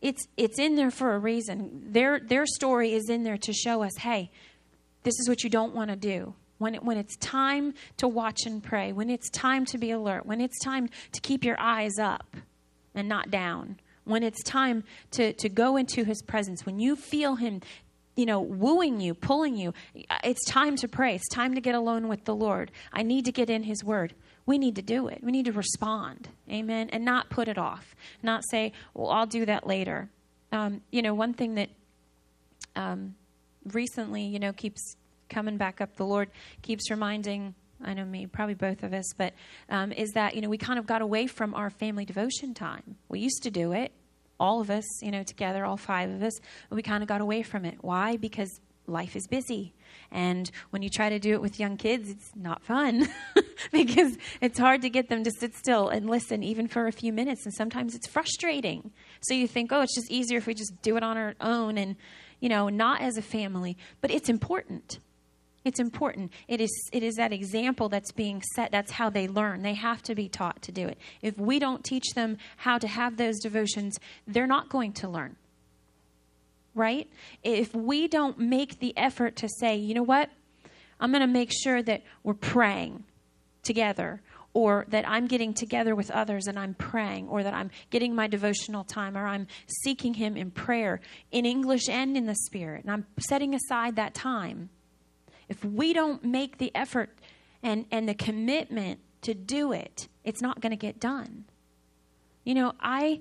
it's 0.00 0.26
it's 0.36 0.58
in 0.58 0.76
there 0.76 0.90
for 0.90 1.14
a 1.14 1.18
reason. 1.18 1.92
Their 1.92 2.20
their 2.20 2.44
story 2.46 2.92
is 2.92 3.08
in 3.08 3.22
there 3.22 3.38
to 3.38 3.52
show 3.52 3.82
us, 3.82 3.96
hey, 3.96 4.30
this 5.04 5.14
is 5.18 5.28
what 5.28 5.42
you 5.42 5.50
don't 5.50 5.74
want 5.74 5.90
to 5.90 5.96
do. 5.96 6.34
When 6.58 6.76
it, 6.76 6.84
when 6.84 6.96
it's 6.96 7.16
time 7.16 7.74
to 7.96 8.06
watch 8.06 8.46
and 8.46 8.62
pray, 8.62 8.92
when 8.92 9.10
it's 9.10 9.28
time 9.30 9.64
to 9.66 9.78
be 9.78 9.90
alert, 9.90 10.26
when 10.26 10.40
it's 10.40 10.60
time 10.60 10.88
to 11.10 11.20
keep 11.20 11.44
your 11.44 11.58
eyes 11.58 11.98
up 11.98 12.36
and 12.94 13.08
not 13.08 13.32
down, 13.32 13.80
when 14.04 14.22
it's 14.22 14.42
time 14.44 14.84
to, 15.12 15.32
to 15.32 15.48
go 15.48 15.76
into 15.76 16.04
his 16.04 16.22
presence, 16.22 16.64
when 16.64 16.78
you 16.78 16.94
feel 16.94 17.34
him 17.34 17.62
you 18.16 18.26
know, 18.26 18.40
wooing 18.40 19.00
you, 19.00 19.14
pulling 19.14 19.56
you. 19.56 19.72
It's 20.22 20.44
time 20.46 20.76
to 20.76 20.88
pray. 20.88 21.14
It's 21.14 21.28
time 21.28 21.54
to 21.54 21.60
get 21.60 21.74
alone 21.74 22.08
with 22.08 22.24
the 22.24 22.34
Lord. 22.34 22.70
I 22.92 23.02
need 23.02 23.24
to 23.24 23.32
get 23.32 23.48
in 23.48 23.62
His 23.62 23.82
Word. 23.82 24.14
We 24.44 24.58
need 24.58 24.76
to 24.76 24.82
do 24.82 25.08
it. 25.08 25.22
We 25.22 25.32
need 25.32 25.46
to 25.46 25.52
respond. 25.52 26.28
Amen. 26.50 26.90
And 26.90 27.04
not 27.04 27.30
put 27.30 27.48
it 27.48 27.58
off. 27.58 27.94
Not 28.22 28.42
say, 28.50 28.72
well, 28.92 29.10
I'll 29.10 29.26
do 29.26 29.46
that 29.46 29.66
later. 29.66 30.10
Um, 30.50 30.82
you 30.90 31.00
know, 31.00 31.14
one 31.14 31.32
thing 31.32 31.54
that 31.54 31.70
um, 32.76 33.14
recently, 33.72 34.24
you 34.24 34.38
know, 34.38 34.52
keeps 34.52 34.96
coming 35.30 35.56
back 35.56 35.80
up, 35.80 35.96
the 35.96 36.04
Lord 36.04 36.28
keeps 36.60 36.90
reminding 36.90 37.54
I 37.84 37.94
know 37.94 38.04
me, 38.04 38.26
probably 38.26 38.54
both 38.54 38.82
of 38.82 38.92
us, 38.92 39.12
but 39.16 39.32
um, 39.68 39.92
is 39.92 40.12
that, 40.12 40.34
you 40.34 40.40
know, 40.40 40.48
we 40.48 40.58
kind 40.58 40.78
of 40.78 40.86
got 40.86 41.02
away 41.02 41.26
from 41.26 41.54
our 41.54 41.70
family 41.70 42.04
devotion 42.04 42.54
time. 42.54 42.96
We 43.08 43.20
used 43.20 43.42
to 43.42 43.50
do 43.50 43.72
it, 43.72 43.92
all 44.42 44.60
of 44.60 44.70
us, 44.70 44.84
you 45.00 45.12
know, 45.12 45.22
together, 45.22 45.64
all 45.64 45.76
five 45.76 46.10
of 46.10 46.20
us, 46.20 46.36
we 46.68 46.82
kind 46.82 47.04
of 47.04 47.08
got 47.08 47.20
away 47.20 47.42
from 47.44 47.64
it. 47.64 47.78
Why? 47.80 48.16
Because 48.16 48.60
life 48.88 49.14
is 49.14 49.28
busy. 49.28 49.72
And 50.10 50.50
when 50.70 50.82
you 50.82 50.90
try 50.90 51.10
to 51.10 51.20
do 51.20 51.34
it 51.34 51.40
with 51.40 51.60
young 51.60 51.76
kids, 51.76 52.10
it's 52.10 52.32
not 52.34 52.60
fun 52.64 53.08
because 53.72 54.18
it's 54.40 54.58
hard 54.58 54.82
to 54.82 54.90
get 54.90 55.08
them 55.08 55.22
to 55.22 55.30
sit 55.30 55.54
still 55.54 55.88
and 55.90 56.10
listen 56.10 56.42
even 56.42 56.66
for 56.66 56.88
a 56.88 56.92
few 56.92 57.12
minutes. 57.12 57.44
And 57.44 57.54
sometimes 57.54 57.94
it's 57.94 58.08
frustrating. 58.08 58.90
So 59.20 59.32
you 59.32 59.46
think, 59.46 59.70
oh, 59.70 59.82
it's 59.82 59.94
just 59.94 60.10
easier 60.10 60.38
if 60.38 60.48
we 60.48 60.54
just 60.54 60.82
do 60.82 60.96
it 60.96 61.04
on 61.04 61.16
our 61.16 61.34
own 61.40 61.78
and, 61.78 61.94
you 62.40 62.48
know, 62.48 62.68
not 62.68 63.00
as 63.00 63.16
a 63.16 63.22
family. 63.22 63.76
But 64.00 64.10
it's 64.10 64.28
important. 64.28 64.98
It's 65.64 65.78
important. 65.78 66.32
It 66.48 66.60
is, 66.60 66.90
it 66.92 67.02
is 67.02 67.14
that 67.16 67.32
example 67.32 67.88
that's 67.88 68.12
being 68.12 68.42
set. 68.54 68.72
That's 68.72 68.92
how 68.92 69.10
they 69.10 69.28
learn. 69.28 69.62
They 69.62 69.74
have 69.74 70.02
to 70.04 70.14
be 70.14 70.28
taught 70.28 70.60
to 70.62 70.72
do 70.72 70.86
it. 70.88 70.98
If 71.20 71.38
we 71.38 71.58
don't 71.58 71.84
teach 71.84 72.14
them 72.14 72.38
how 72.56 72.78
to 72.78 72.88
have 72.88 73.16
those 73.16 73.38
devotions, 73.38 73.98
they're 74.26 74.46
not 74.46 74.68
going 74.68 74.92
to 74.94 75.08
learn. 75.08 75.36
Right? 76.74 77.08
If 77.42 77.74
we 77.74 78.08
don't 78.08 78.38
make 78.38 78.80
the 78.80 78.96
effort 78.96 79.36
to 79.36 79.48
say, 79.60 79.76
you 79.76 79.94
know 79.94 80.02
what? 80.02 80.30
I'm 80.98 81.10
going 81.10 81.20
to 81.20 81.26
make 81.26 81.52
sure 81.52 81.82
that 81.82 82.02
we're 82.22 82.34
praying 82.34 83.04
together 83.62 84.20
or 84.54 84.84
that 84.88 85.08
I'm 85.08 85.26
getting 85.26 85.54
together 85.54 85.94
with 85.94 86.10
others 86.10 86.46
and 86.46 86.58
I'm 86.58 86.74
praying, 86.74 87.28
or 87.28 87.42
that 87.42 87.54
I'm 87.54 87.70
getting 87.90 88.14
my 88.14 88.26
devotional 88.26 88.84
time, 88.84 89.16
or 89.16 89.26
I'm 89.26 89.46
seeking 89.66 90.14
Him 90.14 90.36
in 90.36 90.50
prayer 90.50 91.00
in 91.30 91.46
English 91.46 91.88
and 91.88 92.16
in 92.16 92.26
the 92.26 92.34
Spirit, 92.34 92.82
and 92.82 92.92
I'm 92.92 93.06
setting 93.18 93.54
aside 93.54 93.96
that 93.96 94.12
time. 94.14 94.68
If 95.52 95.62
we 95.66 95.92
don't 95.92 96.24
make 96.24 96.56
the 96.56 96.74
effort 96.74 97.10
and, 97.62 97.84
and 97.90 98.08
the 98.08 98.14
commitment 98.14 99.00
to 99.20 99.34
do 99.34 99.72
it, 99.72 100.08
it's 100.24 100.40
not 100.40 100.62
going 100.62 100.70
to 100.70 100.76
get 100.76 100.98
done. 100.98 101.44
You 102.42 102.54
know, 102.54 102.72
I 102.80 103.20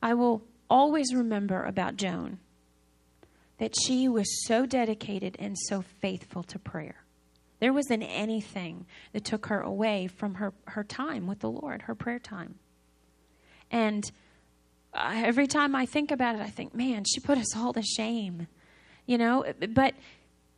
I 0.00 0.14
will 0.14 0.44
always 0.70 1.12
remember 1.12 1.64
about 1.64 1.96
Joan 1.96 2.38
that 3.58 3.74
she 3.76 4.08
was 4.08 4.46
so 4.46 4.66
dedicated 4.66 5.34
and 5.40 5.58
so 5.58 5.82
faithful 6.00 6.44
to 6.44 6.60
prayer. 6.60 7.02
There 7.58 7.72
wasn't 7.72 8.04
anything 8.06 8.86
that 9.12 9.24
took 9.24 9.46
her 9.46 9.60
away 9.60 10.06
from 10.06 10.34
her, 10.34 10.52
her 10.66 10.84
time 10.84 11.26
with 11.26 11.40
the 11.40 11.50
Lord, 11.50 11.82
her 11.82 11.96
prayer 11.96 12.20
time. 12.20 12.54
And 13.72 14.04
uh, 14.94 15.10
every 15.12 15.48
time 15.48 15.74
I 15.74 15.86
think 15.86 16.12
about 16.12 16.36
it, 16.36 16.40
I 16.40 16.50
think, 16.50 16.72
man, 16.72 17.02
she 17.04 17.18
put 17.18 17.36
us 17.36 17.56
all 17.56 17.72
to 17.72 17.82
shame. 17.82 18.46
You 19.06 19.18
know, 19.18 19.44
but 19.70 19.94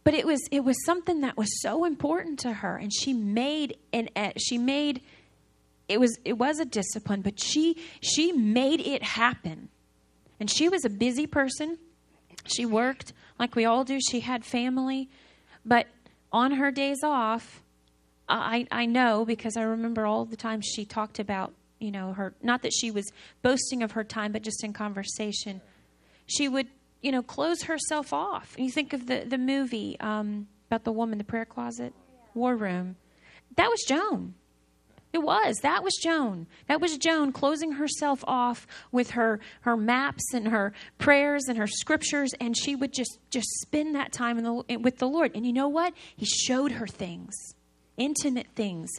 but 0.08 0.14
it 0.14 0.26
was 0.26 0.40
it 0.50 0.64
was 0.64 0.82
something 0.86 1.20
that 1.20 1.36
was 1.36 1.60
so 1.60 1.84
important 1.84 2.38
to 2.38 2.50
her 2.50 2.78
and 2.78 2.90
she 2.94 3.12
made 3.12 3.76
uh, 3.92 4.30
she 4.38 4.56
made 4.56 5.02
it 5.86 6.00
was 6.00 6.18
it 6.24 6.38
was 6.38 6.58
a 6.58 6.64
discipline 6.64 7.20
but 7.20 7.38
she 7.38 7.76
she 8.00 8.32
made 8.32 8.80
it 8.80 9.02
happen. 9.02 9.68
And 10.40 10.50
she 10.50 10.68
was 10.68 10.84
a 10.84 10.90
busy 10.90 11.26
person. 11.26 11.78
She 12.46 12.64
worked 12.64 13.12
like 13.38 13.54
we 13.54 13.64
all 13.64 13.84
do. 13.84 13.98
She 14.00 14.20
had 14.20 14.44
family. 14.44 15.08
But 15.64 15.88
on 16.32 16.52
her 16.52 16.70
days 16.70 16.98
off, 17.02 17.62
I, 18.28 18.66
I 18.70 18.86
know 18.86 19.24
because 19.24 19.56
I 19.56 19.62
remember 19.62 20.06
all 20.06 20.24
the 20.24 20.36
times 20.36 20.66
she 20.66 20.84
talked 20.84 21.18
about, 21.18 21.54
you 21.78 21.90
know, 21.90 22.12
her, 22.12 22.34
not 22.42 22.62
that 22.62 22.72
she 22.72 22.90
was 22.90 23.10
boasting 23.42 23.82
of 23.82 23.92
her 23.92 24.04
time, 24.04 24.32
but 24.32 24.42
just 24.42 24.62
in 24.62 24.72
conversation, 24.72 25.60
she 26.26 26.48
would, 26.48 26.68
you 27.00 27.12
know, 27.12 27.22
close 27.22 27.62
herself 27.62 28.12
off. 28.12 28.54
And 28.56 28.66
you 28.66 28.72
think 28.72 28.92
of 28.92 29.06
the, 29.06 29.24
the 29.26 29.38
movie 29.38 29.96
um, 30.00 30.48
about 30.70 30.84
the 30.84 30.92
woman, 30.92 31.18
the 31.18 31.24
prayer 31.24 31.44
closet, 31.44 31.94
war 32.34 32.56
room. 32.56 32.96
That 33.56 33.68
was 33.68 33.82
Joan. 33.86 34.34
It 35.12 35.18
was. 35.18 35.56
That 35.62 35.82
was 35.82 35.94
Joan. 36.02 36.46
That 36.66 36.80
was 36.80 36.98
Joan 36.98 37.32
closing 37.32 37.72
herself 37.72 38.22
off 38.26 38.66
with 38.92 39.12
her 39.12 39.40
her 39.62 39.76
maps 39.76 40.34
and 40.34 40.48
her 40.48 40.74
prayers 40.98 41.44
and 41.48 41.56
her 41.56 41.66
scriptures, 41.66 42.34
and 42.40 42.56
she 42.56 42.76
would 42.76 42.92
just 42.92 43.18
just 43.30 43.48
spend 43.60 43.94
that 43.94 44.12
time 44.12 44.42
the, 44.42 44.78
with 44.78 44.98
the 44.98 45.08
Lord. 45.08 45.32
And 45.34 45.46
you 45.46 45.52
know 45.52 45.68
what? 45.68 45.94
He 46.14 46.26
showed 46.26 46.72
her 46.72 46.86
things, 46.86 47.34
intimate 47.96 48.48
things, 48.54 48.90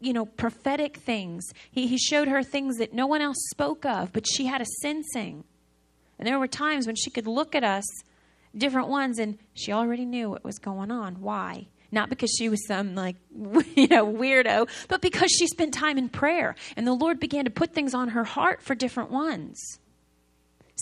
you 0.00 0.14
know, 0.14 0.24
prophetic 0.24 0.96
things. 0.96 1.44
He 1.70 1.86
he 1.86 1.98
showed 1.98 2.28
her 2.28 2.42
things 2.42 2.78
that 2.78 2.94
no 2.94 3.06
one 3.06 3.20
else 3.20 3.38
spoke 3.50 3.84
of, 3.84 4.14
but 4.14 4.26
she 4.26 4.46
had 4.46 4.62
a 4.62 4.66
sensing. 4.80 5.44
And 6.20 6.28
there 6.28 6.38
were 6.38 6.46
times 6.46 6.86
when 6.86 6.96
she 6.96 7.10
could 7.10 7.26
look 7.26 7.54
at 7.54 7.64
us, 7.64 7.84
different 8.54 8.88
ones, 8.88 9.18
and 9.18 9.38
she 9.54 9.72
already 9.72 10.04
knew 10.04 10.28
what 10.28 10.44
was 10.44 10.58
going 10.58 10.90
on. 10.92 11.20
Why? 11.20 11.66
not 11.92 12.08
because 12.08 12.30
she 12.38 12.48
was 12.48 12.64
some 12.68 12.94
like 12.94 13.16
you 13.74 13.88
know 13.88 14.06
weirdo 14.06 14.68
but 14.86 15.00
because 15.00 15.28
she 15.28 15.48
spent 15.48 15.74
time 15.74 15.98
in 15.98 16.08
prayer 16.08 16.54
and 16.76 16.86
the 16.86 16.92
lord 16.92 17.18
began 17.18 17.44
to 17.44 17.50
put 17.50 17.74
things 17.74 17.94
on 17.94 18.10
her 18.10 18.22
heart 18.22 18.62
for 18.62 18.76
different 18.76 19.10
ones 19.10 19.80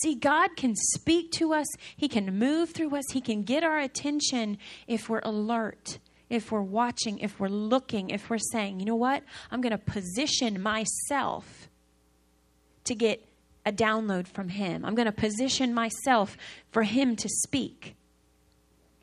see 0.03 0.15
god 0.15 0.55
can 0.55 0.75
speak 0.77 1.33
to 1.33 1.55
us 1.55 1.67
he 1.97 2.09
can 2.09 2.39
move 2.39 2.73
through 2.73 2.95
us 2.95 3.05
he 3.13 3.23
can 3.23 3.43
get 3.43 3.65
our 3.65 3.79
attention 3.79 4.59
if 4.87 5.09
we're 5.09 5.23
alert 5.25 5.99
if 6.29 6.53
we're 6.53 6.61
watching 6.61 7.19
if 7.21 7.41
we're 7.41 7.49
looking 7.49 8.11
if 8.11 8.29
we're 8.29 8.37
saying 8.37 8.79
you 8.79 8.85
know 8.85 8.95
what 8.95 9.23
i'm 9.51 9.63
going 9.63 9.73
to 9.73 9.79
position 9.79 10.61
myself 10.63 11.71
to 12.85 12.95
get 12.95 13.28
a 13.69 13.73
download 13.73 14.27
from 14.27 14.49
him 14.49 14.85
i'm 14.85 14.95
going 14.95 15.07
to 15.07 15.13
position 15.13 15.73
myself 15.73 16.37
for 16.71 16.83
him 16.83 17.15
to 17.17 17.29
speak 17.29 17.95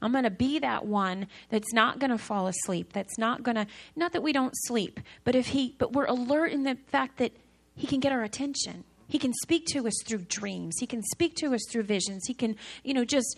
I'm 0.01 0.11
going 0.11 0.23
to 0.25 0.29
be 0.29 0.59
that 0.59 0.85
one 0.85 1.27
that's 1.49 1.73
not 1.73 1.99
going 1.99 2.11
to 2.11 2.17
fall 2.19 2.45
asleep. 2.45 2.93
That's 2.93 3.17
not 3.17 3.41
going 3.41 3.55
to 3.55 3.65
not 3.95 4.11
that 4.11 4.21
we 4.21 4.33
don't 4.33 4.53
sleep, 4.53 4.99
but 5.23 5.33
if 5.33 5.47
he 5.47 5.73
but 5.79 5.93
we're 5.93 6.05
alert 6.05 6.51
in 6.51 6.61
the 6.63 6.75
fact 6.87 7.17
that 7.17 7.31
he 7.75 7.87
can 7.87 7.99
get 7.99 8.11
our 8.11 8.23
attention. 8.23 8.83
He 9.07 9.19
can 9.19 9.33
speak 9.33 9.65
to 9.67 9.87
us 9.87 9.93
through 10.05 10.25
dreams. 10.29 10.75
He 10.79 10.87
can 10.87 11.03
speak 11.03 11.35
to 11.37 11.53
us 11.53 11.61
through 11.69 11.83
visions. 11.83 12.25
He 12.25 12.33
can, 12.33 12.55
you 12.83 12.93
know, 12.93 13.05
just 13.05 13.37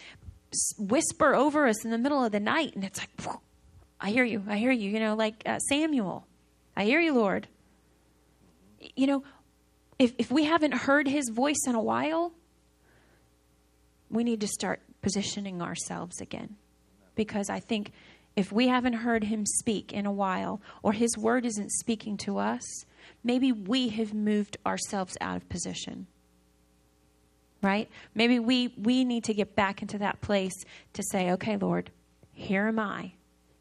whisper 0.77 1.35
over 1.35 1.67
us 1.67 1.83
in 1.83 1.91
the 1.91 1.97
middle 1.97 2.23
of 2.23 2.31
the 2.31 2.39
night 2.39 2.73
and 2.75 2.83
it's 2.83 2.99
like 2.99 3.37
I 3.99 4.11
hear 4.11 4.23
you. 4.23 4.43
I 4.47 4.57
hear 4.57 4.71
you, 4.71 4.89
you 4.89 4.99
know, 4.99 5.15
like 5.15 5.43
uh, 5.45 5.59
Samuel. 5.59 6.27
I 6.75 6.85
hear 6.85 6.99
you, 6.99 7.13
Lord. 7.13 7.47
You 8.95 9.07
know, 9.07 9.23
if 9.99 10.13
if 10.17 10.31
we 10.31 10.45
haven't 10.45 10.73
heard 10.73 11.07
his 11.07 11.29
voice 11.29 11.65
in 11.67 11.75
a 11.75 11.81
while, 11.81 12.33
we 14.09 14.23
need 14.23 14.41
to 14.41 14.47
start 14.47 14.81
positioning 15.01 15.61
ourselves 15.61 16.21
again. 16.21 16.55
Because 17.15 17.49
I 17.49 17.59
think 17.59 17.91
if 18.35 18.51
we 18.51 18.67
haven't 18.67 18.93
heard 18.93 19.23
him 19.23 19.45
speak 19.45 19.91
in 19.91 20.05
a 20.05 20.11
while, 20.11 20.61
or 20.83 20.93
his 20.93 21.17
word 21.17 21.45
isn't 21.45 21.71
speaking 21.71 22.17
to 22.17 22.37
us, 22.37 22.61
maybe 23.23 23.51
we 23.51 23.89
have 23.89 24.13
moved 24.13 24.57
ourselves 24.65 25.17
out 25.19 25.37
of 25.37 25.49
position. 25.49 26.05
Right? 27.63 27.89
Maybe 28.13 28.37
we, 28.37 28.73
we 28.77 29.03
need 29.03 29.23
to 29.23 29.33
get 29.33 29.55
back 29.55 29.81
into 29.81 29.97
that 29.97 30.21
place 30.21 30.53
to 30.93 31.03
say, 31.11 31.31
okay, 31.31 31.57
Lord, 31.57 31.89
here 32.31 32.67
am 32.67 32.77
I. 32.77 33.13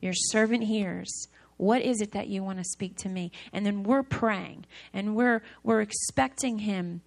Your 0.03 0.13
servant 0.13 0.65
hears. 0.65 1.29
What 1.57 1.83
is 1.83 2.01
it 2.01 2.13
that 2.13 2.29
you 2.29 2.43
want 2.43 2.59
to 2.59 2.65
speak 2.65 2.97
to 2.99 3.09
me? 3.09 3.33
And 3.53 3.65
then 3.65 3.83
we're 3.83 4.03
praying 4.03 4.67
and 4.93 5.17
we're 5.17 5.43
we're 5.63 5.81
expecting 5.81 6.59
him 6.61 7.03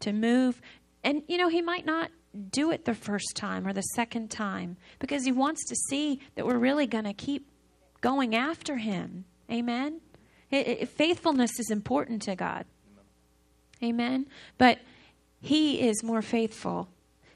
to 0.00 0.12
move. 0.12 0.60
And 1.04 1.22
you 1.28 1.38
know, 1.38 1.48
he 1.48 1.62
might 1.62 1.84
not 1.84 2.10
do 2.50 2.70
it 2.70 2.84
the 2.84 2.94
first 2.94 3.36
time 3.36 3.66
or 3.66 3.72
the 3.72 3.82
second 3.82 4.30
time 4.30 4.76
because 4.98 5.24
he 5.24 5.32
wants 5.32 5.66
to 5.68 5.76
see 5.76 6.20
that 6.34 6.46
we're 6.46 6.58
really 6.58 6.86
going 6.86 7.04
to 7.04 7.12
keep 7.12 7.46
going 8.00 8.34
after 8.34 8.76
him. 8.76 9.24
Amen. 9.50 10.00
It, 10.50 10.68
it, 10.68 10.88
faithfulness 10.88 11.58
is 11.58 11.70
important 11.70 12.22
to 12.22 12.34
God. 12.34 12.64
Amen. 13.82 14.26
But 14.58 14.78
he 15.40 15.80
is 15.80 16.02
more 16.02 16.22
faithful. 16.22 16.88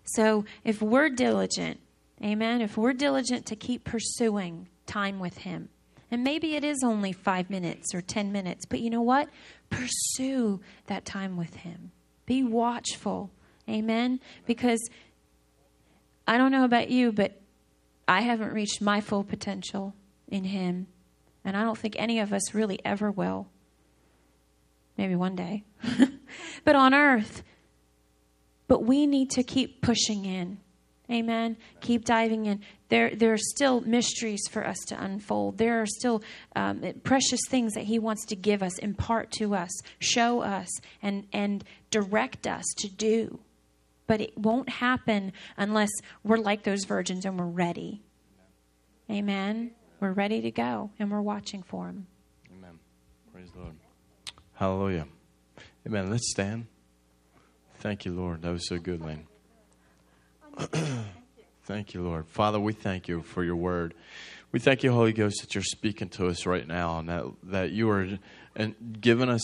So 0.05 0.45
if 0.65 0.81
we're 0.81 1.09
diligent, 1.09 1.81
amen, 2.23 2.61
if 2.61 2.77
we're 2.77 2.93
diligent 2.93 3.47
to 3.47 3.57
keep 3.57 3.85
pursuing 3.85 4.69
time 4.87 5.19
with 5.19 5.39
him, 5.39 5.69
and 6.11 6.23
maybe 6.23 6.55
it 6.55 6.65
is 6.65 6.83
only 6.85 7.13
five 7.13 7.51
minutes 7.51 7.95
or 7.95 8.01
10 8.01 8.33
minutes, 8.33 8.67
but 8.67 8.81
you 8.81 8.91
know 8.91 9.03
what? 9.03 9.29
Pursue 9.71 10.61
that 10.87 11.05
time 11.05 11.37
with 11.37 11.55
him. 11.55 11.93
Be 12.27 12.43
watchful 12.43 13.31
Amen? 13.69 14.21
Because 14.47 14.81
I 16.27 16.39
don't 16.39 16.53
know 16.53 16.65
about 16.65 16.91
you, 16.91 17.13
but 17.13 17.41
I 18.07 18.21
haven't 18.23 18.53
reached 18.53 18.81
my 18.81 19.01
full 19.01 19.25
potential 19.25 19.95
in 20.29 20.45
Him. 20.45 20.87
And 21.45 21.57
I 21.57 21.63
don't 21.63 21.79
think 21.79 21.95
any 21.99 22.21
of 22.21 22.33
us 22.33 22.55
really 22.55 22.79
ever 22.85 23.11
will. 23.11 23.49
Maybe 24.97 25.15
one 25.15 25.37
day. 25.37 25.65
but 26.65 26.77
on 26.77 26.95
earth. 26.95 27.43
But 28.69 28.85
we 28.85 29.07
need 29.07 29.31
to 29.31 29.43
keep 29.43 29.83
pushing 29.83 30.25
in. 30.25 30.59
Amen. 31.11 31.57
Keep 31.81 32.05
diving 32.05 32.47
in. 32.47 32.61
There, 32.89 33.15
there 33.15 33.33
are 33.33 33.39
still 33.39 33.81
mysteries 33.81 34.43
for 34.51 34.67
us 34.67 34.79
to 34.89 35.01
unfold. 35.03 35.59
There 35.59 35.81
are 35.81 35.87
still 35.87 36.23
um, 36.57 36.83
precious 37.05 37.41
things 37.49 37.75
that 37.75 37.85
He 37.85 37.99
wants 37.99 38.25
to 38.27 38.37
give 38.37 38.63
us, 38.63 38.79
impart 38.79 39.31
to 39.39 39.55
us, 39.55 39.71
show 40.01 40.41
us, 40.41 40.69
and, 41.03 41.27
and 41.33 41.65
direct 41.91 42.47
us 42.47 42.65
to 42.79 42.89
do. 42.89 43.39
But 44.09 44.21
it 44.21 44.37
won't 44.37 44.69
happen 44.69 45.33
unless 45.57 45.91
we're 46.25 46.39
like 46.39 46.63
those 46.65 46.85
virgins 46.85 47.25
and 47.25 47.39
we're 47.39 47.47
ready. 47.47 48.03
Amen. 49.11 49.73
We're 50.01 50.13
ready 50.13 50.43
to 50.43 50.51
go 50.51 50.91
and 50.99 51.11
we're 51.11 51.21
watching 51.21 51.63
for 51.63 51.87
him. 51.87 52.07
Amen. 52.53 52.79
Praise 53.33 53.49
the 53.55 53.61
Lord. 53.61 53.75
Hallelujah. 54.55 55.07
Amen. 55.87 56.11
Let's 56.11 56.31
stand. 56.31 56.67
Thank 57.79 58.05
you, 58.05 58.13
Lord. 58.13 58.43
That 58.43 58.51
was 58.51 58.69
so 58.69 58.79
good, 58.79 59.01
Lane. 59.01 59.27
thank 61.65 61.95
you, 61.95 62.03
Lord. 62.03 62.27
Father, 62.27 62.59
we 62.59 62.73
thank 62.73 63.09
you 63.09 63.23
for 63.23 63.45
your 63.45 63.57
word. 63.57 63.95
We 64.53 64.61
thank 64.61 64.83
you, 64.83 64.93
Holy 64.93 65.13
Ghost, 65.13 65.41
that 65.43 65.55
you're 65.55 65.65
speaking 65.65 66.09
to 66.11 66.29
us 66.29 66.47
right 66.47 66.67
now 66.67 66.99
and 66.99 67.09
that, 67.09 67.25
that 67.43 67.71
you 67.73 67.91
are 67.91 68.09
and 68.55 68.75
giving 69.01 69.29
us 69.29 69.35